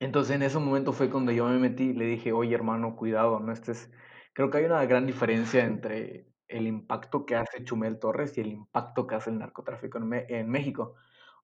Entonces 0.00 0.34
en 0.36 0.42
ese 0.42 0.58
momento 0.58 0.92
fue 0.92 1.10
cuando 1.10 1.32
yo 1.32 1.46
me 1.46 1.58
metí 1.58 1.90
y 1.90 1.92
le 1.94 2.06
dije, 2.06 2.32
oye 2.32 2.54
hermano, 2.54 2.96
cuidado, 2.96 3.40
no 3.40 3.52
estés... 3.52 3.90
Creo 4.34 4.50
que 4.50 4.58
hay 4.58 4.64
una 4.64 4.84
gran 4.86 5.06
diferencia 5.06 5.64
entre 5.64 6.28
el 6.48 6.66
impacto 6.66 7.24
que 7.26 7.36
hace 7.36 7.64
Chumel 7.64 7.98
Torres 7.98 8.36
y 8.36 8.40
el 8.40 8.48
impacto 8.48 9.06
que 9.06 9.14
hace 9.14 9.30
el 9.30 9.38
narcotráfico 9.38 9.98
en, 9.98 10.08
Me- 10.08 10.26
en 10.28 10.48
México. 10.50 10.94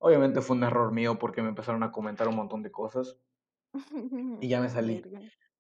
Obviamente 0.01 0.41
fue 0.41 0.57
un 0.57 0.65
error 0.65 0.93
mío 0.93 1.19
porque 1.19 1.43
me 1.43 1.49
empezaron 1.51 1.83
a 1.83 1.93
comentar 1.93 2.29
un 2.29 2.37
montón 2.37 2.63
de 2.63 2.71
cosas 2.73 3.19
y 4.41 4.49
ya 4.49 4.61
me 4.61 4.69
salí. 4.71 5.03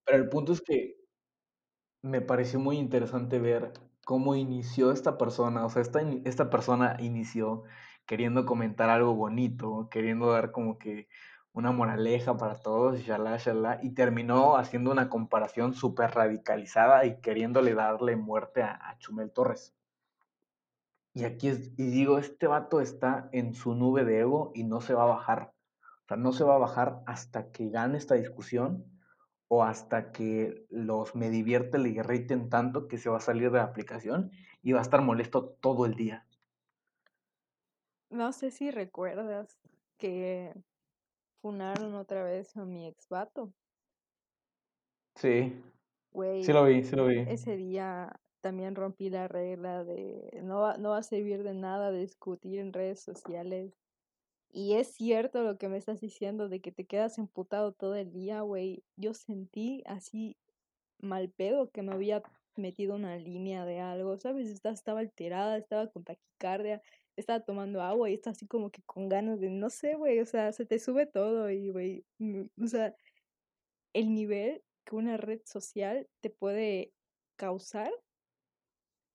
Pero 0.04 0.18
el 0.18 0.28
punto 0.28 0.52
es 0.52 0.62
que 0.62 0.96
me 2.02 2.20
pareció 2.20 2.58
muy 2.58 2.76
interesante 2.76 3.38
ver 3.38 3.72
cómo 4.08 4.34
inició 4.34 4.90
esta 4.90 5.18
persona, 5.18 5.66
o 5.66 5.68
sea, 5.68 5.82
esta, 5.82 6.00
esta 6.24 6.48
persona 6.48 6.96
inició 6.98 7.64
queriendo 8.06 8.46
comentar 8.46 8.88
algo 8.88 9.14
bonito, 9.14 9.90
queriendo 9.90 10.32
dar 10.32 10.50
como 10.50 10.78
que 10.78 11.08
una 11.52 11.72
moraleja 11.72 12.34
para 12.38 12.58
todos, 12.58 12.98
y 13.82 13.90
terminó 13.90 14.56
haciendo 14.56 14.92
una 14.92 15.10
comparación 15.10 15.74
súper 15.74 16.12
radicalizada 16.12 17.04
y 17.04 17.20
queriéndole 17.20 17.74
darle 17.74 18.16
muerte 18.16 18.62
a, 18.62 18.80
a 18.82 18.96
Chumel 18.96 19.30
Torres. 19.30 19.76
Y 21.12 21.24
aquí 21.24 21.48
es, 21.48 21.74
y 21.76 21.90
digo, 21.90 22.16
este 22.18 22.46
vato 22.46 22.80
está 22.80 23.28
en 23.32 23.52
su 23.52 23.74
nube 23.74 24.06
de 24.06 24.20
ego 24.20 24.52
y 24.54 24.64
no 24.64 24.80
se 24.80 24.94
va 24.94 25.02
a 25.02 25.16
bajar. 25.16 25.52
O 26.04 26.08
sea, 26.08 26.16
no 26.16 26.32
se 26.32 26.44
va 26.44 26.54
a 26.54 26.58
bajar 26.58 27.02
hasta 27.04 27.50
que 27.52 27.68
gane 27.68 27.98
esta 27.98 28.14
discusión 28.14 28.86
o 29.48 29.64
hasta 29.64 30.12
que 30.12 30.66
los 30.70 31.14
me 31.14 31.30
divierte 31.30 31.78
le 31.78 31.90
irriten 31.90 32.48
tanto 32.50 32.88
que 32.88 32.98
se 32.98 33.10
va 33.10 33.18
a 33.18 33.20
salir 33.20 33.50
de 33.50 33.58
la 33.58 33.64
aplicación 33.64 34.30
y 34.62 34.72
va 34.72 34.80
a 34.80 34.82
estar 34.82 35.02
molesto 35.02 35.56
todo 35.60 35.86
el 35.86 35.94
día. 35.94 36.26
No 38.10 38.32
sé 38.32 38.50
si 38.50 38.70
recuerdas 38.70 39.58
que 39.96 40.54
funaron 41.42 41.94
otra 41.94 42.24
vez 42.24 42.56
a 42.56 42.64
mi 42.64 42.86
ex 42.86 43.08
vato. 43.08 43.54
Sí, 45.16 45.52
Güey, 46.12 46.44
sí 46.44 46.52
lo 46.52 46.64
vi, 46.64 46.84
sí 46.84 46.96
lo 46.96 47.06
vi. 47.06 47.18
ese 47.24 47.56
día 47.56 48.20
también 48.40 48.74
rompí 48.74 49.10
la 49.10 49.28
regla 49.28 49.84
de 49.84 50.40
no 50.42 50.60
va, 50.60 50.76
no 50.78 50.90
va 50.90 50.98
a 50.98 51.02
servir 51.02 51.42
de 51.42 51.54
nada 51.54 51.90
discutir 51.92 52.58
en 52.60 52.72
redes 52.72 53.00
sociales. 53.02 53.74
Y 54.50 54.74
es 54.74 54.88
cierto 54.88 55.42
lo 55.42 55.58
que 55.58 55.68
me 55.68 55.76
estás 55.76 56.00
diciendo 56.00 56.48
de 56.48 56.60
que 56.60 56.72
te 56.72 56.86
quedas 56.86 57.18
emputado 57.18 57.72
todo 57.72 57.94
el 57.94 58.12
día, 58.12 58.40
güey. 58.40 58.82
Yo 58.96 59.14
sentí 59.14 59.82
así 59.86 60.36
mal 60.98 61.30
pedo 61.30 61.70
que 61.70 61.82
me 61.82 61.92
había 61.92 62.22
metido 62.56 62.96
una 62.96 63.16
línea 63.16 63.64
de 63.64 63.80
algo, 63.80 64.18
¿sabes? 64.18 64.48
Estaba, 64.48 64.74
estaba 64.74 65.00
alterada, 65.00 65.56
estaba 65.58 65.88
con 65.88 66.04
taquicardia, 66.04 66.82
estaba 67.16 67.40
tomando 67.40 67.82
agua 67.82 68.10
y 68.10 68.14
estaba 68.14 68.32
así 68.32 68.46
como 68.46 68.70
que 68.70 68.82
con 68.82 69.08
ganas 69.08 69.40
de, 69.40 69.50
no 69.50 69.70
sé, 69.70 69.94
güey, 69.94 70.20
o 70.20 70.26
sea, 70.26 70.52
se 70.52 70.66
te 70.66 70.78
sube 70.78 71.06
todo 71.06 71.50
y, 71.50 71.70
güey, 71.70 72.04
o 72.60 72.66
sea, 72.66 72.94
el 73.92 74.14
nivel 74.14 74.62
que 74.84 74.96
una 74.96 75.16
red 75.16 75.40
social 75.44 76.08
te 76.20 76.30
puede 76.30 76.92
causar 77.36 77.92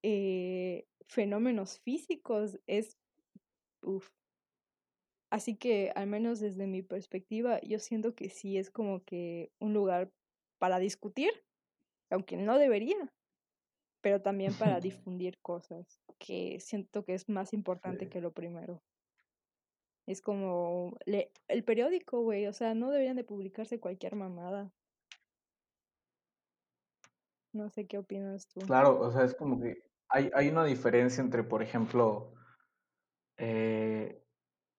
eh, 0.04 0.86
fenómenos 1.08 1.80
físicos 1.80 2.60
es, 2.67 2.98
uff. 3.82 4.10
Así 5.34 5.56
que 5.56 5.91
al 5.96 6.06
menos 6.06 6.39
desde 6.39 6.67
mi 6.67 6.84
perspectiva, 6.84 7.60
yo 7.62 7.80
siento 7.80 8.13
que 8.13 8.30
sí 8.30 8.60
es 8.60 8.69
como 8.69 9.04
que 9.04 9.50
un 9.60 9.74
lugar 9.74 10.12
para 10.60 10.78
discutir, 10.78 11.32
aunque 12.12 12.38
no 12.38 12.60
debería, 12.60 13.10
pero 14.04 14.22
también 14.22 14.54
para 14.54 14.80
difundir 15.10 15.39
cosas, 15.41 16.00
que 16.19 16.60
siento 16.60 17.04
que 17.04 17.15
es 17.15 17.28
más 17.30 17.52
importante 17.52 18.06
Sí. 18.06 18.12
que 18.12 18.22
lo 18.22 18.32
primero. 18.32 18.84
Es 20.06 20.22
como 20.22 20.96
le, 21.08 21.32
el 21.48 21.63
periódico, 21.63 22.22
güey, 22.22 22.46
o 22.46 22.54
sea, 22.54 22.76
no 22.76 22.91
deberían 22.91 23.15
de 23.15 23.24
publicarse 23.24 23.80
cualquier 23.80 24.15
mamada. 24.15 24.69
No 27.54 27.72
sé 27.72 27.88
qué 27.88 27.98
opinas 27.98 28.48
tú. 28.50 28.62
Claro, 28.67 29.00
o 29.00 29.12
sea, 29.12 29.24
es 29.24 29.34
como 29.34 29.60
que 29.60 29.82
hay, 30.10 30.30
hay 30.36 30.50
una 30.50 30.63
diferencia 30.63 31.24
entre, 31.24 31.43
por 31.43 31.63
ejemplo, 31.63 32.36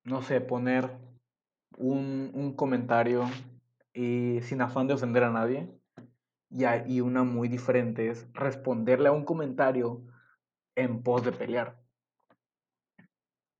no 0.05 0.21
sé, 0.21 0.39
poner 0.39 0.89
un, 1.77 2.31
un 2.33 2.53
comentario 2.55 3.25
y 3.93 4.39
sin 4.43 4.61
afán 4.61 4.87
de 4.87 4.93
ofender 4.93 5.23
a 5.23 5.31
nadie, 5.31 5.69
y, 6.49 6.63
y 6.87 7.01
una 7.01 7.23
muy 7.23 7.49
diferente 7.49 8.09
es 8.09 8.31
responderle 8.33 9.09
a 9.09 9.11
un 9.11 9.25
comentario 9.25 10.05
en 10.75 11.03
pos 11.03 11.23
de 11.25 11.31
pelear. 11.31 11.81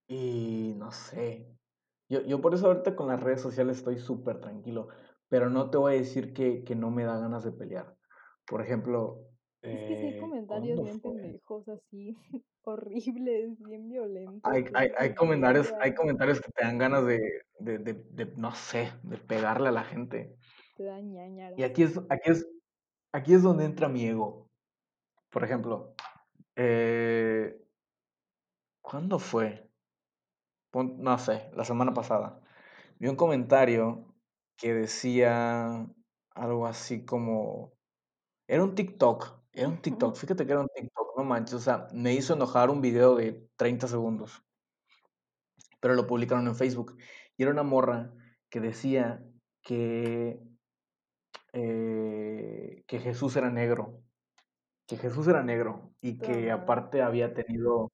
Y 0.08 0.74
no 0.78 0.92
sé, 0.92 1.48
yo, 2.10 2.22
yo 2.22 2.40
por 2.42 2.54
eso 2.54 2.68
ahorita 2.68 2.96
con 2.96 3.08
las 3.08 3.22
redes 3.22 3.42
sociales 3.42 3.78
estoy 3.78 3.98
súper 3.98 4.40
tranquilo, 4.40 4.90
pero 5.30 5.50
no 5.50 5.70
te 5.72 5.78
voy 5.78 5.96
a 5.96 5.98
decir 5.98 6.34
que, 6.34 6.64
que 6.64 6.76
no 6.76 6.92
me 6.92 7.04
da 7.04 7.18
ganas 7.18 7.44
de 7.44 7.52
pelear. 7.52 7.98
Por 8.46 8.62
ejemplo, 8.62 9.26
Es 9.72 9.84
que 9.84 9.96
sí 9.98 10.06
hay 10.08 10.14
eh, 10.14 10.18
comentarios 10.18 10.76
¿cuándo 10.76 10.84
bien 10.84 11.00
pendejos, 11.00 11.68
así, 11.68 12.16
horribles, 12.64 13.58
bien 13.60 13.90
violentos, 13.90 14.52
Hay, 14.74 14.92
hay, 14.98 15.14
comentarios, 15.16 15.74
hay 15.80 15.94
comentarios 15.96 16.40
que 16.40 16.52
te 16.52 16.64
dan 16.64 16.78
ganas 16.78 17.06
de, 17.06 17.20
de, 17.60 17.78
de, 17.80 17.94
de, 17.94 18.26
no 18.38 18.54
sé, 18.54 18.94
de 19.04 19.18
pegarle 19.18 19.70
a 19.70 19.72
la 19.72 19.84
gente. 19.84 20.36
te 20.76 20.84
dan 20.84 21.12
Y 21.12 21.14
ñáñaras. 21.16 21.60
aquí 21.64 21.84
es, 21.84 21.98
aquí 22.10 22.32
es, 22.32 22.48
aquí 23.14 23.34
es 23.34 23.44
donde 23.44 23.66
entra 23.66 23.90
mi 23.90 24.06
ego. 24.08 24.50
Por 25.32 25.44
ejemplo, 25.44 25.96
eh, 26.56 27.58
¿cuándo 28.82 29.20
fue? 29.20 29.70
No 30.74 31.18
sé, 31.18 31.50
la 31.56 31.64
semana 31.66 31.94
pasada. 31.94 32.40
Vi 33.00 33.08
un 33.08 33.16
comentario 33.16 34.14
que 34.58 34.74
decía 34.74 35.88
algo 36.36 36.68
así 36.68 37.06
como, 37.06 37.74
era 38.48 38.64
un 38.64 38.76
TikTok, 38.76 39.42
era 39.56 39.68
un 39.70 39.82
TikTok, 39.82 40.16
fíjate 40.16 40.46
que 40.46 40.52
era 40.52 40.62
un 40.62 40.70
TikTok, 40.74 41.18
no 41.18 41.24
manches, 41.24 41.56
o 41.56 41.60
sea, 41.60 41.88
me 41.94 42.14
hizo 42.14 42.34
enojar 42.34 42.70
un 42.70 42.82
video 42.82 43.16
de 43.16 43.50
30 43.58 43.88
segundos, 43.88 44.44
pero 45.80 45.94
lo 45.96 46.08
publicaron 46.08 46.48
en 46.48 46.56
Facebook. 46.56 46.98
Y 47.38 47.44
era 47.44 47.52
una 47.52 47.64
morra 47.64 48.14
que 48.50 48.60
decía 48.60 49.24
que, 49.62 50.40
eh, 51.54 52.84
que 52.88 53.00
Jesús 53.00 53.36
era 53.36 53.50
negro, 53.50 54.04
que 54.88 54.98
Jesús 54.98 55.28
era 55.28 55.44
negro 55.44 55.94
y 56.02 56.20
que 56.20 56.52
aparte 56.52 57.02
había 57.02 57.34
tenido 57.34 57.92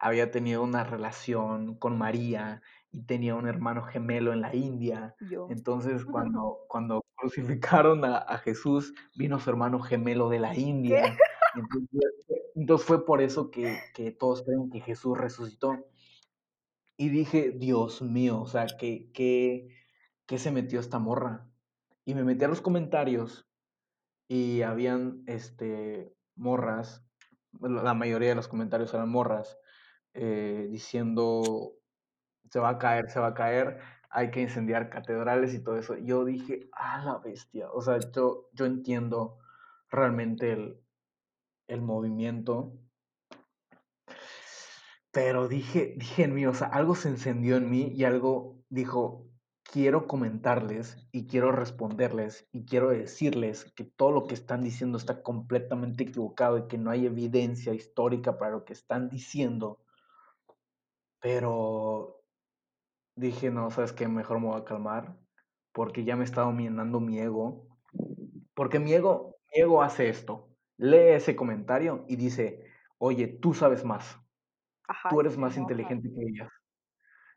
había 0.00 0.30
tenido 0.30 0.62
una 0.62 0.84
relación 0.84 1.76
con 1.76 1.98
María 1.98 2.62
y 2.90 3.02
tenía 3.02 3.34
un 3.34 3.46
hermano 3.48 3.82
gemelo 3.82 4.32
en 4.32 4.40
la 4.40 4.54
India. 4.54 5.14
Yo. 5.30 5.48
Entonces, 5.50 6.04
cuando, 6.10 6.58
cuando 6.68 7.02
crucificaron 7.16 8.04
a, 8.04 8.18
a 8.18 8.38
Jesús, 8.38 8.94
vino 9.16 9.38
su 9.38 9.50
hermano 9.50 9.80
gemelo 9.80 10.28
de 10.28 10.38
la. 10.38 10.56
India. 10.56 11.16
Entonces, 11.54 12.26
entonces 12.54 12.86
fue 12.86 13.04
por 13.04 13.22
eso 13.22 13.50
que, 13.50 13.78
que 13.94 14.10
todos 14.10 14.42
creen 14.42 14.70
que 14.70 14.80
Jesús 14.80 15.16
resucitó. 15.16 15.76
Y 16.96 17.10
dije, 17.10 17.52
Dios 17.52 18.02
mío, 18.02 18.40
o 18.40 18.46
sea, 18.46 18.66
¿qué, 18.78 19.10
qué, 19.12 19.68
qué 20.26 20.38
se 20.38 20.50
metió 20.50 20.80
esta 20.80 20.98
morra? 20.98 21.48
Y 22.04 22.14
me 22.14 22.24
metí 22.24 22.44
a 22.44 22.48
los 22.48 22.60
comentarios 22.60 23.48
y 24.26 24.62
habían 24.62 25.22
este, 25.26 26.12
morras, 26.34 27.04
la 27.60 27.94
mayoría 27.94 28.30
de 28.30 28.34
los 28.34 28.48
comentarios 28.48 28.92
eran 28.92 29.08
morras, 29.08 29.58
eh, 30.14 30.68
diciendo, 30.70 31.77
se 32.50 32.58
va 32.60 32.70
a 32.70 32.78
caer, 32.78 33.10
se 33.10 33.20
va 33.20 33.28
a 33.28 33.34
caer, 33.34 33.78
hay 34.10 34.30
que 34.30 34.40
incendiar 34.40 34.90
catedrales 34.90 35.54
y 35.54 35.62
todo 35.62 35.78
eso. 35.78 35.96
Yo 35.96 36.24
dije, 36.24 36.68
ah, 36.72 37.02
la 37.04 37.18
bestia, 37.18 37.70
o 37.72 37.82
sea, 37.82 37.98
yo, 38.14 38.48
yo 38.52 38.66
entiendo 38.66 39.38
realmente 39.90 40.52
el, 40.52 40.80
el 41.68 41.82
movimiento, 41.82 42.72
pero 45.10 45.48
dije, 45.48 45.94
dije 45.96 46.24
en 46.24 46.34
mí, 46.34 46.46
o 46.46 46.54
sea, 46.54 46.68
algo 46.68 46.94
se 46.94 47.08
encendió 47.08 47.56
en 47.56 47.70
mí 47.70 47.92
y 47.94 48.04
algo 48.04 48.58
dijo, 48.68 49.28
quiero 49.70 50.06
comentarles 50.06 50.96
y 51.12 51.26
quiero 51.26 51.52
responderles 51.52 52.48
y 52.52 52.64
quiero 52.64 52.88
decirles 52.90 53.70
que 53.74 53.84
todo 53.84 54.12
lo 54.12 54.26
que 54.26 54.34
están 54.34 54.62
diciendo 54.62 54.96
está 54.96 55.22
completamente 55.22 56.04
equivocado 56.04 56.58
y 56.58 56.68
que 56.68 56.78
no 56.78 56.90
hay 56.90 57.06
evidencia 57.06 57.74
histórica 57.74 58.38
para 58.38 58.52
lo 58.52 58.64
que 58.64 58.72
están 58.72 59.08
diciendo. 59.10 59.78
Pero 61.20 62.17
dije, 63.18 63.50
no, 63.50 63.70
sabes 63.70 63.92
qué, 63.92 64.08
mejor 64.08 64.40
me 64.40 64.46
voy 64.46 64.60
a 64.60 64.64
calmar 64.64 65.16
porque 65.72 66.04
ya 66.04 66.16
me 66.16 66.24
estaba 66.24 66.52
minando 66.52 67.00
mi 67.00 67.18
ego. 67.18 67.68
Porque 68.54 68.78
mi 68.78 68.92
ego, 68.92 69.36
mi 69.52 69.62
ego 69.62 69.82
hace 69.82 70.08
esto. 70.08 70.56
Lee 70.76 71.14
ese 71.14 71.36
comentario 71.36 72.04
y 72.08 72.16
dice, 72.16 72.64
oye, 72.98 73.26
tú 73.26 73.54
sabes 73.54 73.84
más, 73.84 74.18
Ajá, 74.86 75.08
tú 75.08 75.20
eres 75.20 75.36
más 75.36 75.56
inteligente 75.56 76.08
que 76.10 76.22
ellas. 76.22 76.50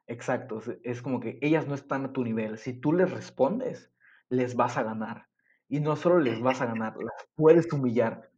Exacto, 0.07 0.59
es, 0.59 0.79
es 0.83 1.01
como 1.01 1.19
que 1.19 1.39
ellas 1.41 1.67
no 1.67 1.75
están 1.75 2.05
a 2.05 2.13
tu 2.13 2.23
nivel. 2.23 2.57
Si 2.57 2.73
tú 2.79 2.93
les 2.93 3.11
respondes, 3.11 3.91
les 4.29 4.55
vas 4.55 4.77
a 4.77 4.83
ganar. 4.83 5.27
Y 5.67 5.79
no 5.79 5.95
solo 5.95 6.19
les 6.19 6.41
vas 6.41 6.61
a 6.61 6.65
ganar, 6.65 6.95
las 6.97 7.27
puedes 7.35 7.71
humillar. 7.71 8.29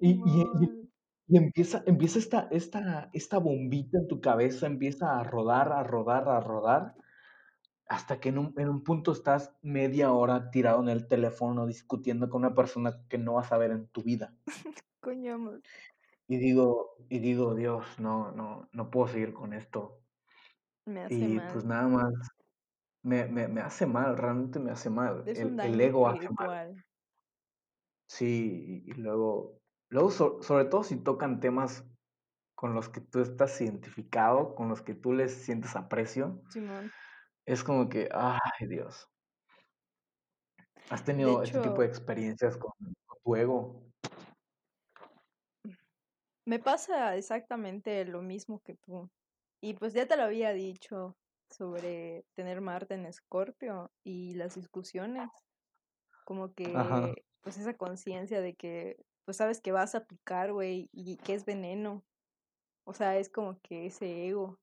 Y, 0.00 0.10
y, 0.10 0.42
y, 0.60 0.66
Simón. 0.66 0.85
Y 1.28 1.36
empieza, 1.36 1.82
empieza 1.86 2.18
esta, 2.18 2.48
esta, 2.50 3.10
esta 3.12 3.38
bombita 3.38 3.98
en 3.98 4.08
tu 4.08 4.20
cabeza, 4.20 4.66
empieza 4.66 5.18
a 5.18 5.24
rodar, 5.24 5.72
a 5.72 5.82
rodar, 5.82 6.28
a 6.28 6.40
rodar, 6.40 6.94
hasta 7.88 8.20
que 8.20 8.30
en 8.30 8.38
un, 8.38 8.54
en 8.56 8.68
un 8.68 8.82
punto 8.84 9.12
estás 9.12 9.56
media 9.62 10.12
hora 10.12 10.50
tirado 10.50 10.80
en 10.82 10.88
el 10.88 11.08
teléfono 11.08 11.66
discutiendo 11.66 12.28
con 12.28 12.44
una 12.44 12.54
persona 12.54 13.04
que 13.08 13.18
no 13.18 13.34
vas 13.34 13.52
a 13.52 13.58
ver 13.58 13.70
en 13.70 13.88
tu 13.88 14.02
vida. 14.02 14.34
Coñamos. 15.00 15.60
Y 16.28 16.38
digo, 16.38 16.96
y 17.08 17.20
digo, 17.20 17.54
Dios, 17.54 17.84
no, 18.00 18.32
no, 18.32 18.68
no 18.72 18.90
puedo 18.90 19.08
seguir 19.08 19.32
con 19.32 19.52
esto. 19.52 20.00
Me 20.84 21.04
hace 21.04 21.14
Y 21.14 21.38
pues 21.52 21.64
nada 21.64 21.86
más, 21.86 22.12
me, 23.02 23.26
me, 23.26 23.46
me 23.48 23.60
hace 23.60 23.86
mal, 23.86 24.16
realmente 24.16 24.58
me 24.58 24.72
hace 24.72 24.90
mal. 24.90 25.22
Es 25.26 25.40
un 25.40 25.60
El, 25.60 25.80
ego 25.80 26.08
hace 26.08 26.28
mal. 26.30 26.84
Sí, 28.08 28.82
y 28.86 28.92
luego, 28.94 29.60
luego 29.88 30.10
so- 30.10 30.42
sobre 30.42 30.66
todo 30.66 30.82
si 30.84 30.96
tocan 30.96 31.40
temas 31.40 31.84
con 32.54 32.74
los 32.74 32.88
que 32.88 33.00
tú 33.00 33.20
estás 33.20 33.60
identificado, 33.60 34.54
con 34.54 34.68
los 34.68 34.82
que 34.82 34.94
tú 34.94 35.12
les 35.12 35.32
sientes 35.34 35.76
aprecio, 35.76 36.42
Simón. 36.50 36.90
es 37.44 37.62
como 37.62 37.88
que, 37.88 38.08
ay 38.12 38.66
Dios. 38.68 39.08
¿Has 40.90 41.04
tenido 41.04 41.42
este 41.42 41.60
tipo 41.60 41.82
de 41.82 41.88
experiencias 41.88 42.56
con, 42.56 42.72
con 43.06 43.18
tu 43.22 43.36
ego? 43.36 43.86
me 46.46 46.60
pasa 46.60 47.16
exactamente 47.16 48.04
lo 48.04 48.22
mismo 48.22 48.60
que 48.60 48.74
tú. 48.74 49.10
Y 49.60 49.74
pues 49.74 49.92
ya 49.92 50.06
te 50.06 50.16
lo 50.16 50.22
había 50.22 50.52
dicho 50.52 51.16
sobre 51.50 52.24
tener 52.34 52.60
Marte 52.60 52.94
en 52.94 53.06
Escorpio 53.06 53.90
y 54.04 54.34
las 54.34 54.54
discusiones. 54.54 55.28
Como 56.24 56.44
Ajá. 56.74 57.12
que, 57.12 57.24
pues 57.42 57.58
esa 57.58 57.76
conciencia 57.76 58.40
de 58.40 58.54
que, 58.54 58.96
pues 59.26 59.36
sabes 59.36 59.60
que 59.60 59.72
vas 59.72 59.94
a 59.94 60.06
picar, 60.06 60.52
güey, 60.52 60.88
y 60.92 61.16
que 61.18 61.34
es 61.34 61.44
veneno. 61.44 62.02
O 62.84 62.94
sea, 62.94 63.18
es 63.18 63.28
como 63.28 63.60
que 63.60 63.86
ese 63.86 64.28
ego 64.28 64.58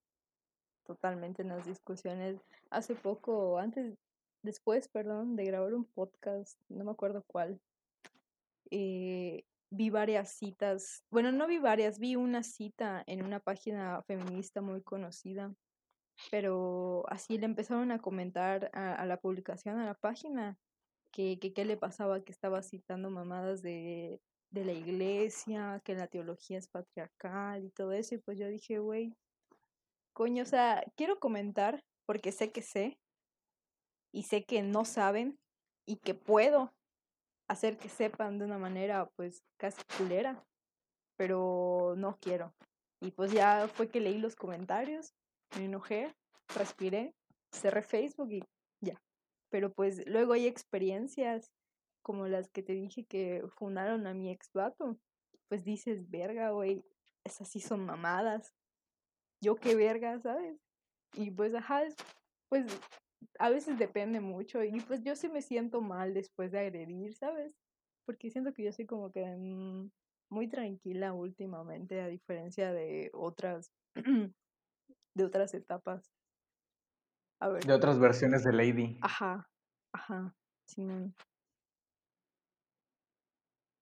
totalmente 0.85 1.41
en 1.41 1.49
las 1.49 1.65
discusiones. 1.65 2.41
Hace 2.71 2.95
poco, 2.95 3.59
antes, 3.59 3.97
después, 4.41 4.87
perdón, 4.87 5.35
de 5.35 5.45
grabar 5.45 5.73
un 5.73 5.85
podcast, 5.85 6.59
no 6.69 6.85
me 6.85 6.91
acuerdo 6.91 7.23
cuál, 7.27 7.59
eh, 8.71 9.43
vi 9.69 9.89
varias 9.89 10.31
citas, 10.31 11.03
bueno, 11.11 11.31
no 11.31 11.45
vi 11.47 11.59
varias, 11.59 11.99
vi 11.99 12.15
una 12.15 12.43
cita 12.43 13.03
en 13.05 13.23
una 13.23 13.39
página 13.39 14.01
feminista 14.03 14.61
muy 14.61 14.81
conocida, 14.81 15.53
pero 16.31 17.03
así 17.09 17.37
le 17.37 17.45
empezaron 17.45 17.91
a 17.91 17.99
comentar 17.99 18.71
a, 18.73 18.95
a 18.95 19.05
la 19.05 19.17
publicación, 19.17 19.79
a 19.79 19.85
la 19.85 19.95
página, 19.95 20.57
que, 21.11 21.39
qué 21.39 21.65
le 21.65 21.77
pasaba, 21.77 22.23
que 22.23 22.31
estaba 22.31 22.61
citando 22.63 23.09
mamadas 23.09 23.61
de, 23.61 24.19
de 24.53 24.65
la 24.65 24.71
iglesia, 24.71 25.81
que 25.83 25.95
la 25.95 26.07
teología 26.07 26.59
es 26.59 26.67
patriarcal 26.67 27.65
y 27.65 27.71
todo 27.71 27.91
eso, 27.91 28.15
y 28.15 28.19
pues 28.19 28.37
yo 28.37 28.47
dije, 28.47 28.77
güey, 28.77 29.15
coño, 30.13 30.43
o 30.43 30.45
sea, 30.45 30.83
quiero 30.95 31.19
comentar 31.19 31.83
porque 32.05 32.31
sé 32.31 32.51
que 32.51 32.61
sé, 32.61 32.99
y 34.11 34.23
sé 34.23 34.43
que 34.43 34.61
no 34.61 34.85
saben, 34.85 35.39
y 35.85 35.97
que 35.97 36.13
puedo 36.13 36.71
hacer 37.47 37.77
que 37.77 37.89
sepan 37.89 38.37
de 38.37 38.45
una 38.45 38.59
manera 38.59 39.09
pues 39.15 39.43
casi 39.57 39.81
culera, 39.97 40.45
pero 41.17 41.95
no 41.97 42.17
quiero. 42.21 42.53
Y 43.01 43.11
pues 43.11 43.31
ya 43.31 43.67
fue 43.67 43.89
que 43.89 43.99
leí 43.99 44.19
los 44.19 44.35
comentarios, 44.35 45.13
me 45.57 45.65
enojé, 45.65 46.15
respiré, 46.55 47.13
cerré 47.51 47.81
Facebook 47.81 48.31
y 48.31 48.43
ya. 48.81 49.01
Pero 49.49 49.73
pues 49.73 50.05
luego 50.07 50.33
hay 50.33 50.45
experiencias 50.45 51.51
como 52.03 52.27
las 52.27 52.49
que 52.51 52.61
te 52.61 52.73
dije 52.73 53.05
que 53.05 53.43
fundaron 53.57 54.05
a 54.05 54.13
mi 54.13 54.31
ex 54.31 54.51
vato. 54.53 54.99
Pues 55.47 55.63
dices, 55.63 56.09
verga, 56.09 56.51
güey, 56.51 56.83
esas 57.23 57.47
sí 57.49 57.59
son 57.59 57.85
mamadas. 57.85 58.53
Yo 59.41 59.55
qué 59.55 59.75
verga, 59.75 60.19
¿sabes? 60.19 60.59
Y 61.15 61.31
pues, 61.31 61.53
ajá, 61.55 61.83
pues 62.49 62.65
a 63.39 63.49
veces 63.49 63.77
depende 63.79 64.19
mucho 64.19 64.63
y 64.63 64.79
pues 64.81 65.01
yo 65.03 65.15
sí 65.15 65.29
me 65.29 65.41
siento 65.41 65.81
mal 65.81 66.13
después 66.13 66.51
de 66.51 66.59
agredir, 66.59 67.15
¿sabes? 67.15 67.53
Porque 68.05 68.29
siento 68.29 68.53
que 68.53 68.63
yo 68.63 68.71
soy 68.71 68.85
como 68.85 69.11
que 69.11 69.25
mm, 69.25 69.89
muy 70.29 70.47
tranquila 70.47 71.13
últimamente 71.13 72.01
a 72.01 72.07
diferencia 72.07 72.73
de 72.73 73.11
otras 73.13 73.71
de 75.15 75.23
otras 75.23 75.53
etapas. 75.53 76.11
A 77.39 77.49
ver, 77.49 77.65
De 77.65 77.73
otras 77.73 77.99
versiones 77.99 78.43
de 78.43 78.53
Lady. 78.53 78.97
ajá, 79.01 79.49
ajá, 79.93 80.35
Simón. 80.65 81.13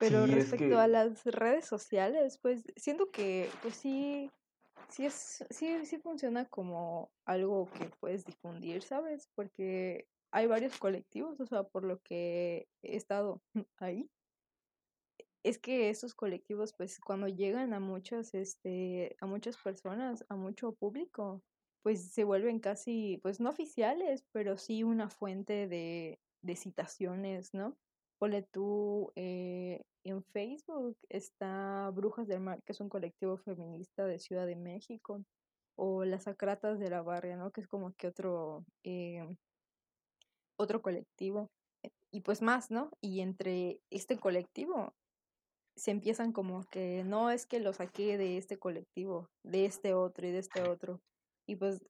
Pero 0.01 0.25
Sí, 0.25 0.31
es 0.31 0.49
respecto 0.49 0.79
a 0.79 0.87
las 0.87 1.25
redes 1.25 1.65
sociales, 1.67 2.39
pues 2.41 2.63
siento 2.75 3.11
que 3.11 3.49
pues 3.61 3.75
sí 3.75 4.31
sí 4.89 5.05
es 5.05 5.45
sí 5.51 5.85
sí 5.85 5.99
funciona 5.99 6.47
como 6.49 7.11
algo 7.25 7.67
que 7.71 7.89
puedes 7.99 8.25
difundir, 8.25 8.83
¿sabes? 8.83 9.29
Porque 9.35 10.07
hay 10.31 10.47
varios 10.47 10.77
colectivos, 10.77 11.39
o 11.41 11.45
sea, 11.45 11.63
por 11.63 11.83
lo 11.85 11.99
que 12.01 12.67
he 12.83 12.97
estado 12.97 13.43
ahí, 13.79 14.09
es 15.43 15.59
que 15.59 15.89
esos 15.89 16.13
colectivos, 16.15 16.73
pues, 16.77 16.99
cuando 16.99 17.27
llegan 17.27 17.73
a 17.73 17.79
muchas, 17.79 18.33
este, 18.33 19.15
a 19.21 19.25
muchas 19.27 19.57
personas, 19.57 20.25
a 20.29 20.35
mucho 20.35 20.73
público, 20.73 21.43
pues 21.83 22.13
se 22.13 22.23
vuelven 22.23 22.59
casi, 22.59 23.19
pues 23.23 23.39
no 23.39 23.49
oficiales, 23.49 24.23
pero 24.31 24.57
sí 24.57 24.83
una 24.83 25.09
fuente 25.09 25.67
de, 25.67 26.19
de 26.43 26.55
citaciones, 26.55 27.53
¿no? 27.53 27.75
Ponle 28.19 28.43
tú, 28.43 29.11
eh, 29.15 29.81
en 30.03 30.23
Facebook 30.23 30.97
está 31.09 31.89
Brujas 31.91 32.27
del 32.27 32.39
Mar, 32.39 32.61
que 32.63 32.73
es 32.73 32.79
un 32.79 32.89
colectivo 32.89 33.37
feminista 33.37 34.05
de 34.05 34.19
Ciudad 34.19 34.45
de 34.45 34.55
México, 34.55 35.23
o 35.75 36.05
Las 36.05 36.23
Sacratas 36.23 36.79
de 36.79 36.89
la 36.89 37.01
Barria, 37.01 37.37
¿no? 37.37 37.51
Que 37.51 37.61
es 37.61 37.67
como 37.67 37.93
que 37.93 38.07
otro, 38.07 38.65
eh, 38.83 39.25
otro 40.57 40.81
colectivo. 40.81 41.49
Y 42.11 42.21
pues 42.21 42.41
más, 42.41 42.71
¿no? 42.71 42.91
Y 43.01 43.21
entre 43.21 43.79
este 43.89 44.17
colectivo 44.17 44.93
se 45.75 45.91
empiezan 45.91 46.33
como 46.33 46.65
que 46.65 47.03
no 47.05 47.31
es 47.31 47.45
que 47.45 47.59
lo 47.59 47.73
saqué 47.73 48.17
de 48.17 48.37
este 48.37 48.59
colectivo, 48.59 49.29
de 49.43 49.65
este 49.65 49.93
otro 49.93 50.27
y 50.27 50.31
de 50.31 50.39
este 50.39 50.61
otro. 50.67 50.99
Y 51.47 51.55
pues 51.55 51.81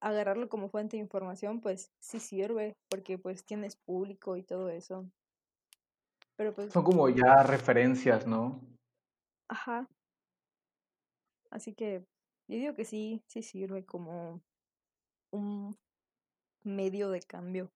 agarrarlo 0.00 0.48
como 0.48 0.68
fuente 0.68 0.96
de 0.96 1.02
información, 1.02 1.60
pues 1.60 1.90
sí 1.98 2.20
sirve, 2.20 2.76
porque 2.88 3.18
pues 3.18 3.44
tienes 3.44 3.76
público 3.76 4.36
y 4.36 4.42
todo 4.42 4.68
eso. 4.68 5.10
Pero 6.36 6.54
pues, 6.54 6.72
son 6.72 6.84
como 6.84 7.08
ya 7.08 7.42
referencias, 7.42 8.26
¿no? 8.26 8.60
ajá, 9.48 9.88
así 11.50 11.74
que 11.74 12.04
yo 12.48 12.56
digo 12.58 12.74
que 12.74 12.84
sí, 12.84 13.22
sí 13.26 13.42
sirve 13.42 13.84
como 13.84 14.42
un 15.30 15.76
medio 16.62 17.10
de 17.10 17.20
cambio. 17.20 17.70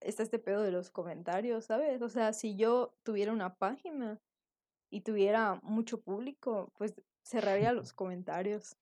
Está 0.00 0.22
este 0.22 0.38
pedo 0.38 0.62
de 0.62 0.70
los 0.70 0.90
comentarios, 0.90 1.66
¿sabes? 1.66 2.00
O 2.02 2.08
sea, 2.08 2.32
si 2.32 2.56
yo 2.56 2.94
tuviera 3.02 3.32
una 3.32 3.56
página 3.56 4.20
y 4.90 5.02
tuviera 5.02 5.60
mucho 5.62 6.00
público, 6.00 6.72
pues 6.78 6.94
cerraría 7.22 7.72
los 7.72 7.92
comentarios. 7.94 8.76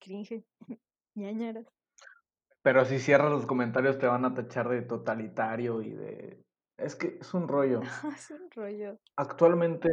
Cringe. 0.00 0.44
ñañaras. 1.14 1.66
Pero 2.62 2.84
si 2.84 2.98
cierras 2.98 3.30
los 3.30 3.46
comentarios 3.46 3.98
te 3.98 4.06
van 4.06 4.24
a 4.24 4.34
tachar 4.34 4.68
de 4.68 4.82
totalitario 4.82 5.82
y 5.82 5.90
de... 5.90 6.44
Es 6.78 6.94
que 6.94 7.18
es 7.20 7.34
un 7.34 7.48
rollo. 7.48 7.80
es 8.16 8.30
un 8.30 8.50
rollo. 8.52 8.98
Actualmente, 9.16 9.88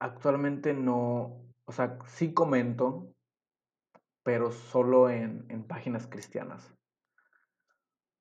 actualmente 0.00 0.74
no, 0.74 1.44
o 1.64 1.72
sea, 1.72 1.98
sí 2.06 2.34
comento, 2.34 3.14
pero 4.24 4.50
solo 4.50 5.08
en, 5.10 5.46
en 5.48 5.64
páginas 5.66 6.06
cristianas. 6.08 6.74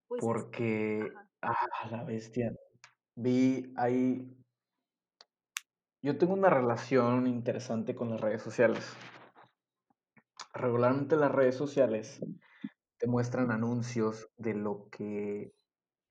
Pues 0.07 0.19
es, 0.19 0.25
Porque, 0.25 1.11
ah, 1.41 1.87
la 1.91 2.03
bestia, 2.03 2.53
vi 3.15 3.73
ahí, 3.75 4.31
yo 6.03 6.17
tengo 6.17 6.33
una 6.33 6.49
relación 6.49 7.25
interesante 7.25 7.95
con 7.95 8.11
las 8.11 8.21
redes 8.21 8.43
sociales. 8.43 8.85
Regularmente 10.53 11.15
las 11.15 11.31
redes 11.31 11.55
sociales 11.55 12.19
te 12.97 13.07
muestran 13.07 13.51
anuncios 13.51 14.29
de 14.37 14.53
lo 14.53 14.87
que 14.89 15.53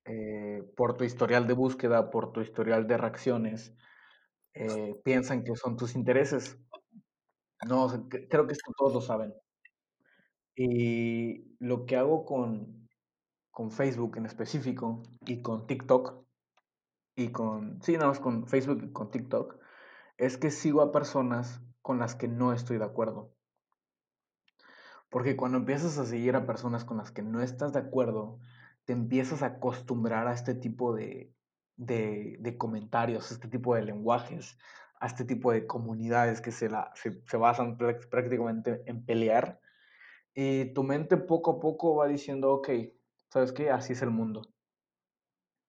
eh, 0.06 0.62
por 0.76 0.96
tu 0.96 1.04
historial 1.04 1.46
de 1.46 1.54
búsqueda, 1.54 2.10
por 2.10 2.32
tu 2.32 2.40
historial 2.40 2.86
de 2.86 2.96
reacciones, 2.96 3.74
eh, 4.54 5.00
piensan 5.04 5.44
que 5.44 5.56
son 5.56 5.76
tus 5.76 5.94
intereses. 5.96 6.58
No, 7.68 7.88
creo 8.08 8.46
que 8.46 8.52
esto 8.52 8.72
todos 8.76 8.94
lo 8.94 9.00
saben. 9.00 9.34
Y 10.54 11.56
lo 11.58 11.86
que 11.86 11.96
hago 11.96 12.24
con, 12.24 12.88
con 13.50 13.70
Facebook 13.70 14.16
en 14.16 14.26
específico 14.26 15.02
y 15.26 15.42
con 15.42 15.66
TikTok, 15.66 16.24
y 17.16 17.28
con, 17.32 17.82
sí, 17.82 17.94
nada 17.94 18.08
más 18.08 18.20
con 18.20 18.46
Facebook 18.46 18.82
y 18.84 18.92
con 18.92 19.10
TikTok, 19.10 19.58
es 20.18 20.38
que 20.38 20.50
sigo 20.50 20.82
a 20.82 20.92
personas 20.92 21.60
con 21.82 21.98
las 21.98 22.14
que 22.14 22.28
no 22.28 22.52
estoy 22.52 22.78
de 22.78 22.84
acuerdo. 22.84 23.34
Porque 25.10 25.36
cuando 25.36 25.58
empiezas 25.58 25.98
a 25.98 26.06
seguir 26.06 26.36
a 26.36 26.46
personas 26.46 26.84
con 26.84 26.98
las 26.98 27.10
que 27.10 27.22
no 27.22 27.40
estás 27.42 27.72
de 27.72 27.80
acuerdo, 27.80 28.38
te 28.86 28.94
empiezas 28.94 29.42
a 29.42 29.46
acostumbrar 29.46 30.28
a 30.28 30.32
este 30.34 30.54
tipo 30.54 30.94
de, 30.94 31.34
de, 31.76 32.56
comentarios, 32.58 33.30
a 33.30 33.34
este 33.34 33.48
tipo 33.48 33.74
de 33.74 33.82
lenguajes, 33.82 34.58
a 35.00 35.06
este 35.08 35.24
tipo 35.26 35.52
de 35.52 35.66
comunidades 35.66 36.40
que 36.40 36.52
se, 36.52 36.70
la, 36.70 36.92
se, 36.94 37.20
se 37.26 37.36
basan 37.36 37.78
prá- 37.78 38.08
prácticamente 38.08 38.82
en 38.86 39.04
pelear. 39.04 39.60
Y 40.34 40.72
tu 40.74 40.84
mente 40.84 41.16
poco 41.16 41.52
a 41.52 41.60
poco 41.60 41.96
va 41.96 42.08
diciendo, 42.08 42.52
ok, 42.52 42.70
¿sabes 43.30 43.52
qué? 43.52 43.70
Así 43.70 43.94
es 43.94 44.02
el 44.02 44.10
mundo. 44.10 44.42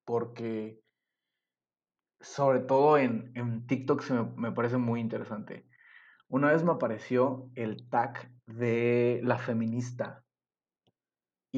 Porque 0.06 0.82
sobre 2.22 2.60
todo 2.60 2.98
en, 2.98 3.32
en 3.36 3.66
TikTok 3.68 4.02
se 4.02 4.14
me, 4.14 4.24
me 4.36 4.52
parece 4.52 4.78
muy 4.78 5.00
interesante. 5.00 5.68
Una 6.30 6.52
vez 6.52 6.64
me 6.64 6.74
apareció 6.74 7.50
el 7.56 7.90
tag 7.90 8.32
de 8.48 9.22
la 9.24 9.40
feminista 9.40 10.27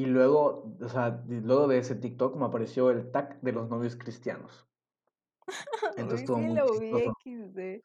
Y 0.00 0.06
luego, 0.06 0.74
o 0.80 0.88
sea, 0.88 1.10
de- 1.10 1.42
luego 1.42 1.68
de 1.68 1.76
ese 1.76 1.94
TikTok 1.94 2.34
me 2.34 2.46
apareció 2.46 2.90
el 2.90 3.10
tag 3.12 3.38
de 3.42 3.52
los 3.52 3.68
novios 3.68 3.96
cristianos. 3.96 4.66
Entonces 5.98 6.20
estuvo 6.20 6.38
sí 6.38 6.44
muy 6.46 6.56
chistoso. 6.64 7.18
XD. 7.22 7.84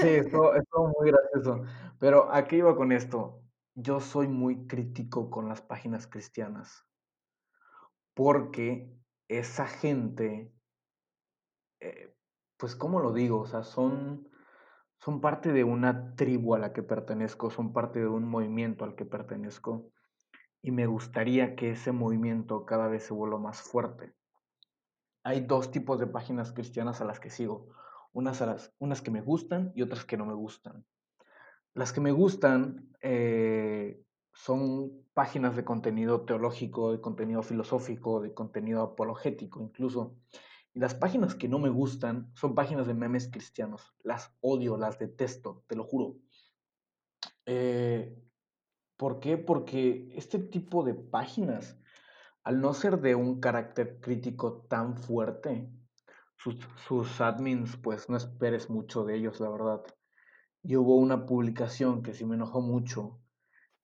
Sí, 0.00 0.08
estuvo 0.08 0.54
estuvo 0.54 0.92
muy 0.98 1.10
gracioso. 1.10 1.62
Pero, 1.98 2.32
¿a 2.32 2.46
qué 2.48 2.56
iba 2.56 2.74
con 2.74 2.90
esto? 2.90 3.42
Yo 3.74 4.00
soy 4.00 4.28
muy 4.28 4.66
crítico 4.66 5.28
con 5.30 5.46
las 5.46 5.60
páginas 5.60 6.06
cristianas. 6.06 6.86
Porque 8.14 8.88
esa 9.28 9.66
gente 9.66 10.54
eh, 11.80 12.14
pues, 12.56 12.76
¿cómo 12.76 13.00
lo 13.00 13.12
digo? 13.12 13.40
O 13.40 13.46
sea, 13.46 13.62
son 13.64 14.28
son 15.00 15.20
parte 15.20 15.52
de 15.52 15.64
una 15.64 16.14
tribu 16.16 16.54
a 16.54 16.58
la 16.58 16.72
que 16.72 16.82
pertenezco, 16.82 17.50
son 17.50 17.72
parte 17.72 18.00
de 18.00 18.08
un 18.08 18.24
movimiento 18.28 18.84
al 18.84 18.96
que 18.96 19.06
pertenezco, 19.06 19.92
y 20.62 20.70
me 20.70 20.86
gustaría 20.86 21.56
que 21.56 21.70
ese 21.70 21.92
movimiento 21.92 22.66
cada 22.66 22.88
vez 22.88 23.04
se 23.04 23.14
vuelva 23.14 23.38
más 23.38 23.60
fuerte. 23.60 24.14
Hay 25.22 25.40
2 25.40 25.70
tipos 25.70 26.00
de 26.00 26.06
páginas 26.06 26.52
cristianas 26.52 27.00
a 27.00 27.04
las 27.04 27.20
que 27.20 27.30
sigo, 27.30 27.68
unas 28.12 28.42
a 28.42 28.46
las 28.46 28.74
unas 28.78 29.02
que 29.02 29.10
me 29.10 29.20
gustan 29.20 29.72
y 29.74 29.82
otras 29.82 30.04
que 30.04 30.16
no 30.16 30.26
me 30.26 30.34
gustan. 30.34 30.84
Las 31.74 31.92
que 31.92 32.00
me 32.00 32.12
gustan, 32.12 32.90
eh, 33.00 34.02
son 34.32 35.06
páginas 35.12 35.56
de 35.56 35.64
contenido 35.64 36.24
teológico, 36.24 36.92
de 36.92 37.00
contenido 37.00 37.42
filosófico, 37.42 38.20
de 38.20 38.32
contenido 38.32 38.82
apologético, 38.82 39.60
incluso. 39.60 40.16
Y 40.72 40.80
las 40.80 40.94
páginas 40.94 41.34
que 41.34 41.48
no 41.48 41.58
me 41.58 41.68
gustan 41.68 42.30
son 42.34 42.54
páginas 42.54 42.86
de 42.86 42.94
memes 42.94 43.28
cristianos. 43.30 43.94
Las 44.02 44.34
odio, 44.40 44.76
las 44.76 44.98
detesto, 44.98 45.64
te 45.66 45.76
lo 45.76 45.84
juro. 45.84 46.16
Eh, 47.44 48.16
¿por 49.00 49.18
qué? 49.18 49.38
Porque 49.38 50.12
este 50.14 50.38
tipo 50.38 50.84
de 50.84 50.92
páginas, 50.92 51.78
al 52.44 52.60
no 52.60 52.74
ser 52.74 53.00
de 53.00 53.14
un 53.14 53.40
carácter 53.40 53.98
crítico 53.98 54.66
tan 54.68 54.94
fuerte, 54.98 55.70
sus, 56.36 56.56
sus 56.86 57.18
admins, 57.22 57.78
pues 57.78 58.10
no 58.10 58.18
esperes 58.18 58.68
mucho 58.68 59.06
de 59.06 59.16
ellos, 59.16 59.40
la 59.40 59.48
verdad. 59.48 59.82
Y 60.62 60.76
hubo 60.76 60.96
una 60.96 61.24
publicación 61.24 62.02
que 62.02 62.12
sí 62.12 62.26
me 62.26 62.34
enojó 62.34 62.60
mucho, 62.60 63.18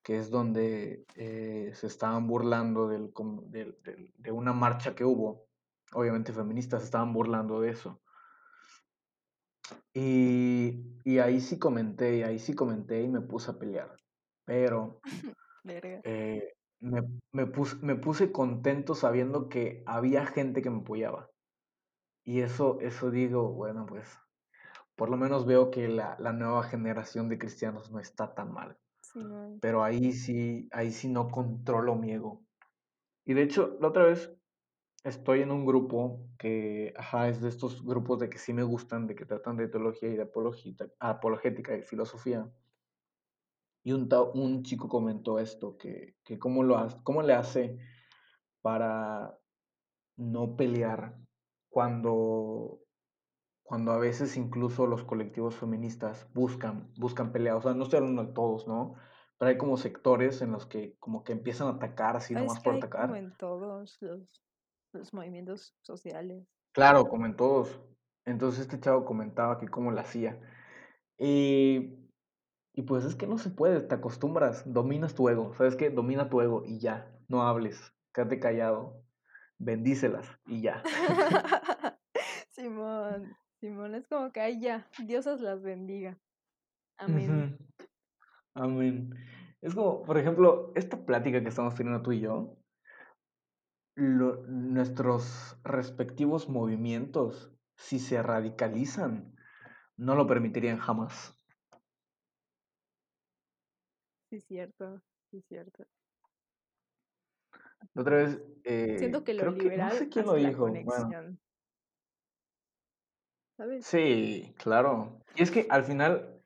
que 0.03 0.19
es 0.19 0.29
donde 0.29 1.03
eh, 1.15 1.71
se 1.73 1.87
estaban 1.87 2.27
burlando 2.27 2.87
del, 2.87 3.11
de 3.49 4.31
una 4.31 4.53
marcha 4.53 4.93
que 4.93 5.03
hubo. 5.03 5.47
Obviamente 5.93 6.31
feministas 6.31 6.83
estaban 6.83 7.11
burlando 7.11 7.59
de 7.59 7.71
eso. 7.71 7.99
Y, 9.95 10.99
y 11.03 11.17
ahí 11.17 11.41
sí 11.41 11.57
comenté, 11.57 12.23
ahí 12.23 12.37
sí 12.37 12.53
comenté 12.53 13.01
y 13.01 13.07
me 13.07 13.21
puse 13.21 13.49
a 13.49 13.57
pelear. 13.57 13.97
Pero 14.47 15.01
eh, 15.65 16.53
me, 16.79 17.03
me, 17.33 17.45
puse, 17.45 17.75
me 17.81 17.95
puse 17.95 18.31
contento 18.31 18.95
sabiendo 18.95 19.49
que 19.49 19.83
había 19.85 20.25
gente 20.25 20.61
que 20.61 20.69
me 20.69 20.79
apoyaba. 20.79 21.29
Y 22.23 22.39
eso, 22.39 22.79
eso 22.79 23.11
digo, 23.11 23.51
bueno, 23.53 23.85
pues 23.85 24.07
por 24.95 25.09
lo 25.09 25.17
menos 25.17 25.45
veo 25.45 25.69
que 25.69 25.87
la, 25.89 26.15
la 26.19 26.33
nueva 26.33 26.63
generación 26.63 27.29
de 27.29 27.37
cristianos 27.37 27.91
no 27.91 27.99
está 27.99 28.33
tan 28.33 28.51
mal. 28.51 28.77
Sí, 29.01 29.19
no. 29.19 29.57
Pero 29.61 29.83
ahí 29.83 30.13
sí, 30.13 30.69
ahí 30.71 30.91
sí 30.91 31.09
no 31.09 31.27
controlo 31.27 31.95
mi 31.95 32.13
ego. 32.13 32.41
Y 33.25 33.33
de 33.33 33.43
hecho, 33.43 33.77
la 33.81 33.89
otra 33.89 34.03
vez 34.05 34.33
estoy 35.03 35.41
en 35.41 35.51
un 35.51 35.65
grupo 35.65 36.25
que, 36.39 36.93
ajá, 36.97 37.27
es 37.27 37.41
de 37.41 37.49
estos 37.49 37.83
grupos 37.85 38.19
de 38.19 38.29
que 38.29 38.37
sí 38.37 38.53
me 38.53 38.63
gustan, 38.63 39.07
de 39.07 39.15
que 39.15 39.25
tratan 39.25 39.57
de 39.57 39.67
teología 39.67 40.09
y 40.09 40.15
de 40.15 40.29
apologética 40.99 41.77
y 41.77 41.81
filosofía. 41.81 42.49
Y 43.87 43.93
un, 43.93 44.09
un 44.33 44.63
chico 44.63 44.89
comentó 44.89 45.39
esto, 45.39 45.77
que, 45.77 46.17
que 46.25 46.37
cómo, 46.37 46.61
lo 46.61 46.85
cómo 47.03 47.21
le 47.21 47.31
hace 47.31 47.77
para 48.61 49.39
no 50.17 50.57
pelear 50.57 51.15
cuando, 51.69 52.81
cuando 53.63 53.93
a 53.93 53.97
veces 53.97 54.35
incluso 54.35 54.87
los 54.87 55.05
colectivos 55.05 55.55
feministas 55.55 56.27
buscan, 56.33 56.91
buscan 56.97 57.31
pelear. 57.31 57.55
O 57.55 57.61
sea, 57.61 57.73
no 57.75 57.83
estoy 57.83 57.99
hablando 57.99 58.25
de 58.25 58.33
todos, 58.33 58.67
¿no? 58.67 58.95
Pero 59.37 59.51
hay 59.51 59.57
como 59.57 59.77
sectores 59.77 60.41
en 60.41 60.51
los 60.51 60.65
que 60.65 60.97
como 60.99 61.23
que 61.23 61.31
empiezan 61.31 61.69
a 61.69 61.77
atacar 61.77 62.17
así 62.17 62.35
Ah, 62.35 62.41
nomás 62.41 62.59
por 62.59 62.75
atacar. 62.75 63.03
como 63.03 63.15
en 63.15 63.37
todos 63.37 63.97
los, 64.01 64.29
los 64.91 65.13
movimientos 65.13 65.77
sociales. 65.81 66.45
Claro, 66.73 67.07
como 67.07 67.25
en 67.25 67.37
todos. 67.37 67.79
Entonces 68.25 68.63
este 68.63 68.81
chavo 68.81 69.05
comentaba 69.05 69.57
que 69.57 69.69
cómo 69.69 69.91
lo 69.91 70.01
hacía. 70.01 70.41
Y, 71.17 72.06
y 72.77 72.83
pues 72.83 73.03
es 73.05 73.15
que 73.15 73.25
no 73.25 73.39
se 73.39 73.49
puede, 73.49 73.81
te 73.81 73.95
acostumbras, 73.95 74.61
dominas 74.71 75.15
tu 75.15 75.27
ego. 75.29 75.51
¿Sabes 75.55 75.75
qué? 75.75 75.89
Domina 75.89 76.29
tu 76.29 76.41
ego 76.41 76.63
y 76.63 76.77
ya, 76.77 77.11
no 77.27 77.41
hables, 77.41 77.91
quédate 78.13 78.39
callado, 78.39 79.03
bendícelas 79.57 80.27
y 80.45 80.61
ya. 80.61 80.83
Simón, 82.51 83.35
Simón, 83.59 83.95
es 83.95 84.07
como 84.07 84.31
que 84.31 84.41
ay 84.41 84.61
ya, 84.61 84.87
Diosas 85.03 85.41
las 85.41 85.63
bendiga. 85.63 86.19
Amén. 86.99 87.57
Amén. 88.53 89.15
Es 89.59 89.73
como, 89.73 90.03
por 90.03 90.19
ejemplo, 90.19 90.71
esta 90.75 91.03
plática 91.03 91.41
que 91.41 91.49
estamos 91.49 91.73
teniendo 91.73 92.03
tú 92.03 92.11
y 92.11 92.19
yo, 92.19 92.59
lo, 93.95 94.45
nuestros 94.45 95.59
respectivos 95.63 96.47
movimientos, 96.47 97.51
si 97.75 97.97
se 97.97 98.21
radicalizan, 98.21 99.35
no 99.95 100.13
lo 100.13 100.27
permitirían 100.27 100.77
jamás. 100.77 101.36
Sí, 104.29 104.41
cierto, 104.41 105.01
sí, 105.31 105.41
cierto. 105.47 105.85
La 107.93 108.01
otra 108.01 108.17
vez, 108.17 108.39
eh, 108.63 108.95
Siento 108.99 109.23
que 109.23 109.33
lo 109.33 109.41
creo 109.41 109.53
que, 109.53 109.57
no 109.57 109.63
liberal 109.63 109.91
sé 109.93 110.09
quién 110.09 110.25
lo 110.25 110.33
dijo, 110.35 110.67
bueno. 110.67 111.37
¿Sabes? 113.55 113.85
sí, 113.85 114.53
claro. 114.57 115.19
Y 115.35 115.41
es 115.41 115.49
que 115.51 115.65
al 115.69 115.83
final, 115.83 116.41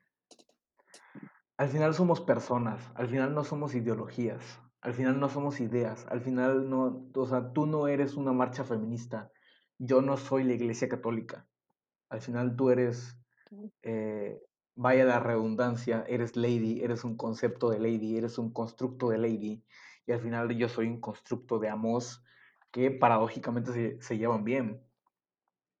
al 1.58 1.68
final 1.68 1.94
somos 1.94 2.20
personas, 2.20 2.80
al 2.94 3.08
final 3.08 3.34
no 3.34 3.44
somos 3.44 3.74
ideologías, 3.74 4.60
al 4.80 4.94
final 4.94 5.20
no 5.20 5.28
somos 5.28 5.60
ideas, 5.60 6.06
al 6.08 6.20
final 6.20 6.70
no, 6.70 7.10
o 7.14 7.26
sea, 7.26 7.52
tú 7.52 7.66
no 7.66 7.86
eres 7.86 8.14
una 8.14 8.32
marcha 8.32 8.64
feminista, 8.64 9.30
yo 9.78 10.00
no 10.00 10.16
soy 10.16 10.44
la 10.44 10.54
iglesia 10.54 10.88
católica, 10.88 11.46
al 12.08 12.20
final 12.22 12.56
tú 12.56 12.70
eres, 12.70 13.18
eh, 13.82 14.40
vaya 14.74 15.04
la 15.04 15.20
redundancia, 15.20 16.04
eres 16.08 16.36
lady, 16.36 16.82
eres 16.82 17.04
un 17.04 17.16
concepto 17.16 17.70
de 17.70 17.78
lady, 17.78 18.16
eres 18.16 18.38
un 18.38 18.52
constructo 18.52 19.10
de 19.10 19.18
lady, 19.18 19.64
y 20.06 20.12
al 20.12 20.20
final 20.20 20.48
yo 20.56 20.68
soy 20.68 20.86
un 20.88 21.00
constructo 21.00 21.58
de 21.58 21.68
Amos 21.68 22.24
que 22.70 22.90
paradójicamente 22.90 24.00
se, 24.00 24.18
llevan 24.18 24.44
bien. 24.44 24.82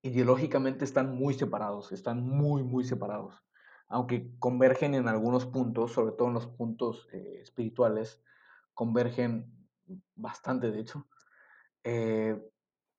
Ideológicamente 0.02 0.84
están 0.84 1.14
muy 1.14 1.34
separados, 1.34 1.90
están 1.92 2.22
muy, 2.22 2.62
muy 2.62 2.84
separados. 2.84 3.42
Aunque 3.88 4.30
convergen 4.38 4.94
en 4.94 5.08
algunos 5.08 5.46
puntos, 5.46 5.92
sobre 5.92 6.12
todo 6.12 6.28
en 6.28 6.34
los 6.34 6.46
puntos 6.46 7.08
eh, 7.12 7.40
espirituales, 7.42 8.20
convergen 8.74 9.52
bastante, 10.14 10.70
de 10.70 10.80
hecho. 10.80 11.06
Eh, 11.84 12.40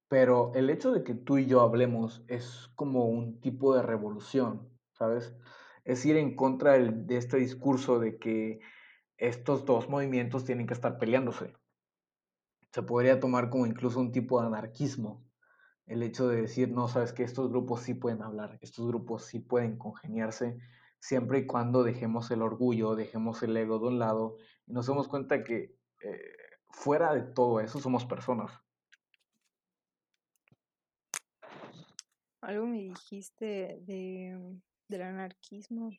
pero 0.07 0.51
el 0.55 0.69
hecho 0.69 0.91
de 0.91 1.03
que 1.03 1.15
tú 1.15 1.37
y 1.37 1.45
yo 1.45 1.61
hablemos 1.61 2.23
es 2.27 2.69
como 2.75 3.05
un 3.05 3.39
tipo 3.39 3.75
de 3.75 3.81
revolución, 3.81 4.69
¿sabes? 4.91 5.35
Es 5.83 6.05
ir 6.05 6.17
en 6.17 6.35
contra 6.35 6.73
de 6.73 7.17
este 7.17 7.37
discurso 7.37 7.99
de 7.99 8.17
que 8.17 8.59
estos 9.17 9.65
dos 9.65 9.89
movimientos 9.89 10.45
tienen 10.45 10.67
que 10.67 10.73
estar 10.73 10.97
peleándose. 10.97 11.53
Se 12.71 12.83
podría 12.83 13.19
tomar 13.19 13.49
como 13.49 13.65
incluso 13.65 13.99
un 13.99 14.11
tipo 14.11 14.41
de 14.41 14.47
anarquismo, 14.47 15.23
el 15.85 16.01
hecho 16.01 16.27
de 16.27 16.41
decir, 16.41 16.69
no, 16.69 16.87
sabes 16.87 17.13
que 17.13 17.23
estos 17.23 17.49
grupos 17.49 17.81
sí 17.81 17.93
pueden 17.93 18.21
hablar, 18.21 18.57
estos 18.61 18.87
grupos 18.87 19.25
sí 19.25 19.39
pueden 19.39 19.77
congeniarse, 19.77 20.57
siempre 20.99 21.39
y 21.39 21.45
cuando 21.45 21.83
dejemos 21.83 22.31
el 22.31 22.41
orgullo, 22.41 22.95
dejemos 22.95 23.43
el 23.43 23.55
ego 23.57 23.79
de 23.79 23.87
un 23.87 23.99
lado 23.99 24.37
y 24.65 24.71
nos 24.71 24.87
demos 24.87 25.07
cuenta 25.07 25.43
que 25.43 25.75
eh, 26.01 26.33
fuera 26.69 27.13
de 27.13 27.23
todo 27.23 27.59
eso 27.59 27.79
somos 27.79 28.05
personas. 28.05 28.51
Algo 32.41 32.65
me 32.65 32.77
dijiste 32.77 33.79
de, 33.81 34.59
del 34.87 35.01
anarquismo. 35.03 35.91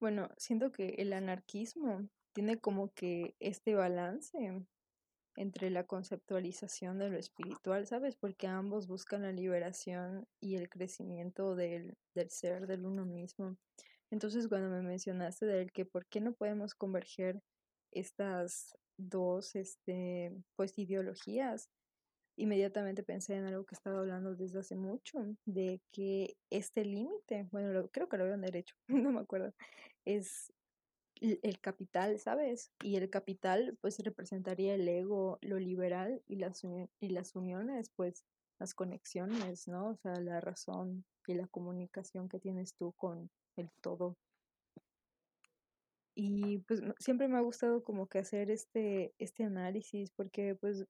Bueno, 0.00 0.30
siento 0.36 0.72
que 0.72 0.94
el 0.98 1.12
anarquismo 1.12 2.08
tiene 2.32 2.58
como 2.58 2.92
que 2.92 3.34
este 3.38 3.74
balance 3.74 4.64
entre 5.36 5.70
la 5.70 5.84
conceptualización 5.84 6.98
de 6.98 7.10
lo 7.10 7.18
espiritual, 7.18 7.86
¿sabes? 7.86 8.16
Porque 8.16 8.46
ambos 8.46 8.86
buscan 8.86 9.22
la 9.22 9.32
liberación 9.32 10.26
y 10.40 10.56
el 10.56 10.68
crecimiento 10.68 11.54
del, 11.54 11.96
del 12.14 12.30
ser, 12.30 12.66
del 12.66 12.86
uno 12.86 13.04
mismo. 13.04 13.56
Entonces, 14.10 14.48
cuando 14.48 14.68
me 14.68 14.82
mencionaste 14.82 15.46
del 15.46 15.72
que 15.72 15.84
por 15.84 16.06
qué 16.06 16.20
no 16.20 16.32
podemos 16.32 16.74
converger 16.74 17.42
estas 17.92 18.76
dos, 18.96 19.54
este, 19.54 20.36
pues, 20.56 20.76
ideologías, 20.78 21.70
inmediatamente 22.40 23.02
pensé 23.02 23.36
en 23.36 23.44
algo 23.44 23.64
que 23.64 23.74
estaba 23.74 24.00
hablando 24.00 24.34
desde 24.34 24.60
hace 24.60 24.76
mucho, 24.76 25.18
de 25.44 25.80
que 25.92 26.36
este 26.50 26.84
límite, 26.84 27.46
bueno, 27.52 27.72
lo, 27.72 27.90
creo 27.90 28.08
que 28.08 28.16
lo 28.16 28.24
veo 28.24 28.38
derecho, 28.38 28.74
no 28.88 29.12
me 29.12 29.20
acuerdo, 29.20 29.52
es 30.04 30.52
el 31.20 31.60
capital, 31.60 32.18
¿sabes? 32.18 32.72
Y 32.82 32.96
el 32.96 33.10
capital 33.10 33.76
pues 33.82 33.98
representaría 33.98 34.74
el 34.74 34.88
ego, 34.88 35.38
lo 35.42 35.58
liberal 35.58 36.22
y 36.26 36.36
las, 36.36 36.62
y 36.98 37.08
las 37.10 37.36
uniones 37.36 37.90
pues 37.94 38.24
las 38.58 38.74
conexiones, 38.74 39.68
¿no? 39.68 39.90
O 39.90 39.96
sea, 39.96 40.18
la 40.20 40.40
razón 40.40 41.04
y 41.26 41.34
la 41.34 41.46
comunicación 41.46 42.28
que 42.28 42.40
tienes 42.40 42.74
tú 42.74 42.92
con 42.92 43.30
el 43.56 43.70
todo. 43.82 44.16
Y 46.14 46.58
pues 46.60 46.82
siempre 46.98 47.28
me 47.28 47.38
ha 47.38 47.42
gustado 47.42 47.82
como 47.82 48.06
que 48.06 48.18
hacer 48.18 48.50
este, 48.50 49.14
este 49.18 49.44
análisis 49.44 50.10
porque 50.10 50.54
pues 50.54 50.86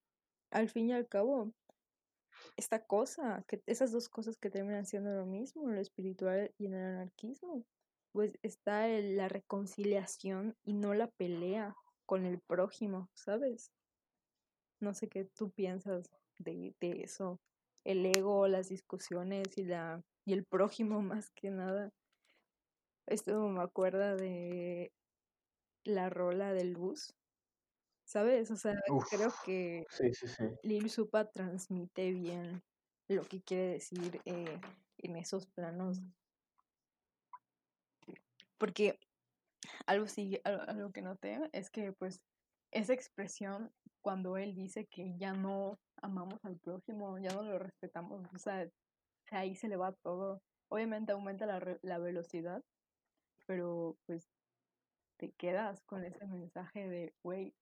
al 0.50 0.68
fin 0.68 0.88
y 0.88 0.92
al 0.92 1.08
cabo 1.08 1.52
esta 2.56 2.84
cosa, 2.86 3.44
que 3.48 3.62
esas 3.66 3.92
dos 3.92 4.08
cosas 4.08 4.36
que 4.38 4.50
terminan 4.50 4.86
siendo 4.86 5.12
lo 5.12 5.26
mismo, 5.26 5.70
lo 5.70 5.80
espiritual 5.80 6.52
y 6.58 6.66
el 6.66 6.74
anarquismo, 6.74 7.64
pues 8.12 8.38
está 8.42 8.88
la 8.88 9.28
reconciliación 9.28 10.56
y 10.64 10.74
no 10.74 10.94
la 10.94 11.08
pelea 11.08 11.76
con 12.06 12.26
el 12.26 12.40
prójimo, 12.40 13.08
¿sabes? 13.14 13.72
No 14.80 14.94
sé 14.94 15.08
qué 15.08 15.24
tú 15.24 15.50
piensas 15.50 16.10
de, 16.38 16.74
de 16.80 17.02
eso, 17.02 17.40
el 17.84 18.04
ego, 18.06 18.48
las 18.48 18.68
discusiones 18.68 19.56
y, 19.56 19.64
la, 19.64 20.02
y 20.24 20.32
el 20.32 20.44
prójimo 20.44 21.00
más 21.02 21.30
que 21.30 21.50
nada. 21.50 21.92
Esto 23.06 23.48
me 23.48 23.62
acuerda 23.62 24.14
de 24.16 24.92
la 25.84 26.10
rola 26.10 26.52
del 26.52 26.76
bus, 26.76 27.14
¿sabes? 28.10 28.50
O 28.50 28.56
sea, 28.56 28.74
creo 29.08 29.32
que 29.44 29.86
Lil 30.64 30.90
Supa 30.90 31.30
transmite 31.30 32.10
bien 32.10 32.60
lo 33.08 33.22
que 33.22 33.40
quiere 33.40 33.74
decir 33.74 34.20
eh, 34.24 34.60
en 34.98 35.16
esos 35.16 35.46
planos. 35.46 36.00
Porque 38.58 38.98
algo 39.86 40.08
sí, 40.08 40.40
algo 40.44 40.90
que 40.90 41.02
noté 41.02 41.38
es 41.52 41.70
que 41.70 41.92
pues 41.92 42.20
esa 42.72 42.92
expresión 42.92 43.72
cuando 44.02 44.36
él 44.36 44.56
dice 44.56 44.86
que 44.86 45.16
ya 45.16 45.32
no 45.32 45.78
amamos 46.02 46.44
al 46.44 46.58
prójimo, 46.58 47.16
ya 47.18 47.32
no 47.32 47.42
lo 47.42 47.58
respetamos, 47.60 48.26
o 48.34 48.38
sea, 48.38 48.68
ahí 49.30 49.54
se 49.54 49.68
le 49.68 49.76
va 49.76 49.92
todo. 50.02 50.42
Obviamente 50.68 51.12
aumenta 51.12 51.46
la, 51.46 51.78
la 51.82 51.98
velocidad, 51.98 52.62
pero 53.46 53.96
pues 54.06 54.28
te 55.16 55.30
quedas 55.32 55.82
con 55.82 56.04
ese 56.04 56.26
mensaje 56.26 56.88
de, 56.88 57.14
güey, 57.22 57.54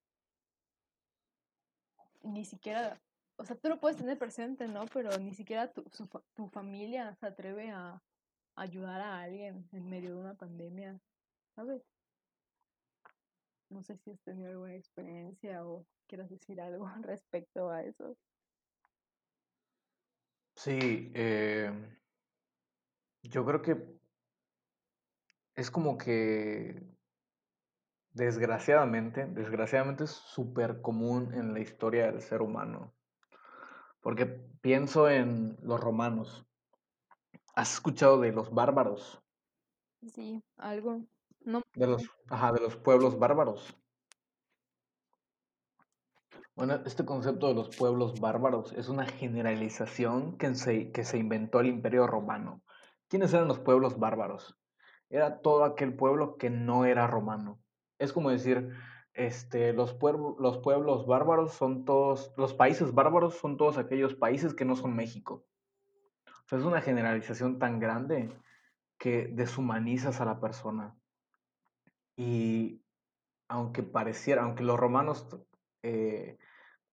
ni 2.22 2.44
siquiera, 2.44 3.00
o 3.36 3.44
sea, 3.44 3.56
tú 3.56 3.68
lo 3.68 3.80
puedes 3.80 3.96
tener 3.96 4.18
presente, 4.18 4.68
¿no? 4.68 4.86
Pero 4.86 5.16
ni 5.18 5.34
siquiera 5.34 5.72
tu, 5.72 5.84
tu 6.34 6.48
familia 6.48 7.14
se 7.16 7.26
atreve 7.26 7.70
a 7.70 8.02
ayudar 8.56 9.00
a 9.00 9.20
alguien 9.20 9.68
en 9.72 9.88
medio 9.88 10.10
de 10.10 10.20
una 10.20 10.34
pandemia, 10.34 11.00
¿sabes? 11.54 11.82
No 13.70 13.82
sé 13.82 13.96
si 13.98 14.10
has 14.10 14.20
tenido 14.22 14.50
alguna 14.50 14.74
experiencia 14.74 15.64
o 15.64 15.86
quieras 16.06 16.30
decir 16.30 16.60
algo 16.60 16.88
respecto 17.02 17.70
a 17.70 17.82
eso. 17.82 18.16
Sí, 20.56 21.12
eh, 21.14 21.70
yo 23.22 23.44
creo 23.44 23.62
que 23.62 23.98
es 25.54 25.70
como 25.70 25.96
que 25.96 26.82
desgraciadamente, 28.18 29.26
desgraciadamente 29.26 30.04
es 30.04 30.10
súper 30.10 30.82
común 30.82 31.32
en 31.32 31.54
la 31.54 31.60
historia 31.60 32.06
del 32.06 32.20
ser 32.20 32.42
humano. 32.42 32.92
Porque 34.00 34.26
pienso 34.26 35.08
en 35.08 35.56
los 35.62 35.80
romanos. 35.80 36.44
¿Has 37.54 37.74
escuchado 37.74 38.20
de 38.20 38.32
los 38.32 38.52
bárbaros? 38.52 39.22
Sí, 40.12 40.42
algo. 40.56 41.02
No. 41.44 41.62
De 41.74 41.86
los, 41.86 42.10
ajá, 42.28 42.52
de 42.52 42.60
los 42.60 42.76
pueblos 42.76 43.18
bárbaros. 43.18 43.76
Bueno, 46.56 46.74
este 46.86 47.04
concepto 47.04 47.46
de 47.46 47.54
los 47.54 47.76
pueblos 47.76 48.20
bárbaros 48.20 48.72
es 48.72 48.88
una 48.88 49.06
generalización 49.06 50.36
que 50.38 50.54
se, 50.56 50.90
que 50.90 51.04
se 51.04 51.18
inventó 51.18 51.60
el 51.60 51.68
Imperio 51.68 52.08
Romano. 52.08 52.62
¿Quiénes 53.06 53.32
eran 53.32 53.46
los 53.46 53.60
pueblos 53.60 53.98
bárbaros? 53.98 54.58
Era 55.08 55.40
todo 55.40 55.64
aquel 55.64 55.94
pueblo 55.94 56.36
que 56.36 56.50
no 56.50 56.84
era 56.84 57.06
romano. 57.06 57.60
Es 57.98 58.12
como 58.12 58.30
decir, 58.30 58.70
este, 59.14 59.72
los, 59.72 59.94
pueblos, 59.94 60.36
los 60.38 60.58
pueblos 60.58 61.06
bárbaros 61.06 61.52
son 61.52 61.84
todos, 61.84 62.32
los 62.36 62.54
países 62.54 62.94
bárbaros 62.94 63.34
son 63.34 63.56
todos 63.56 63.78
aquellos 63.78 64.14
países 64.14 64.54
que 64.54 64.64
no 64.64 64.76
son 64.76 64.94
México. 64.94 65.44
Es 66.50 66.62
una 66.64 66.80
generalización 66.80 67.58
tan 67.58 67.78
grande 67.78 68.30
que 68.98 69.28
deshumanizas 69.28 70.20
a 70.20 70.24
la 70.24 70.40
persona. 70.40 70.96
Y 72.16 72.82
aunque 73.48 73.82
pareciera, 73.82 74.42
aunque 74.42 74.64
los 74.64 74.78
romanos 74.78 75.26
eh, 75.82 76.38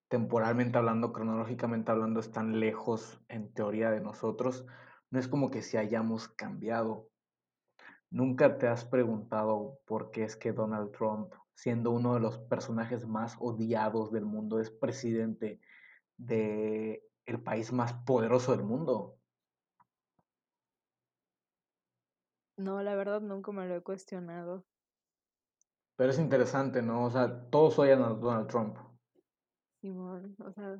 temporalmente 0.07 0.77
hablando, 0.77 1.13
cronológicamente 1.13 1.91
hablando, 1.91 2.19
están 2.19 2.59
lejos 2.59 3.21
en 3.27 3.53
teoría 3.53 3.91
de 3.91 4.01
nosotros, 4.01 4.65
no 5.09 5.19
es 5.19 5.27
como 5.27 5.51
que 5.51 5.61
si 5.61 5.77
hayamos 5.77 6.27
cambiado. 6.27 7.09
Nunca 8.09 8.57
te 8.57 8.67
has 8.67 8.85
preguntado 8.85 9.79
por 9.85 10.11
qué 10.11 10.23
es 10.23 10.35
que 10.35 10.53
Donald 10.53 10.91
Trump, 10.91 11.33
siendo 11.53 11.91
uno 11.91 12.13
de 12.13 12.19
los 12.19 12.37
personajes 12.37 13.05
más 13.05 13.35
odiados 13.39 14.11
del 14.11 14.25
mundo, 14.25 14.59
es 14.59 14.69
presidente 14.69 15.59
de 16.17 17.03
el 17.25 17.41
país 17.41 17.71
más 17.73 17.93
poderoso 17.93 18.51
del 18.51 18.63
mundo. 18.63 19.17
No, 22.57 22.81
la 22.81 22.95
verdad 22.95 23.21
nunca 23.21 23.51
me 23.51 23.67
lo 23.67 23.75
he 23.75 23.81
cuestionado. 23.81 24.63
Pero 25.97 26.11
es 26.11 26.19
interesante, 26.19 26.81
¿no? 26.81 27.05
O 27.05 27.09
sea, 27.09 27.49
todos 27.49 27.77
odian 27.79 28.01
a 28.01 28.09
Donald 28.09 28.47
Trump. 28.47 28.77
Simón, 29.81 30.35
o 30.39 30.51
sea, 30.51 30.79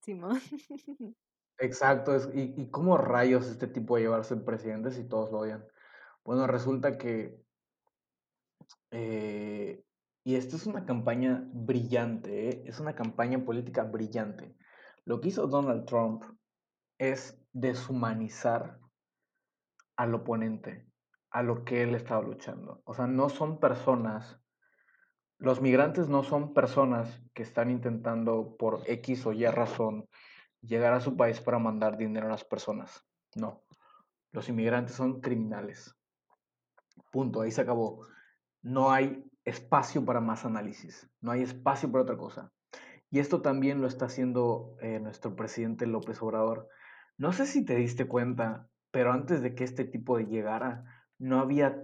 Simón. 0.00 0.40
Exacto, 1.58 2.14
es, 2.14 2.28
y, 2.34 2.54
y 2.56 2.70
cómo 2.70 2.96
rayos 2.96 3.46
este 3.46 3.66
tipo 3.66 3.96
de 3.96 4.02
llevarse 4.02 4.34
el 4.34 4.44
presidente 4.44 4.90
si 4.90 5.06
todos 5.06 5.30
lo 5.30 5.40
odian. 5.40 5.66
Bueno, 6.30 6.46
resulta 6.46 6.96
que, 6.96 7.42
eh, 8.92 9.84
y 10.22 10.36
esto 10.36 10.54
es 10.54 10.66
una 10.66 10.86
campaña 10.86 11.42
brillante, 11.52 12.50
¿eh? 12.50 12.62
es 12.66 12.78
una 12.78 12.94
campaña 12.94 13.44
política 13.44 13.82
brillante. 13.82 14.54
Lo 15.04 15.20
que 15.20 15.30
hizo 15.30 15.48
Donald 15.48 15.86
Trump 15.86 16.22
es 16.98 17.36
deshumanizar 17.52 18.78
al 19.96 20.14
oponente, 20.14 20.86
a 21.30 21.42
lo 21.42 21.64
que 21.64 21.82
él 21.82 21.96
estaba 21.96 22.22
luchando. 22.22 22.80
O 22.84 22.94
sea, 22.94 23.08
no 23.08 23.28
son 23.28 23.58
personas, 23.58 24.40
los 25.36 25.60
migrantes 25.60 26.08
no 26.08 26.22
son 26.22 26.54
personas 26.54 27.20
que 27.34 27.42
están 27.42 27.72
intentando 27.72 28.54
por 28.56 28.88
X 28.88 29.26
o 29.26 29.32
Y 29.32 29.46
razón 29.46 30.08
llegar 30.60 30.92
a 30.92 31.00
su 31.00 31.16
país 31.16 31.40
para 31.40 31.58
mandar 31.58 31.96
dinero 31.96 32.28
a 32.28 32.30
las 32.30 32.44
personas. 32.44 33.04
No, 33.34 33.64
los 34.30 34.48
inmigrantes 34.48 34.94
son 34.94 35.20
criminales. 35.20 35.96
Punto, 37.10 37.40
ahí 37.42 37.50
se 37.50 37.60
acabó. 37.62 38.06
No 38.62 38.90
hay 38.90 39.24
espacio 39.44 40.04
para 40.04 40.20
más 40.20 40.44
análisis, 40.44 41.08
no 41.20 41.32
hay 41.32 41.42
espacio 41.42 41.90
para 41.90 42.02
otra 42.04 42.16
cosa. 42.16 42.52
Y 43.10 43.18
esto 43.18 43.42
también 43.42 43.80
lo 43.80 43.88
está 43.88 44.06
haciendo 44.06 44.76
eh, 44.80 45.00
nuestro 45.00 45.34
presidente 45.34 45.86
López 45.86 46.22
Obrador. 46.22 46.68
No 47.16 47.32
sé 47.32 47.46
si 47.46 47.64
te 47.64 47.74
diste 47.76 48.06
cuenta, 48.06 48.68
pero 48.90 49.12
antes 49.12 49.42
de 49.42 49.54
que 49.54 49.64
este 49.64 49.84
tipo 49.84 50.16
de 50.16 50.26
llegara, 50.26 50.84
no 51.18 51.40
había 51.40 51.82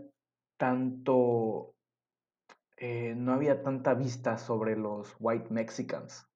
tanto, 0.57 1.75
eh, 2.77 3.15
no 3.17 3.33
había 3.33 3.63
tanta 3.63 3.95
vista 3.95 4.39
sobre 4.39 4.77
los 4.77 5.15
white 5.19 5.51
Mexicans. 5.51 6.27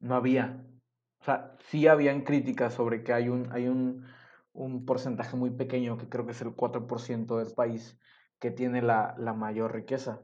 No 0.00 0.14
había. 0.16 0.64
Sea, 1.26 1.56
sí 1.70 1.88
habían 1.88 2.22
críticas 2.22 2.74
sobre 2.74 3.02
que 3.02 3.12
hay 3.12 3.28
un, 3.28 3.50
hay 3.50 3.66
un, 3.66 4.06
un 4.52 4.86
porcentaje 4.86 5.36
muy 5.36 5.50
pequeño, 5.50 5.98
que 5.98 6.08
creo 6.08 6.24
que 6.24 6.30
es 6.30 6.40
el 6.40 6.54
4% 6.54 7.36
del 7.38 7.52
país, 7.52 7.98
que 8.38 8.52
tiene 8.52 8.80
la, 8.80 9.16
la, 9.18 9.32
mayor 9.32 9.74
riqueza. 9.74 10.22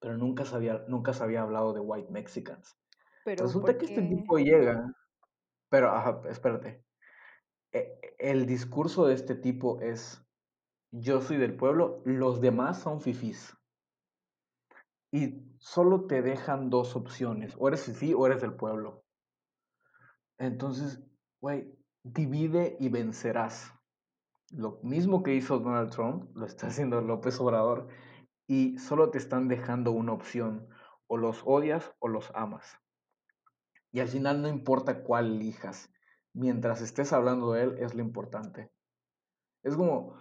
Pero 0.00 0.18
nunca 0.18 0.44
se 0.44 0.56
había, 0.56 0.84
nunca 0.88 1.14
se 1.14 1.24
había 1.24 1.40
hablado 1.40 1.72
de 1.72 1.80
white 1.80 2.12
Mexicans. 2.12 2.76
Pero 3.24 3.46
Resulta 3.46 3.78
que 3.78 3.86
este 3.86 4.02
tipo 4.02 4.38
llega, 4.38 4.94
pero, 5.70 5.90
ajá, 5.90 6.20
espérate. 6.28 6.84
E, 7.72 7.98
el 8.18 8.44
discurso 8.44 9.06
de 9.06 9.14
este 9.14 9.34
tipo 9.34 9.80
es, 9.80 10.22
yo 10.90 11.22
soy 11.22 11.38
del 11.38 11.56
pueblo, 11.56 12.02
los 12.04 12.42
demás 12.42 12.78
son 12.78 13.00
fifís. 13.00 13.56
Y 15.10 15.50
solo 15.56 16.06
te 16.06 16.20
dejan 16.20 16.68
dos 16.68 16.94
opciones, 16.94 17.54
o 17.58 17.68
eres 17.68 17.84
fifí 17.84 18.12
o 18.12 18.26
eres 18.26 18.42
del 18.42 18.52
pueblo. 18.52 19.03
Entonces, 20.38 21.02
güey, 21.40 21.72
divide 22.02 22.76
y 22.80 22.88
vencerás. 22.88 23.72
Lo 24.50 24.78
mismo 24.82 25.22
que 25.22 25.34
hizo 25.34 25.58
Donald 25.58 25.90
Trump, 25.90 26.30
lo 26.36 26.46
está 26.46 26.68
haciendo 26.68 27.00
López 27.00 27.40
Obrador, 27.40 27.88
y 28.46 28.78
solo 28.78 29.10
te 29.10 29.18
están 29.18 29.48
dejando 29.48 29.92
una 29.92 30.12
opción, 30.12 30.68
o 31.06 31.16
los 31.16 31.42
odias 31.44 31.92
o 31.98 32.08
los 32.08 32.30
amas. 32.34 32.78
Y 33.92 34.00
al 34.00 34.08
final 34.08 34.42
no 34.42 34.48
importa 34.48 35.02
cuál 35.02 35.36
elijas, 35.36 35.90
mientras 36.32 36.80
estés 36.82 37.12
hablando 37.12 37.52
de 37.52 37.62
él 37.62 37.76
es 37.78 37.94
lo 37.94 38.02
importante. 38.02 38.70
Es 39.62 39.76
como, 39.76 40.16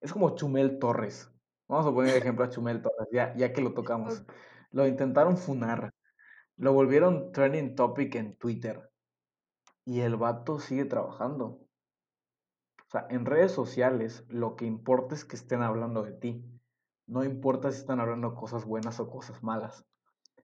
es 0.00 0.12
como 0.12 0.36
Chumel 0.36 0.78
Torres. 0.78 1.30
Vamos 1.66 1.86
a 1.86 1.92
poner 1.92 2.16
ejemplo 2.16 2.44
a 2.44 2.50
Chumel 2.50 2.82
Torres, 2.82 3.08
ya, 3.12 3.34
ya 3.34 3.52
que 3.52 3.62
lo 3.62 3.74
tocamos. 3.74 4.24
Lo 4.70 4.86
intentaron 4.86 5.36
funar. 5.36 5.92
Lo 6.56 6.72
volvieron 6.72 7.32
trending 7.32 7.74
topic 7.74 8.14
en 8.14 8.36
Twitter. 8.36 8.90
Y 9.84 10.00
el 10.00 10.16
vato 10.16 10.58
sigue 10.58 10.84
trabajando. 10.84 11.60
O 12.86 12.90
sea, 12.90 13.06
en 13.10 13.26
redes 13.26 13.52
sociales 13.52 14.24
lo 14.28 14.56
que 14.56 14.66
importa 14.66 15.14
es 15.14 15.24
que 15.24 15.36
estén 15.36 15.62
hablando 15.62 16.02
de 16.02 16.12
ti. 16.12 16.44
No 17.06 17.24
importa 17.24 17.70
si 17.70 17.80
están 17.80 18.00
hablando 18.00 18.34
cosas 18.34 18.64
buenas 18.64 18.98
o 19.00 19.10
cosas 19.10 19.42
malas. 19.42 19.84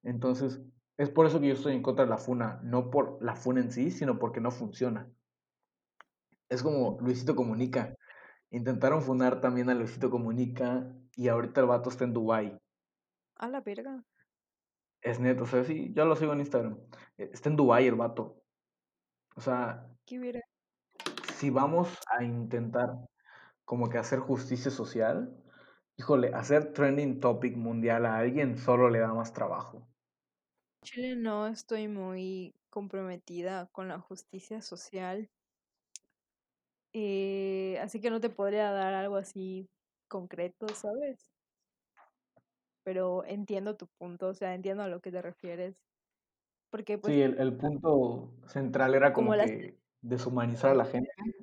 Entonces, 0.03 0.61
es 0.97 1.09
por 1.09 1.26
eso 1.26 1.41
que 1.41 1.49
yo 1.49 1.55
estoy 1.55 1.74
en 1.74 1.82
contra 1.82 2.05
de 2.05 2.11
la 2.11 2.18
funa. 2.18 2.61
No 2.62 2.91
por 2.91 3.22
la 3.22 3.34
funa 3.34 3.61
en 3.61 3.72
sí, 3.72 3.91
sino 3.91 4.18
porque 4.18 4.41
no 4.41 4.51
funciona. 4.51 5.11
Es 6.49 6.62
como 6.62 6.99
Luisito 7.01 7.34
Comunica. 7.36 7.95
Intentaron 8.51 9.01
funar 9.01 9.41
también 9.41 9.70
a 9.70 9.74
Luisito 9.74 10.11
Comunica 10.11 10.93
y 11.16 11.28
ahorita 11.28 11.61
el 11.61 11.68
vato 11.68 11.88
está 11.88 12.05
en 12.05 12.12
Dubai. 12.12 12.61
A 13.36 13.49
la 13.49 13.61
verga. 13.61 14.05
Es 15.01 15.18
neto, 15.18 15.45
o 15.45 15.47
sea, 15.47 15.64
sí, 15.64 15.93
yo 15.95 16.05
lo 16.05 16.16
sigo 16.16 16.32
en 16.32 16.41
Instagram. 16.41 16.78
Eh, 17.16 17.30
Está 17.32 17.49
en 17.49 17.57
Dubai 17.57 17.86
el 17.86 17.95
vato. 17.95 18.39
O 19.41 19.43
sea, 19.43 19.86
si 21.32 21.49
vamos 21.49 21.88
a 22.14 22.22
intentar 22.22 22.91
como 23.64 23.88
que 23.88 23.97
hacer 23.97 24.18
justicia 24.18 24.70
social, 24.70 25.34
híjole, 25.97 26.34
hacer 26.34 26.74
trending 26.74 27.20
topic 27.20 27.57
mundial 27.57 28.05
a 28.05 28.18
alguien 28.18 28.59
solo 28.59 28.91
le 28.91 28.99
da 28.99 29.14
más 29.14 29.32
trabajo. 29.32 29.88
Chile 30.84 31.16
no 31.16 31.47
estoy 31.47 31.88
muy 31.88 32.55
comprometida 32.68 33.66
con 33.72 33.88
la 33.88 33.99
justicia 33.99 34.61
social. 34.61 35.30
Eh, 36.93 37.78
así 37.80 37.99
que 37.99 38.11
no 38.11 38.20
te 38.20 38.28
podría 38.28 38.70
dar 38.72 38.93
algo 38.93 39.16
así 39.16 39.70
concreto, 40.07 40.68
¿sabes? 40.68 41.30
Pero 42.84 43.24
entiendo 43.24 43.74
tu 43.74 43.86
punto, 43.86 44.28
o 44.28 44.34
sea, 44.34 44.55
entiendo 44.55 44.82
a 44.82 44.88
lo 44.88 45.01
que 45.01 45.11
te 45.11 45.22
refieres. 45.22 45.89
Porque 46.70 46.98
pues 46.98 47.12
Sí, 47.12 47.20
el, 47.20 47.38
el 47.38 47.56
punto 47.56 48.30
central 48.46 48.94
era 48.94 49.12
como 49.12 49.28
como 49.28 49.36
las 49.36 49.50
que 49.50 49.76
deshumanizar 50.02 50.70
a 50.70 50.74
la 50.74 50.84
gente, 50.84 51.10
que 51.18 51.30
es 51.30 51.36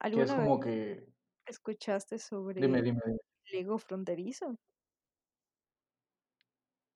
¿alguna 0.00 0.24
vez 0.24 0.32
como 0.36 0.60
que, 0.60 1.06
escuchaste 1.46 2.18
sobre 2.18 2.60
dime, 2.60 2.82
dime, 2.82 3.00
dime. 3.04 3.18
el 3.46 3.58
ego 3.58 3.78
fronterizo? 3.78 4.56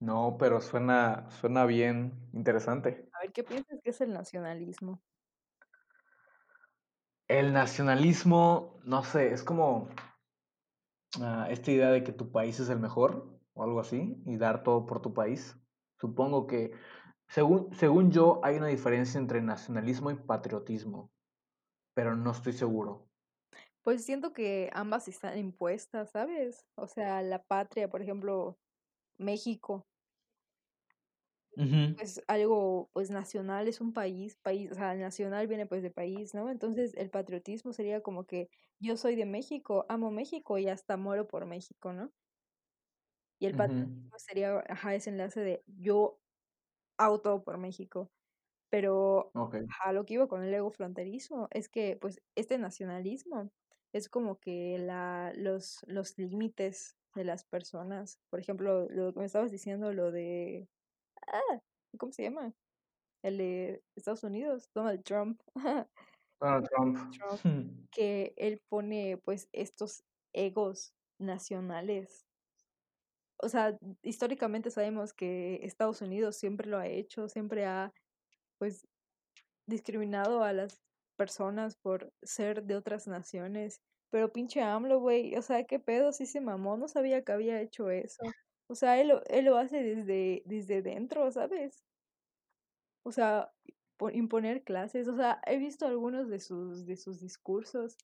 No, 0.00 0.36
pero 0.38 0.60
suena, 0.60 1.30
suena 1.30 1.64
bien 1.64 2.12
interesante. 2.32 3.08
A 3.12 3.20
ver, 3.20 3.32
¿qué 3.32 3.44
piensas 3.44 3.78
que 3.82 3.90
es 3.90 4.00
el 4.00 4.12
nacionalismo? 4.12 5.00
El 7.28 7.52
nacionalismo, 7.52 8.80
no 8.84 9.04
sé, 9.04 9.32
es 9.32 9.42
como 9.42 9.88
ah, 11.20 11.46
esta 11.50 11.70
idea 11.70 11.90
de 11.90 12.02
que 12.02 12.12
tu 12.12 12.32
país 12.32 12.58
es 12.58 12.68
el 12.68 12.80
mejor 12.80 13.31
o 13.54 13.62
algo 13.64 13.80
así 13.80 14.22
y 14.26 14.36
dar 14.36 14.62
todo 14.62 14.86
por 14.86 15.00
tu 15.02 15.14
país. 15.14 15.58
Supongo 16.00 16.46
que, 16.46 16.72
según, 17.28 17.72
según 17.74 18.10
yo, 18.10 18.40
hay 18.44 18.56
una 18.56 18.68
diferencia 18.68 19.18
entre 19.18 19.42
nacionalismo 19.42 20.10
y 20.10 20.16
patriotismo, 20.16 21.12
pero 21.94 22.16
no 22.16 22.32
estoy 22.32 22.54
seguro. 22.54 23.10
Pues 23.82 24.04
siento 24.04 24.32
que 24.32 24.70
ambas 24.72 25.08
están 25.08 25.38
impuestas, 25.38 26.10
¿sabes? 26.12 26.66
O 26.76 26.86
sea, 26.88 27.22
la 27.22 27.42
patria, 27.42 27.88
por 27.88 28.02
ejemplo, 28.02 28.58
México, 29.18 29.86
Ujú, 31.56 31.96
es 31.96 32.22
algo 32.28 32.88
pues 32.92 33.10
nacional, 33.10 33.68
es 33.68 33.80
un 33.80 33.92
país, 33.92 34.36
país, 34.42 34.70
o 34.72 34.74
sea, 34.74 34.94
nacional 34.94 35.46
viene 35.46 35.66
pues 35.66 35.82
de 35.82 35.90
país, 35.90 36.34
¿no? 36.34 36.50
Entonces 36.50 36.94
el 36.96 37.10
patriotismo 37.10 37.72
sería 37.72 38.02
como 38.02 38.24
que 38.26 38.48
yo 38.80 38.96
soy 38.96 39.14
de 39.16 39.26
México, 39.26 39.84
amo 39.88 40.10
México 40.10 40.58
y 40.58 40.68
hasta 40.68 40.96
muero 40.96 41.28
por 41.28 41.46
México, 41.46 41.92
¿no? 41.92 42.10
Y 43.42 43.46
el 43.46 43.56
patriotismo 43.56 44.16
sería, 44.20 44.62
ajá, 44.68 44.94
ese 44.94 45.10
enlace 45.10 45.40
de 45.40 45.64
yo 45.66 46.20
todo 47.24 47.42
por 47.42 47.58
México. 47.58 48.08
Pero 48.70 49.32
a 49.84 49.92
lo 49.92 50.04
que 50.04 50.14
iba 50.14 50.28
con 50.28 50.44
el 50.44 50.54
ego 50.54 50.70
fronterizo 50.70 51.48
es 51.50 51.68
que 51.68 51.98
pues 52.00 52.22
este 52.36 52.56
nacionalismo 52.56 53.50
es 53.92 54.08
como 54.08 54.38
que 54.38 54.78
la, 54.78 55.32
los, 55.34 55.80
los 55.88 56.16
límites 56.18 56.96
de 57.16 57.24
las 57.24 57.42
personas. 57.42 58.20
Por 58.30 58.38
ejemplo, 58.38 58.88
lo 58.88 59.12
que 59.12 59.18
me 59.18 59.26
estabas 59.26 59.50
diciendo, 59.50 59.92
lo 59.92 60.12
de... 60.12 60.68
Ah, 61.26 61.60
¿cómo 61.98 62.12
se 62.12 62.22
llama? 62.22 62.54
El 63.24 63.38
de 63.38 63.82
Estados 63.96 64.22
Unidos, 64.22 64.70
Donald 64.72 65.02
Trump. 65.02 65.40
Donald 66.40 66.68
Trump. 66.68 67.10
Trump, 67.10 67.40
que 67.90 68.34
él 68.36 68.62
pone 68.68 69.20
pues 69.24 69.48
estos 69.52 70.04
egos 70.32 70.94
nacionales. 71.18 72.24
O 73.42 73.48
sea, 73.48 73.76
históricamente 74.02 74.70
sabemos 74.70 75.12
que 75.12 75.60
Estados 75.64 76.00
Unidos 76.02 76.36
siempre 76.36 76.68
lo 76.70 76.78
ha 76.78 76.86
hecho, 76.86 77.28
siempre 77.28 77.66
ha 77.66 77.92
pues 78.58 78.86
discriminado 79.66 80.44
a 80.44 80.52
las 80.52 80.80
personas 81.16 81.76
por 81.76 82.12
ser 82.22 82.64
de 82.64 82.76
otras 82.76 83.06
naciones. 83.08 83.80
Pero 84.10 84.32
pinche 84.32 84.62
AMLO, 84.62 85.00
güey, 85.00 85.36
o 85.36 85.42
sea, 85.42 85.64
qué 85.64 85.78
pedo, 85.80 86.12
sí 86.12 86.26
se 86.26 86.40
mamó, 86.40 86.76
no 86.76 86.88
sabía 86.88 87.24
que 87.24 87.32
había 87.32 87.60
hecho 87.62 87.90
eso. 87.90 88.22
O 88.68 88.74
sea, 88.74 89.00
él, 89.00 89.08
lo- 89.08 89.24
él 89.26 89.46
lo 89.46 89.56
hace 89.58 89.82
desde, 89.82 90.42
desde 90.46 90.82
dentro, 90.82 91.30
¿sabes? 91.32 91.84
O 93.04 93.12
sea, 93.12 93.52
po- 93.96 94.10
imponer 94.10 94.64
clases. 94.64 95.06
O 95.08 95.16
sea, 95.16 95.40
he 95.46 95.56
visto 95.58 95.86
algunos 95.86 96.28
de 96.28 96.40
sus, 96.40 96.84
de 96.86 96.96
sus 96.96 97.20
discursos. 97.20 97.96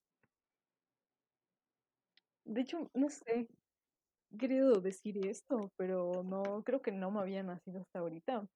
De 2.45 2.61
hecho, 2.63 2.91
no 2.95 3.09
sé, 3.11 3.49
querido 4.37 4.81
decir 4.81 5.27
esto, 5.27 5.71
pero 5.77 6.23
no, 6.25 6.63
creo 6.65 6.83
que 6.83 6.93
no 6.93 7.11
me 7.11 7.21
había 7.21 7.43
nacido 7.43 7.81
hasta 7.81 8.01
ahorita. 8.01 8.47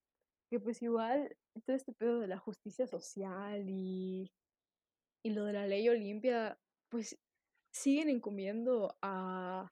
Que 0.51 0.61
pues 0.61 0.83
igual, 0.83 1.35
todo 1.64 1.77
este 1.77 1.93
pedo 1.93 2.20
de 2.20 2.29
la 2.29 2.39
justicia 2.39 2.87
social 2.87 3.64
y 3.68 4.31
y 5.25 5.31
lo 5.31 5.45
de 5.45 5.53
la 5.53 5.66
ley 5.66 5.89
Olimpia, 5.89 6.59
pues 6.91 7.16
siguen 7.73 8.09
encomiendo 8.09 8.97
a, 9.03 9.68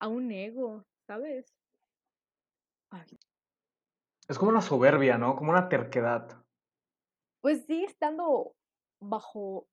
a 0.00 0.08
un 0.08 0.32
ego, 0.32 0.84
¿sabes? 1.06 1.46
Ay, 2.90 3.18
Es 4.28 4.38
como 4.38 4.50
una 4.50 4.62
soberbia, 4.62 5.18
¿no? 5.18 5.36
Como 5.36 5.50
una 5.50 5.68
terquedad. 5.68 6.42
Pues 7.42 7.66
sigue 7.66 7.84
estando 7.84 8.54
bajo 9.02 9.66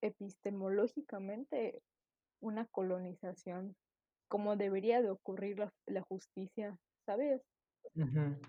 epistemológicamente 0.00 1.82
una 2.42 2.66
colonización, 2.66 3.74
como 4.28 4.56
debería 4.56 5.00
de 5.00 5.10
ocurrir 5.10 5.58
la, 5.58 5.72
la 5.86 6.02
justicia, 6.02 6.76
¿sabes? 7.06 7.42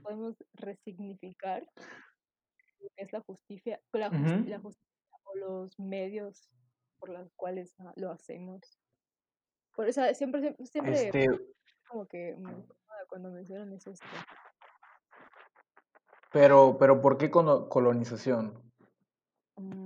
Podemos 0.03 0.35
resignificar 0.53 1.63
lo 2.79 2.89
que 2.95 3.03
es 3.03 3.13
la 3.13 3.21
justicia, 3.21 3.81
la, 3.93 4.09
justicia 4.09 4.61
o 5.23 5.35
los 5.35 5.79
medios 5.79 6.49
por 6.99 7.09
los 7.09 7.31
cuales 7.35 7.75
ah, 7.79 7.93
lo 7.95 8.11
hacemos. 8.11 8.61
Por 9.75 9.87
eso 9.87 10.01
siempre, 10.13 10.41
siempre, 10.41 10.67
siempre 10.67 11.07
Este, 11.07 11.27
como 11.87 12.05
que 12.05 12.35
me 12.37 12.53
cuando 13.07 13.31
mencionan 13.31 13.73
eso. 13.73 13.91
esto. 13.91 14.05
pero, 16.31 16.77
pero 16.79 17.01
¿por 17.01 17.17
qué 17.17 17.29
colonización? 17.29 18.53
Mm, 19.55 19.82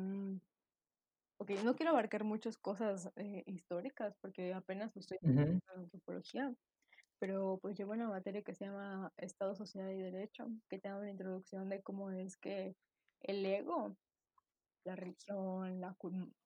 ok, 1.49 1.63
no 1.63 1.75
quiero 1.75 1.91
abarcar 1.91 2.23
muchas 2.23 2.57
cosas 2.57 3.11
eh, 3.15 3.43
históricas 3.45 4.15
porque 4.21 4.53
apenas 4.53 4.95
estoy 4.97 5.17
Ujú, 5.21 5.59
en 5.73 5.81
antropología, 5.83 6.53
pero 7.19 7.59
pues 7.61 7.77
llevo 7.77 7.93
una 7.93 8.09
materia 8.09 8.43
que 8.43 8.55
se 8.55 8.65
llama 8.65 9.13
Estado, 9.17 9.55
Sociedad 9.55 9.89
y 9.91 10.01
Derecho, 10.01 10.47
que 10.69 10.79
te 10.79 10.89
da 10.89 10.97
una 10.99 11.11
introducción 11.11 11.69
de 11.69 11.83
cómo 11.83 12.11
es 12.11 12.37
que 12.37 12.75
el 13.21 13.45
ego, 13.45 13.97
la 14.85 14.95
religión, 14.97 15.81
la, 15.81 15.95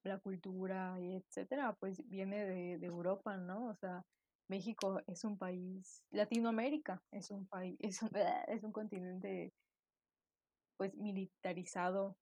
la 0.03 0.19
cultura 0.19 0.97
y 1.01 1.15
etcétera, 1.15 1.75
pues 1.79 2.03
viene 2.07 2.45
de, 2.45 2.79
de 2.79 2.87
Europa, 2.87 3.37
¿no? 3.37 3.67
O 3.69 3.75
sea, 3.75 4.03
México 4.49 5.01
es 5.07 5.23
un 5.25 5.37
país, 5.39 6.05
Latinoamérica 6.11 7.03
es 7.11 7.31
un 7.31 7.47
país, 7.47 7.77
es 7.81 8.01
un, 8.03 8.11
es 8.47 8.63
un 8.63 8.73
continente 8.73 9.53
pues 10.77 10.95
militarizado, 10.95 12.17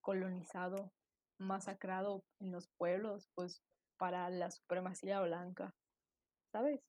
colonizado, 0.00 0.94
masacrado 1.40 2.22
en 2.38 2.52
los 2.52 2.68
pueblos, 2.78 3.28
pues 3.34 3.62
para 3.98 4.30
la 4.30 4.50
supremacía 4.50 5.20
blanca, 5.22 5.74
¿sabes? 6.52 6.80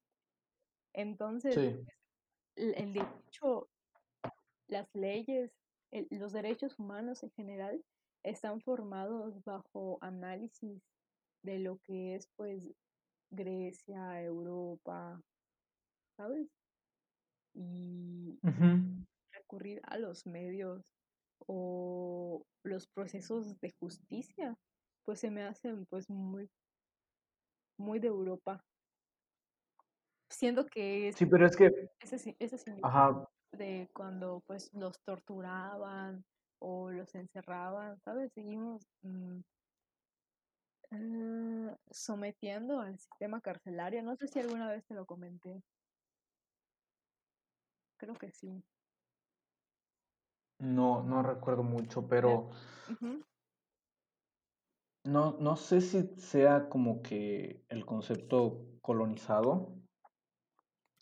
Entonces, 0.94 1.56
Sí. 1.56 1.86
el, 2.56 2.76
el 2.76 2.94
derecho, 2.94 3.70
las 4.68 4.88
leyes, 4.94 5.52
el- 5.92 6.08
los 6.12 6.34
derechos 6.34 6.80
humanos 6.80 7.24
en 7.24 7.32
general 7.32 7.84
están 8.24 8.62
formados 8.62 9.44
bajo 9.44 9.98
análisis 10.02 10.82
de 11.44 11.60
lo 11.60 11.80
que 11.80 12.16
es 12.16 12.28
pues 12.36 12.64
Grecia, 13.32 14.22
Europa, 14.22 15.22
¿sabes? 16.18 16.48
Y 17.54 18.40
recurrir 19.32 19.82
a 19.86 19.98
los 19.98 20.26
medios 20.26 20.84
o 21.54 22.46
los 22.64 22.88
procesos 22.88 23.60
de 23.60 23.74
justicia, 23.78 24.58
pues 25.04 25.20
se 25.20 25.30
me 25.30 25.44
hacen 25.44 25.86
pues 25.88 26.10
muy 26.10 26.50
muy 27.78 28.00
de 28.00 28.08
Europa. 28.08 28.64
Siento 30.30 30.66
que 30.66 31.10
es 31.10 31.18
Sí, 31.18 31.26
pero 31.26 31.46
es 31.46 31.58
que, 31.58 31.70
ese, 32.00 32.38
ese 32.40 32.80
ajá, 32.84 33.28
de 33.52 33.90
cuando 33.94 34.42
pues 34.48 34.74
los 34.74 34.98
torturaban 35.02 36.24
o 36.60 36.90
los 36.90 37.14
encerraban, 37.16 38.00
¿sabes? 38.00 38.32
Seguimos 38.32 38.88
mm, 39.02 39.40
eh, 40.92 41.76
sometiendo 41.90 42.80
al 42.80 42.98
sistema 42.98 43.42
carcelario. 43.42 44.04
No 44.04 44.16
sé 44.16 44.30
si 44.30 44.40
alguna 44.40 44.70
vez 44.70 44.86
te 44.86 44.94
lo 44.94 45.06
comenté. 45.06 45.62
Creo 47.98 48.16
que 48.16 48.32
sí. 48.32 48.64
No, 50.62 51.04
no 51.04 51.24
recuerdo 51.24 51.64
mucho, 51.64 52.08
pero 52.08 52.50
no, 55.04 55.38
no 55.40 55.56
sé 55.56 55.82
si 55.82 56.04
sea 56.20 56.70
como 56.70 57.02
que 57.02 57.66
el 57.70 57.86
concepto 57.86 58.66
colonizado. 58.82 59.76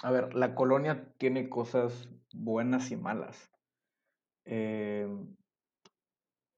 A 0.01 0.11
ver, 0.11 0.33
la 0.35 0.55
colonia 0.55 1.13
tiene 1.17 1.49
cosas 1.49 2.09
buenas 2.33 2.91
y 2.91 2.97
malas. 2.97 3.51
eh, 4.45 5.07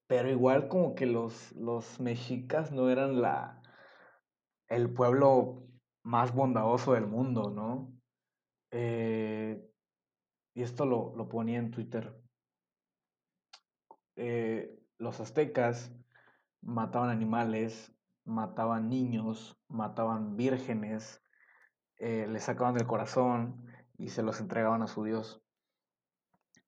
pero 0.06 0.30
igual 0.30 0.68
como 0.68 0.94
que 0.94 1.06
los, 1.06 1.52
los 1.52 2.00
mexicas 2.00 2.70
no 2.72 2.90
eran 2.90 3.22
la, 3.22 3.62
el 4.68 4.92
pueblo 4.92 5.68
más 6.02 6.34
bondadoso 6.34 6.92
del 6.94 7.06
mundo, 7.06 7.50
¿no? 7.50 7.92
Eh, 8.72 9.70
y 10.54 10.62
esto 10.62 10.86
lo, 10.86 11.14
lo 11.16 11.28
ponía 11.28 11.58
en 11.58 11.70
Twitter. 11.70 12.21
Eh, 14.16 14.78
los 14.98 15.20
aztecas 15.20 15.92
mataban 16.60 17.10
animales, 17.10 17.94
mataban 18.24 18.88
niños, 18.88 19.58
mataban 19.68 20.36
vírgenes, 20.36 21.22
eh, 21.96 22.26
les 22.28 22.44
sacaban 22.44 22.76
el 22.76 22.86
corazón 22.86 23.66
y 23.98 24.10
se 24.10 24.22
los 24.22 24.40
entregaban 24.40 24.82
a 24.82 24.86
su 24.86 25.04
dios. 25.04 25.42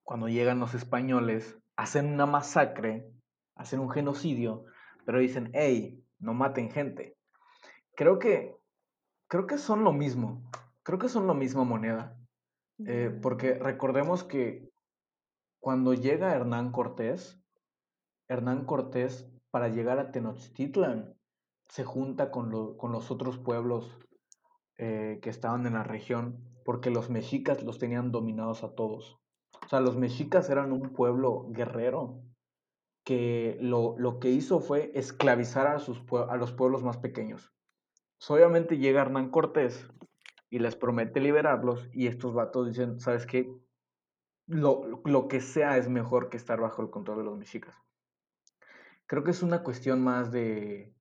Cuando 0.02 0.28
llegan 0.28 0.60
los 0.60 0.74
españoles, 0.74 1.58
hacen 1.76 2.12
una 2.12 2.26
masacre, 2.26 3.10
hacen 3.54 3.80
un 3.80 3.90
genocidio, 3.90 4.64
pero 5.04 5.18
dicen, 5.18 5.50
hey, 5.54 6.04
no 6.18 6.34
maten 6.34 6.70
gente. 6.70 7.16
Creo 7.94 8.18
que, 8.18 8.56
creo 9.28 9.46
que 9.46 9.58
son 9.58 9.84
lo 9.84 9.92
mismo, 9.92 10.50
creo 10.82 10.98
que 10.98 11.08
son 11.08 11.26
la 11.26 11.34
misma 11.34 11.64
moneda, 11.64 12.16
Eh, 12.86 13.16
porque 13.22 13.54
recordemos 13.54 14.24
que 14.24 14.68
cuando 15.64 15.94
llega 15.94 16.34
Hernán 16.34 16.72
Cortés, 16.72 17.40
Hernán 18.28 18.66
Cortés, 18.66 19.26
para 19.50 19.68
llegar 19.70 19.98
a 19.98 20.10
Tenochtitlan, 20.10 21.14
se 21.70 21.84
junta 21.84 22.30
con, 22.30 22.50
lo- 22.50 22.76
con 22.76 22.92
los 22.92 23.10
otros 23.10 23.38
pueblos 23.38 23.98
eh, 24.76 25.20
que 25.22 25.30
estaban 25.30 25.66
en 25.66 25.72
la 25.72 25.82
región, 25.82 26.44
porque 26.66 26.90
los 26.90 27.08
mexicas 27.08 27.62
los 27.62 27.78
tenían 27.78 28.12
dominados 28.12 28.62
a 28.62 28.74
todos. 28.74 29.16
O 29.64 29.68
sea, 29.70 29.80
los 29.80 29.96
mexicas 29.96 30.50
eran 30.50 30.70
un 30.70 30.92
pueblo 30.92 31.46
guerrero 31.48 32.20
que 33.02 33.56
lo, 33.58 33.94
lo 33.96 34.18
que 34.18 34.28
hizo 34.28 34.60
fue 34.60 34.92
esclavizar 34.94 35.66
a, 35.66 35.78
sus, 35.78 36.02
a 36.28 36.36
los 36.36 36.52
pueblos 36.52 36.82
más 36.84 36.98
pequeños. 36.98 37.54
Obviamente 38.28 38.76
llega 38.76 39.00
Hernán 39.00 39.30
Cortés 39.30 39.88
y 40.50 40.58
les 40.58 40.76
promete 40.76 41.20
liberarlos 41.20 41.88
y 41.90 42.06
estos 42.08 42.34
vatos 42.34 42.66
dicen, 42.68 43.00
¿sabes 43.00 43.24
qué? 43.24 43.48
Lo, 44.46 45.00
lo 45.04 45.28
que 45.28 45.40
sea 45.40 45.78
es 45.78 45.88
mejor 45.88 46.28
que 46.28 46.36
estar 46.36 46.60
bajo 46.60 46.82
el 46.82 46.90
control 46.90 47.18
de 47.18 47.24
los 47.24 47.38
mexicas. 47.38 47.76
Creo 49.06 49.24
que 49.24 49.30
es 49.30 49.42
una 49.42 49.62
cuestión 49.62 50.02
más 50.02 50.32
de, 50.32 50.94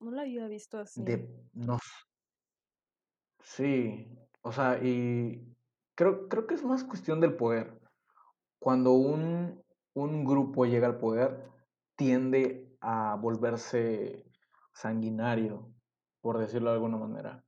no 0.00 0.10
lo 0.10 0.20
había 0.20 0.48
visto 0.48 0.78
así. 0.78 1.02
de, 1.02 1.28
no 1.52 1.78
Sí, 3.42 4.06
o 4.42 4.52
sea, 4.52 4.82
y 4.82 5.54
creo, 5.94 6.28
creo 6.28 6.46
que 6.46 6.54
es 6.54 6.64
más 6.64 6.84
cuestión 6.84 7.20
del 7.20 7.36
poder. 7.36 7.78
Cuando 8.58 8.92
un, 8.92 9.62
un 9.94 10.24
grupo 10.24 10.64
llega 10.64 10.86
al 10.86 10.98
poder, 10.98 11.50
tiende 11.96 12.76
a 12.80 13.16
volverse 13.16 14.24
sanguinario, 14.72 15.70
por 16.22 16.38
decirlo 16.38 16.70
de 16.70 16.76
alguna 16.76 16.96
manera. 16.96 17.44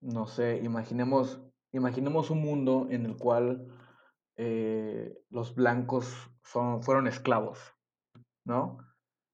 No 0.00 0.26
sé, 0.26 0.58
imaginemos, 0.64 1.40
imaginemos 1.72 2.30
un 2.30 2.40
mundo 2.40 2.88
en 2.90 3.06
el 3.06 3.16
cual 3.16 3.68
eh, 4.40 5.18
los 5.30 5.56
blancos 5.56 6.30
son, 6.44 6.84
fueron 6.84 7.08
esclavos, 7.08 7.58
¿no? 8.44 8.78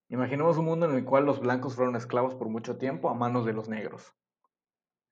Imaginemos 0.08 0.56
un 0.56 0.64
mundo 0.64 0.86
en 0.86 0.96
el 0.96 1.04
cual 1.04 1.26
los 1.26 1.40
blancos 1.40 1.76
fueron 1.76 1.94
esclavos 1.94 2.34
por 2.34 2.48
mucho 2.48 2.78
tiempo 2.78 3.10
a 3.10 3.14
manos 3.14 3.44
de 3.44 3.52
los 3.52 3.68
negros. 3.68 4.14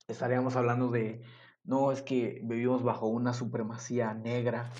estaríamos 0.08 0.56
hablando 0.56 0.88
de, 0.90 1.22
no, 1.62 1.92
es 1.92 2.00
que 2.00 2.40
vivimos 2.42 2.82
bajo 2.82 3.06
una 3.06 3.34
supremacía 3.34 4.14
negra, 4.14 4.70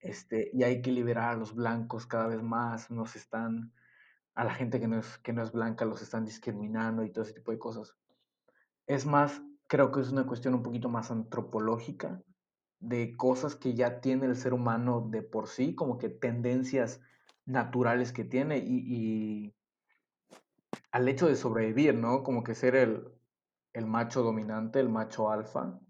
este, 0.00 0.50
y 0.52 0.62
hay 0.64 0.82
que 0.82 0.92
liberar 0.92 1.30
a 1.30 1.36
los 1.36 1.54
blancos 1.54 2.06
cada 2.06 2.26
vez 2.26 2.42
más, 2.42 2.90
nos 2.90 3.16
están, 3.16 3.72
a 4.34 4.44
la 4.44 4.52
gente 4.52 4.80
que 4.80 4.88
no 4.88 4.98
es, 4.98 5.16
que 5.18 5.32
no 5.32 5.42
es 5.42 5.50
blanca 5.50 5.86
los 5.86 6.02
están 6.02 6.26
discriminando 6.26 7.04
y 7.04 7.10
todo 7.10 7.24
ese 7.24 7.32
tipo 7.32 7.52
de 7.52 7.58
cosas. 7.58 7.96
Es 8.86 9.06
más, 9.06 9.42
creo 9.66 9.90
que 9.92 10.00
es 10.00 10.10
una 10.12 10.26
cuestión 10.26 10.52
un 10.52 10.62
poquito 10.62 10.90
más 10.90 11.10
antropológica, 11.10 12.22
de 12.80 13.16
cosas 13.16 13.56
que 13.56 13.74
ya 13.74 14.00
tiene 14.00 14.26
el 14.26 14.36
ser 14.36 14.54
humano 14.54 15.08
de 15.10 15.22
por 15.22 15.48
sí, 15.48 15.74
como 15.74 15.98
que 15.98 16.08
tendencias 16.08 17.00
naturales 17.46 18.12
que 18.12 18.24
tiene 18.24 18.58
y, 18.58 18.64
y 18.86 19.54
al 20.92 21.08
hecho 21.08 21.26
de 21.28 21.34
sobrevivir, 21.34 21.94
¿no? 21.94 22.22
Como 22.22 22.44
que 22.44 22.54
ser 22.54 22.76
el, 22.76 23.08
el 23.72 23.86
macho 23.86 24.22
dominante, 24.22 24.80
el 24.80 24.90
macho 24.90 25.30
alfa, 25.30 25.80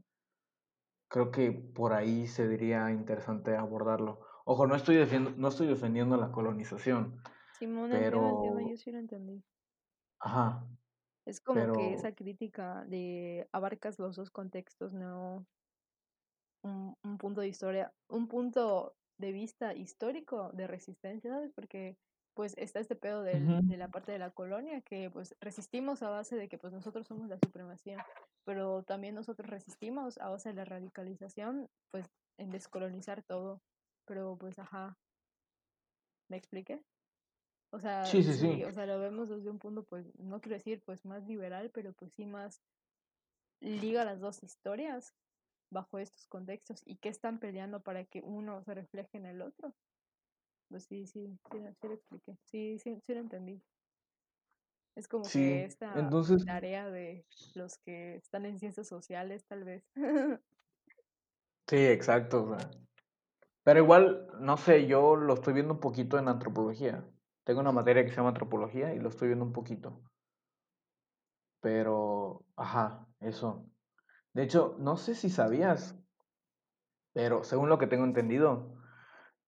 creo 1.09 1.31
que 1.31 1.53
por 1.53 1.93
ahí 1.93 2.27
se 2.27 2.49
diría 2.49 2.91
interesante 2.91 3.57
abordarlo. 3.57 4.21
Ojo, 4.45 4.67
no 4.67 4.75
estoy, 4.75 4.99
no 5.37 5.49
estoy 5.49 5.67
defendiendo 5.67 6.17
la 6.17 6.33
colonización, 6.33 7.23
Simón, 7.51 7.93
entiendo, 7.93 8.59
yo 8.59 8.75
pero, 8.75 8.79
sí 8.79 8.91
lo 8.91 8.99
entendí. 8.99 9.45
ajá, 10.21 10.65
Es 11.25 11.41
como 11.41 11.71
que 11.71 11.93
pero, 11.93 11.93
esa 11.93 12.13
crítica 12.15 12.85
de 12.87 13.49
abarcas 13.53 13.99
los 14.01 14.17
dos 14.17 14.31
contextos, 14.31 14.93
no 14.93 15.47
un, 16.69 16.95
un 17.03 17.19
punto 17.19 17.41
de 17.41 17.49
historia, 17.49 17.93
un 18.09 18.29
punto 18.29 18.95
de 19.19 19.33
vista 19.33 19.75
histórico 19.75 20.51
de 20.53 20.67
resistencia, 20.67 21.31
¿sabes? 21.31 21.53
Porque 21.55 21.97
pues 22.35 22.55
está 22.57 22.79
este 22.79 22.95
pedo 22.95 23.23
del, 23.23 23.67
de 23.67 23.77
la 23.77 23.89
parte 23.89 24.13
de 24.13 24.21
la 24.21 24.31
colonia 24.31 24.81
que 24.83 25.11
pues 25.11 25.35
resistimos 25.41 26.03
a 26.05 26.11
base 26.11 26.37
de 26.37 26.49
que 26.49 26.57
pues 26.57 26.73
nosotros 26.73 27.09
somos 27.09 27.29
la 27.29 27.37
supremacía, 27.37 28.07
pero 28.45 28.85
también 28.85 29.17
nosotros 29.17 29.51
resistimos 29.51 30.19
a 30.19 30.29
base 30.29 30.51
de 30.51 30.55
la 30.55 30.65
radicalización, 30.65 31.69
pues 31.91 32.07
en 32.39 32.51
descolonizar 32.51 33.25
todo, 33.25 33.61
pero 34.07 34.37
pues 34.39 34.57
ajá, 34.61 34.97
¿me 36.29 36.37
expliqué? 36.37 36.81
O 37.73 37.81
sea, 37.81 38.05
sí, 38.05 38.23
sí, 38.23 38.33
sí, 38.35 38.55
sí, 38.55 38.65
o 38.65 38.73
sea, 38.73 38.87
lo 38.87 38.99
vemos 38.99 39.29
desde 39.29 39.51
un 39.51 39.59
punto, 39.59 39.85
pues, 39.85 40.07
no 40.19 40.41
quiero 40.41 40.57
decir, 40.57 40.81
pues, 40.87 41.05
más 41.05 41.27
liberal, 41.27 41.71
pero 41.71 41.93
pues 41.93 42.13
sí 42.13 42.25
más 42.25 42.63
liga 43.61 44.05
las 44.05 44.21
dos 44.21 44.43
historias 44.43 45.13
bajo 45.71 45.99
estos 45.99 46.27
contextos 46.29 46.83
y 46.87 46.97
qué 46.99 47.09
están 47.11 47.39
peleando 47.41 47.83
para 47.83 48.05
que 48.07 48.21
uno 48.23 48.63
se 48.65 48.75
refleje 48.75 49.19
en 49.19 49.27
el 49.27 49.43
otro. 49.43 49.75
Pues 50.69 50.85
sí, 50.87 51.07
sí, 51.07 51.39
sí, 51.51 51.59
sí 51.81 51.89
lo 51.89 51.95
expliqué. 51.95 52.39
Sí, 52.45 52.79
sí, 52.79 53.01
sí 53.07 53.15
lo 53.15 53.21
entendí. 53.21 53.63
Es 54.95 55.09
como 55.09 55.33
que 55.33 55.65
esta 55.65 55.95
Entonces, 56.01 56.45
tarea 56.45 56.91
de 56.91 57.25
los 57.55 57.79
que 57.79 58.17
están 58.17 58.47
en 58.47 58.59
ciencias 58.59 58.89
sociales, 58.89 59.45
tal 59.47 59.65
vez. 59.65 59.85
sí, 61.67 61.77
exacto. 61.77 62.45
o 62.45 62.59
sea, 62.59 62.71
Pero 63.65 63.81
igual, 63.81 64.29
no 64.41 64.57
sé, 64.57 64.87
yo 64.89 65.17
lo 65.17 65.35
estoy 65.35 65.55
viendo 65.55 65.75
un 65.75 65.81
poquito 65.81 66.19
en 66.19 66.29
antropología. 66.29 67.09
Tengo 67.45 67.61
una 67.61 67.73
materia 67.73 68.05
que 68.05 68.11
se 68.11 68.17
llama 68.17 68.31
antropología 68.31 68.95
y 68.95 68.99
lo 69.01 69.09
estoy 69.11 69.29
viendo 69.29 69.45
un 69.45 69.53
poquito. 69.53 70.03
Pero, 71.61 72.47
ajá, 72.57 73.07
eso. 73.21 73.68
De 74.39 74.45
hecho, 74.45 74.77
no 74.79 74.97
sé 74.97 75.17
si 75.17 75.31
sabías, 75.31 75.99
pero 77.13 77.43
según 77.43 77.69
lo 77.69 77.77
que 77.77 77.89
tengo 77.89 78.05
entendido, 78.05 78.73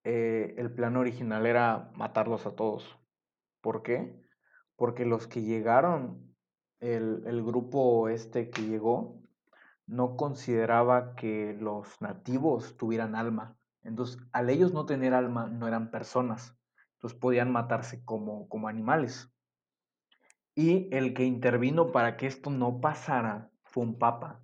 eh, 0.03 0.57
el 0.59 0.75
plan 0.75 0.97
original 0.97 1.47
era 1.47 1.93
matarlos 1.95 2.45
a 2.45 2.57
todos. 2.57 2.99
¿Por 3.61 3.85
qué? 3.85 4.21
Porque 4.75 5.05
los 5.07 5.29
que 5.29 5.43
llegaron, 5.43 6.35
el, 6.81 7.23
el 7.25 7.45
grupo 7.45 8.09
este 8.09 8.51
que 8.51 8.63
llegó, 8.63 9.23
no 9.87 10.17
consideraba 10.17 11.15
que 11.15 11.57
los 11.61 12.01
nativos 12.03 12.77
tuvieran 12.77 13.15
alma. 13.15 13.57
Entonces, 13.85 14.19
al 14.33 14.51
ellos 14.51 14.73
no 14.73 14.87
tener 14.87 15.15
alma, 15.15 15.47
no 15.47 15.69
eran 15.69 15.93
personas. 15.93 16.59
Entonces 16.95 17.17
podían 17.17 17.53
matarse 17.53 18.05
como, 18.05 18.49
como 18.49 18.67
animales. 18.67 19.33
Y 20.57 20.93
el 20.93 21.15
que 21.15 21.23
intervino 21.23 21.93
para 21.93 22.17
que 22.17 22.27
esto 22.27 22.51
no 22.51 22.81
pasara 22.81 23.53
fue 23.63 23.85
un 23.85 23.97
papa. 23.97 24.43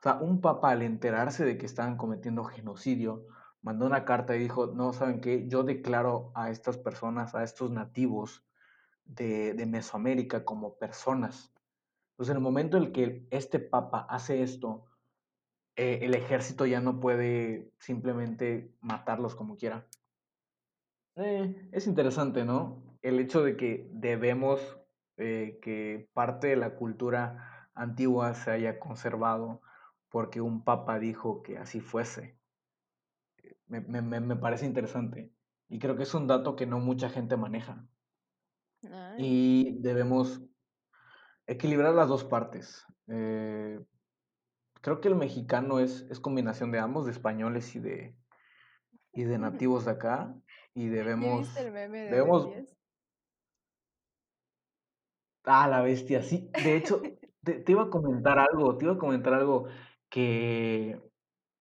O 0.00 0.02
sea, 0.02 0.14
un 0.14 0.40
papa 0.40 0.70
al 0.70 0.80
enterarse 0.80 1.44
de 1.44 1.58
que 1.58 1.66
estaban 1.66 1.98
cometiendo 1.98 2.44
genocidio, 2.44 3.26
mandó 3.60 3.84
una 3.84 4.06
carta 4.06 4.34
y 4.34 4.38
dijo, 4.38 4.68
no, 4.68 4.94
¿saben 4.94 5.20
qué? 5.20 5.46
Yo 5.46 5.62
declaro 5.62 6.32
a 6.34 6.50
estas 6.50 6.78
personas, 6.78 7.34
a 7.34 7.44
estos 7.44 7.70
nativos 7.70 8.46
de, 9.04 9.52
de 9.52 9.66
Mesoamérica 9.66 10.44
como 10.44 10.78
personas. 10.78 11.52
Entonces, 12.12 12.30
en 12.30 12.36
el 12.38 12.42
momento 12.42 12.78
en 12.78 12.84
el 12.84 12.92
que 12.92 13.26
este 13.30 13.58
papa 13.58 14.06
hace 14.08 14.42
esto, 14.42 14.86
eh, 15.76 16.00
el 16.02 16.14
ejército 16.14 16.64
ya 16.64 16.80
no 16.80 16.98
puede 16.98 17.70
simplemente 17.78 18.74
matarlos 18.80 19.34
como 19.34 19.56
quiera. 19.56 19.86
Eh, 21.16 21.68
es 21.72 21.86
interesante, 21.86 22.44
¿no? 22.44 22.82
El 23.02 23.20
hecho 23.20 23.42
de 23.42 23.56
que 23.56 23.88
debemos 23.92 24.60
eh, 25.18 25.58
que 25.60 26.08
parte 26.14 26.48
de 26.48 26.56
la 26.56 26.74
cultura 26.76 27.68
antigua 27.74 28.32
se 28.34 28.50
haya 28.50 28.78
conservado 28.78 29.60
porque 30.10 30.40
un 30.40 30.64
papa 30.64 30.98
dijo 30.98 31.42
que 31.42 31.58
así 31.58 31.80
fuese. 31.80 32.40
Me, 33.66 33.80
me, 33.80 34.20
me 34.20 34.36
parece 34.36 34.66
interesante. 34.66 35.34
Y 35.68 35.78
creo 35.78 35.96
que 35.96 36.02
es 36.04 36.14
un 36.14 36.26
dato 36.26 36.56
que 36.56 36.66
no 36.66 36.78
mucha 36.80 37.08
gente 37.10 37.36
maneja. 37.36 37.88
Ay, 38.82 39.22
Y 39.22 39.80
debemos 39.82 40.42
equilibrar 41.46 41.94
las 41.94 42.08
dos 42.08 42.24
partes. 42.24 42.84
Eh, 43.08 43.80
creo 44.82 45.00
que 45.00 45.08
el 45.08 45.16
mexicano 45.16 45.80
es, 45.80 46.02
es 46.10 46.20
combinación 46.20 46.72
de 46.72 46.78
ambos, 46.78 47.06
de 47.06 47.12
españoles 47.12 47.74
y 47.76 47.80
de, 47.80 48.18
y 49.12 49.24
de 49.24 49.38
nativos 49.38 49.84
de 49.86 49.92
acá. 49.92 50.36
Y 50.74 50.88
¿Ya 51.18 51.44
debemos, 51.44 51.48
el 51.54 51.72
meme 51.72 51.98
de 52.00 52.16
Ben 52.16 52.40
debemos, 52.40 52.42
10? 52.42 52.76
ah, 55.44 55.68
la 55.68 55.82
bestia, 55.82 56.22
sí. 56.22 56.50
De 56.56 56.76
hecho, 56.76 57.02
te, 57.42 57.54
te 57.60 57.72
iba 57.72 57.82
a 57.84 57.90
comentar 57.90 58.38
algo, 58.38 58.76
te 58.76 58.84
iba 58.86 58.94
a 58.94 58.98
comentar 58.98 59.34
algo 59.34 59.68
que, 60.10 61.00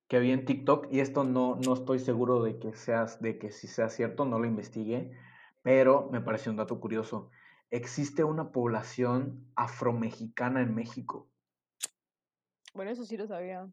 que 0.09 0.17
había 0.17 0.33
en 0.33 0.45
TikTok 0.45 0.87
y 0.91 1.01
esto 1.01 1.23
no, 1.25 1.55
no 1.57 1.73
estoy 1.75 1.99
seguro 1.99 2.43
de 2.43 2.59
que, 2.59 2.73
seas, 2.75 3.21
de 3.21 3.39
que 3.39 3.51
si 3.51 3.67
sea 3.67 3.89
cierto, 3.89 4.25
no 4.25 4.39
lo 4.39 4.45
investigué, 4.47 5.11
pero 5.63 6.09
me 6.11 6.21
pareció 6.21 6.51
un 6.51 6.57
dato 6.57 6.79
curioso. 6.81 7.31
Existe 7.71 8.23
una 8.25 8.51
población 8.51 9.51
afromexicana 9.55 10.61
en 10.61 10.75
México. 10.75 11.31
Bueno, 12.73 12.91
eso 12.91 13.05
sí 13.05 13.15
lo 13.17 13.27
sabía. 13.27 13.71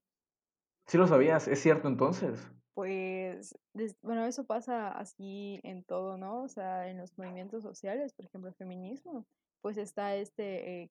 ¿Sí 0.88 0.98
lo 0.98 1.06
sabías? 1.06 1.46
¿Es 1.48 1.60
cierto 1.62 1.86
entonces? 1.88 2.50
Pues, 2.74 3.54
des- 3.72 3.96
bueno, 4.02 4.26
eso 4.26 4.44
pasa 4.46 4.92
así 4.92 5.60
en 5.62 5.82
todo, 5.84 6.18
¿no? 6.18 6.42
O 6.42 6.48
sea, 6.48 6.88
en 6.90 6.98
los 6.98 7.16
movimientos 7.16 7.62
sociales, 7.62 8.12
por 8.14 8.26
ejemplo, 8.26 8.50
el 8.50 8.54
feminismo, 8.56 9.26
pues 9.62 9.78
está 9.78 10.14
este 10.16 10.82
eh, 10.84 10.90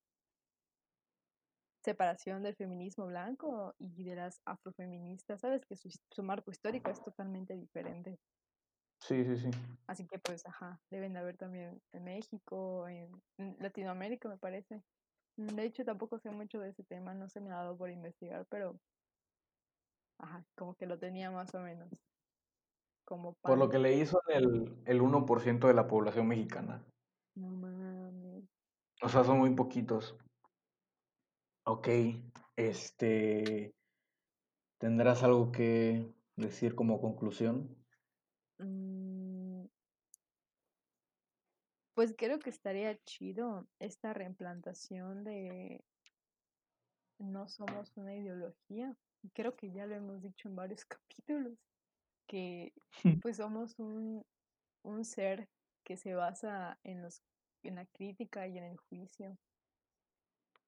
separación 1.86 2.44
del 2.44 2.56
feminismo 2.56 3.08
blanco 3.08 3.74
y 3.80 4.04
de 4.04 4.16
las 4.16 4.42
afrofeministas, 4.46 5.40
¿sabes? 5.40 5.66
Que 5.66 5.76
su, 5.76 5.90
su 6.12 6.24
marco 6.24 6.52
histórico 6.52 6.92
es 6.92 7.02
totalmente 7.02 7.56
diferente. 7.56 8.18
Sí, 9.00 9.24
sí, 9.24 9.38
sí. 9.38 9.52
Así 9.88 10.06
que, 10.08 10.20
pues, 10.20 10.46
ajá, 10.46 10.80
deben 10.90 11.14
de 11.14 11.20
haber 11.20 11.38
también 11.38 11.80
en 11.94 12.04
México, 12.04 12.88
en, 12.88 13.10
en 13.38 13.56
Latinoamérica, 13.60 14.28
me 14.28 14.38
parece. 14.38 14.82
De 15.38 15.64
hecho, 15.64 15.86
tampoco 15.86 16.20
sé 16.20 16.32
mucho 16.32 16.60
de 16.60 16.70
ese 16.70 16.84
tema, 16.84 17.14
no 17.14 17.30
se 17.30 17.40
me 17.40 17.52
ha 17.52 17.58
dado 17.58 17.78
por 17.78 17.90
investigar, 17.90 18.46
pero, 18.50 18.80
ajá, 20.20 20.44
como 20.58 20.76
que 20.76 20.86
lo 20.86 20.98
tenía 20.98 21.30
más 21.32 21.54
o 21.54 21.60
menos 21.60 21.90
como 23.06 23.34
Por 23.36 23.58
lo 23.58 23.70
que 23.70 23.80
leí 23.80 24.06
son 24.06 24.22
el, 24.28 24.76
el 24.86 25.02
1% 25.02 25.68
de 25.68 25.74
la 25.74 25.88
población 25.88 26.28
mexicana. 26.28 26.84
No 27.36 27.50
mames. 27.50 28.44
O 29.02 29.10
sea, 29.10 29.24
son 29.24 29.40
muy 29.40 29.52
poquitos. 29.56 30.18
Ok, 31.68 31.88
este, 32.56 33.74
¿tendrás 34.78 35.24
algo 35.24 35.52
que 35.52 36.14
decir 36.36 36.76
como 36.76 37.02
conclusión? 37.02 37.76
Mm, 38.60 39.66
pues 41.96 42.14
creo 42.16 42.38
que 42.40 42.52
estaría 42.52 43.02
chido 43.04 43.68
esta 43.80 44.14
reimplantación 44.14 45.24
de 45.24 45.84
no 47.20 47.48
somos 47.48 47.92
una 47.96 48.16
ideología. 48.16 48.96
Creo 49.34 49.56
que 49.56 49.72
ya 49.72 49.86
lo 49.88 49.96
hemos 49.96 50.22
dicho 50.22 50.48
en 50.50 50.56
varios 50.56 50.86
capítulos, 50.86 51.58
que 52.28 52.74
pues 53.24 53.38
somos 53.38 53.80
un, 53.80 54.24
un 54.84 55.06
ser 55.06 55.48
que 55.84 55.98
se 55.98 56.14
basa 56.16 56.80
en 56.84 57.02
los, 57.02 57.22
en 57.64 57.76
la 57.76 57.86
crítica 57.86 58.48
y 58.48 58.58
en 58.58 58.66
el 58.66 58.78
juicio. 58.78 59.38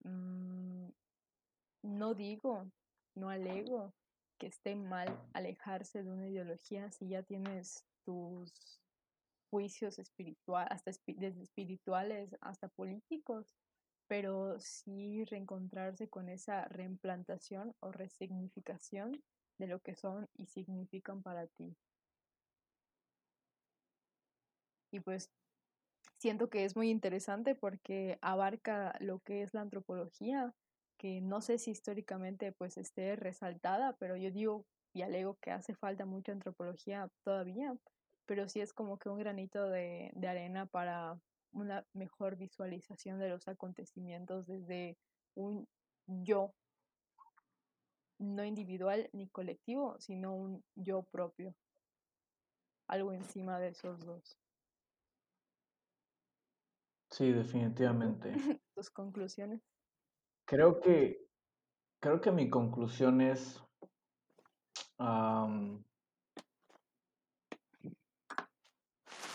Mm, 0.04 0.90
no 1.84 2.14
digo, 2.14 2.70
no 3.16 3.30
alego 3.30 3.94
que 4.38 4.48
esté 4.48 4.76
mal 4.76 5.20
alejarse 5.34 6.04
de 6.04 6.12
una 6.12 6.28
ideología 6.28 6.92
si 6.92 7.10
ya 7.10 7.24
tienes 7.24 7.86
tus 8.06 8.80
juicios 9.50 9.98
espirituales, 10.00 10.72
hasta 10.72 10.92
desde 11.08 11.42
espirituales 11.42 12.36
hasta 12.42 12.68
políticos, 12.68 13.56
pero 14.08 14.60
sí 14.60 15.24
reencontrarse 15.26 16.08
con 16.10 16.30
esa 16.30 16.66
reimplantación 16.66 17.74
o 17.80 17.92
resignificación 17.92 19.24
de 19.58 19.68
lo 19.68 19.80
que 19.80 19.96
son 19.96 20.30
y 20.38 20.46
significan 20.46 21.22
para 21.24 21.48
ti. 21.48 21.76
Y 24.92 25.00
pues 25.00 25.30
siento 26.18 26.50
que 26.50 26.66
es 26.66 26.76
muy 26.76 26.90
interesante 26.90 27.56
porque 27.56 28.18
abarca 28.22 28.96
lo 29.00 29.20
que 29.20 29.44
es 29.44 29.54
la 29.54 29.62
antropología, 29.62 30.54
que 30.98 31.22
no 31.22 31.42
sé 31.42 31.58
si 31.60 31.72
históricamente 31.72 32.52
pues 32.52 32.78
esté 32.78 33.16
resaltada, 33.16 33.96
pero 34.00 34.18
yo 34.18 34.32
digo 34.32 34.66
y 34.94 35.04
alego 35.04 35.38
que 35.42 35.52
hace 35.52 35.76
falta 35.76 36.06
mucha 36.06 36.32
antropología 36.32 37.10
todavía, 37.24 37.76
pero 38.26 38.50
sí 38.50 38.62
es 38.62 38.74
como 38.74 38.98
que 38.98 39.10
un 39.10 39.20
granito 39.20 39.70
de, 39.70 40.12
de 40.16 40.28
arena 40.28 40.66
para 40.66 41.20
una 41.52 41.86
mejor 41.94 42.36
visualización 42.36 43.20
de 43.20 43.30
los 43.30 43.48
acontecimientos 43.48 44.48
desde 44.48 44.98
un 45.36 45.68
yo, 46.08 46.54
no 48.18 48.44
individual 48.44 49.10
ni 49.14 49.28
colectivo, 49.28 50.00
sino 50.00 50.36
un 50.36 50.64
yo 50.76 51.04
propio, 51.04 51.54
algo 52.88 53.14
encima 53.14 53.60
de 53.60 53.70
esos 53.70 54.00
dos. 54.00 54.38
Sí, 57.10 57.32
definitivamente. 57.32 58.32
¿Tus 58.76 58.90
conclusiones? 58.90 59.62
Creo 60.46 60.80
que, 60.80 61.28
creo 62.00 62.22
que 62.22 62.32
mi 62.32 62.50
conclusión 62.50 63.22
es 63.22 63.62
am, 65.00 65.84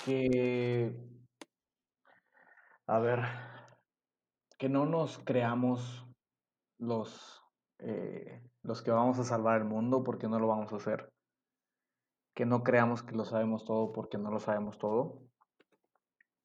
que, 0.04 0.92
a 2.86 2.98
ver, 3.00 3.20
que 4.58 4.68
no 4.68 4.86
nos 4.86 5.18
creamos 5.18 6.06
los, 6.78 7.42
eh, 7.78 8.42
los 8.62 8.82
que 8.82 8.90
vamos 8.90 9.18
a 9.18 9.24
salvar 9.24 9.58
el 9.58 9.64
mundo 9.64 10.04
porque 10.04 10.28
no 10.28 10.38
lo 10.38 10.48
vamos 10.48 10.72
a 10.72 10.76
hacer. 10.76 11.12
Que 12.34 12.44
no 12.44 12.62
creamos 12.62 13.02
que 13.02 13.14
lo 13.14 13.24
sabemos 13.24 13.64
todo 13.64 13.90
porque 13.92 14.18
no 14.18 14.30
lo 14.30 14.38
sabemos 14.38 14.76
todo. 14.76 15.31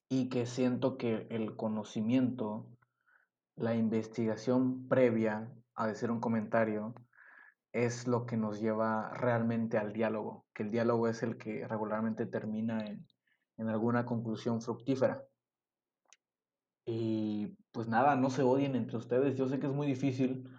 Y 0.10 0.30
que 0.30 0.46
siento 0.46 0.98
que 0.98 1.28
el 1.30 1.56
conocimiento, 1.56 2.68
la 3.56 3.76
investigación 3.76 4.88
previa 4.88 5.52
a 5.76 5.88
decir 5.88 6.12
un 6.12 6.20
comentario, 6.20 6.96
es 7.74 8.08
lo 8.08 8.26
que 8.26 8.38
nos 8.38 8.60
lleva 8.60 9.10
realmente 9.10 9.78
al 9.78 9.94
diálogo, 9.94 10.46
que 10.54 10.64
el 10.64 10.72
diálogo 10.72 11.08
es 11.08 11.22
el 11.24 11.38
que 11.38 11.68
regularmente 11.68 12.26
termina 12.26 12.86
en, 12.86 13.06
en 13.58 13.70
alguna 13.70 14.06
conclusión 14.06 14.62
fructífera. 14.62 15.24
Y 16.86 17.58
pues 17.72 17.88
nada, 17.88 18.16
no 18.16 18.30
se 18.30 18.44
odien 18.44 18.76
entre 18.76 18.98
ustedes. 18.98 19.36
Yo 19.36 19.48
sé 19.48 19.60
que 19.60 19.68
es 19.68 19.74
muy 19.74 19.88
difícil 19.88 20.50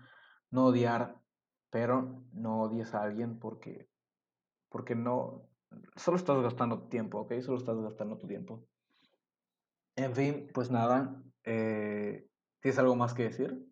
no 0.51 0.66
odiar, 0.66 1.20
pero 1.70 2.22
no 2.32 2.61
odies 2.62 2.94
a 2.94 3.03
alguien 3.03 3.38
porque, 3.38 3.88
porque 4.68 4.94
no, 4.94 5.49
solo 5.96 6.16
estás 6.16 6.40
gastando 6.42 6.88
tiempo, 6.88 7.20
¿ok? 7.20 7.40
Solo 7.40 7.59
estás 7.59 7.78
gastando 7.80 8.18
tu 8.18 8.26
tiempo. 8.26 8.66
En 9.99 10.14
fin, 10.14 10.49
pues 10.55 10.70
nada, 10.70 11.20
eh, 11.42 12.24
¿tienes 12.61 12.78
algo 12.78 12.94
más 12.94 13.14
que 13.14 13.24
decir? 13.24 13.66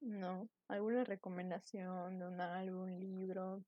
No, 0.00 0.48
¿alguna 0.66 1.04
recomendación 1.04 2.18
de 2.18 2.26
un 2.26 2.40
álbum, 2.40 2.88
libro? 2.88 3.62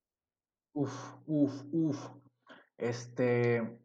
Uf, 0.72 1.14
uf, 1.26 1.62
uf. 1.70 2.10
Este, 2.76 3.80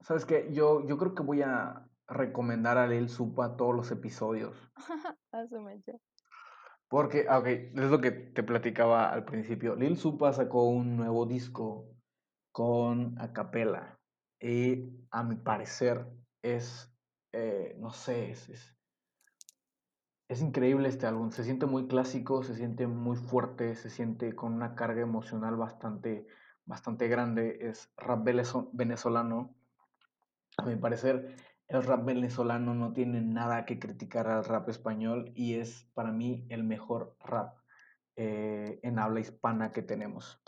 ¿sabes 0.00 0.24
qué? 0.26 0.48
Yo, 0.52 0.86
yo 0.86 0.96
creo 0.96 1.12
que 1.16 1.24
voy 1.24 1.42
a 1.42 1.88
recomendar 2.06 2.78
a 2.78 2.86
Lil 2.86 3.08
Supa 3.08 3.56
todos 3.56 3.74
los 3.74 3.90
episodios. 3.90 4.56
Asume 5.32 5.82
ya. 5.84 5.94
Porque, 6.86 7.26
ah, 7.28 7.40
ok, 7.40 7.46
es 7.46 7.90
lo 7.90 8.00
que 8.00 8.12
te 8.12 8.44
platicaba 8.44 9.12
al 9.12 9.24
principio. 9.24 9.74
Lil 9.74 9.96
Supa 9.96 10.32
sacó 10.32 10.68
un 10.68 10.96
nuevo 10.96 11.26
disco 11.26 11.96
con 12.52 13.20
acapela. 13.20 13.98
Y 14.40 14.88
a 15.10 15.24
mi 15.24 15.34
parecer 15.34 16.06
es, 16.42 16.92
eh, 17.32 17.76
no 17.78 17.92
sé, 17.92 18.30
es, 18.30 18.48
es, 20.28 20.42
increíble 20.42 20.88
este 20.88 21.06
álbum. 21.06 21.30
Se 21.30 21.44
siente 21.44 21.66
muy 21.66 21.86
clásico, 21.88 22.42
se 22.42 22.54
siente 22.54 22.86
muy 22.86 23.16
fuerte, 23.16 23.74
se 23.74 23.90
siente 23.90 24.34
con 24.34 24.52
una 24.52 24.74
carga 24.74 25.02
emocional 25.02 25.56
bastante, 25.56 26.26
bastante 26.64 27.08
grande. 27.08 27.58
Es 27.62 27.92
rap 27.96 28.24
venezo- 28.26 28.70
venezolano. 28.72 29.54
A 30.58 30.64
mi 30.64 30.76
parecer 30.76 31.36
el 31.68 31.82
rap 31.84 32.04
venezolano 32.04 32.74
no 32.74 32.92
tiene 32.92 33.20
nada 33.20 33.66
que 33.66 33.78
criticar 33.78 34.26
al 34.28 34.44
rap 34.44 34.68
español 34.68 35.32
y 35.34 35.54
es 35.54 35.84
para 35.94 36.12
mí 36.12 36.46
el 36.48 36.64
mejor 36.64 37.16
rap 37.20 37.58
eh, 38.16 38.80
en 38.82 38.98
habla 38.98 39.20
hispana 39.20 39.72
que 39.72 39.82
tenemos. 39.82 40.42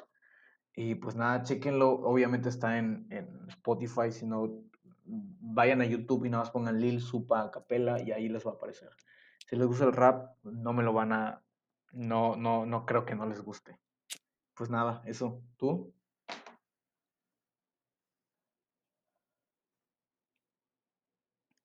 Y 0.74 0.94
pues 0.94 1.14
nada, 1.14 1.42
chequenlo. 1.42 1.90
Obviamente 1.90 2.48
está 2.48 2.78
en, 2.78 3.06
en 3.10 3.28
Spotify. 3.48 4.10
Si 4.10 4.26
no, 4.26 4.64
vayan 5.10 5.80
a 5.80 5.86
YouTube 5.86 6.24
y 6.24 6.30
nada 6.30 6.44
más 6.44 6.52
pongan 6.52 6.80
Lil 6.80 7.00
Supa 7.00 7.50
Capela 7.50 8.00
y 8.00 8.12
ahí 8.12 8.28
les 8.28 8.46
va 8.46 8.52
a 8.52 8.54
aparecer. 8.54 8.90
Si 9.46 9.56
les 9.56 9.66
gusta 9.66 9.84
el 9.84 9.92
rap, 9.92 10.36
no 10.44 10.72
me 10.72 10.82
lo 10.82 10.92
van 10.92 11.12
a. 11.12 11.42
No, 11.92 12.36
no, 12.36 12.66
no 12.66 12.86
creo 12.86 13.04
que 13.04 13.16
no 13.16 13.26
les 13.26 13.42
guste. 13.42 13.76
Pues 14.54 14.70
nada, 14.70 15.02
eso. 15.06 15.42
¿Tú? 15.56 15.92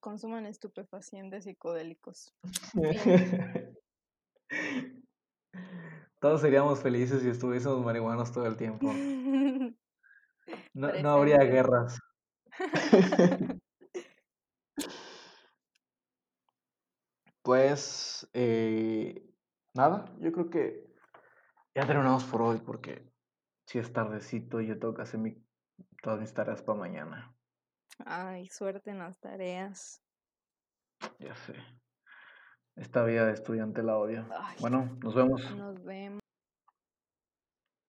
Consuman 0.00 0.46
estupefacientes 0.46 1.44
psicodélicos. 1.44 2.34
Todos 6.20 6.40
seríamos 6.40 6.80
felices 6.80 7.22
si 7.22 7.28
estuviésemos 7.28 7.84
marihuanos 7.84 8.32
todo 8.32 8.46
el 8.46 8.56
tiempo. 8.56 8.90
No, 10.74 10.92
no 11.02 11.10
habría 11.10 11.38
guerras. 11.38 11.98
Pues 17.46 18.28
eh, 18.32 19.24
nada, 19.72 20.12
yo 20.18 20.32
creo 20.32 20.50
que 20.50 20.92
ya 21.76 21.86
terminamos 21.86 22.24
por 22.24 22.42
hoy 22.42 22.58
porque 22.58 23.08
si 23.66 23.78
es 23.78 23.92
tardecito 23.92 24.60
y 24.60 24.66
yo 24.66 24.80
tengo 24.80 24.94
que 24.94 25.02
hacer 25.02 25.20
mi, 25.20 25.40
todas 26.02 26.18
mis 26.18 26.34
tareas 26.34 26.60
para 26.62 26.80
mañana. 26.80 27.36
Ay, 28.04 28.48
suerte 28.48 28.90
en 28.90 28.98
las 28.98 29.16
tareas. 29.20 30.02
Ya 31.20 31.36
sé. 31.36 31.54
Esta 32.74 33.04
vida 33.04 33.26
de 33.26 33.34
estudiante 33.34 33.80
la 33.84 33.96
odio. 33.96 34.26
Ay. 34.36 34.56
Bueno, 34.58 34.98
nos 35.04 35.14
vemos. 35.14 35.54
Nos 35.54 35.84
vemos. 35.84 36.20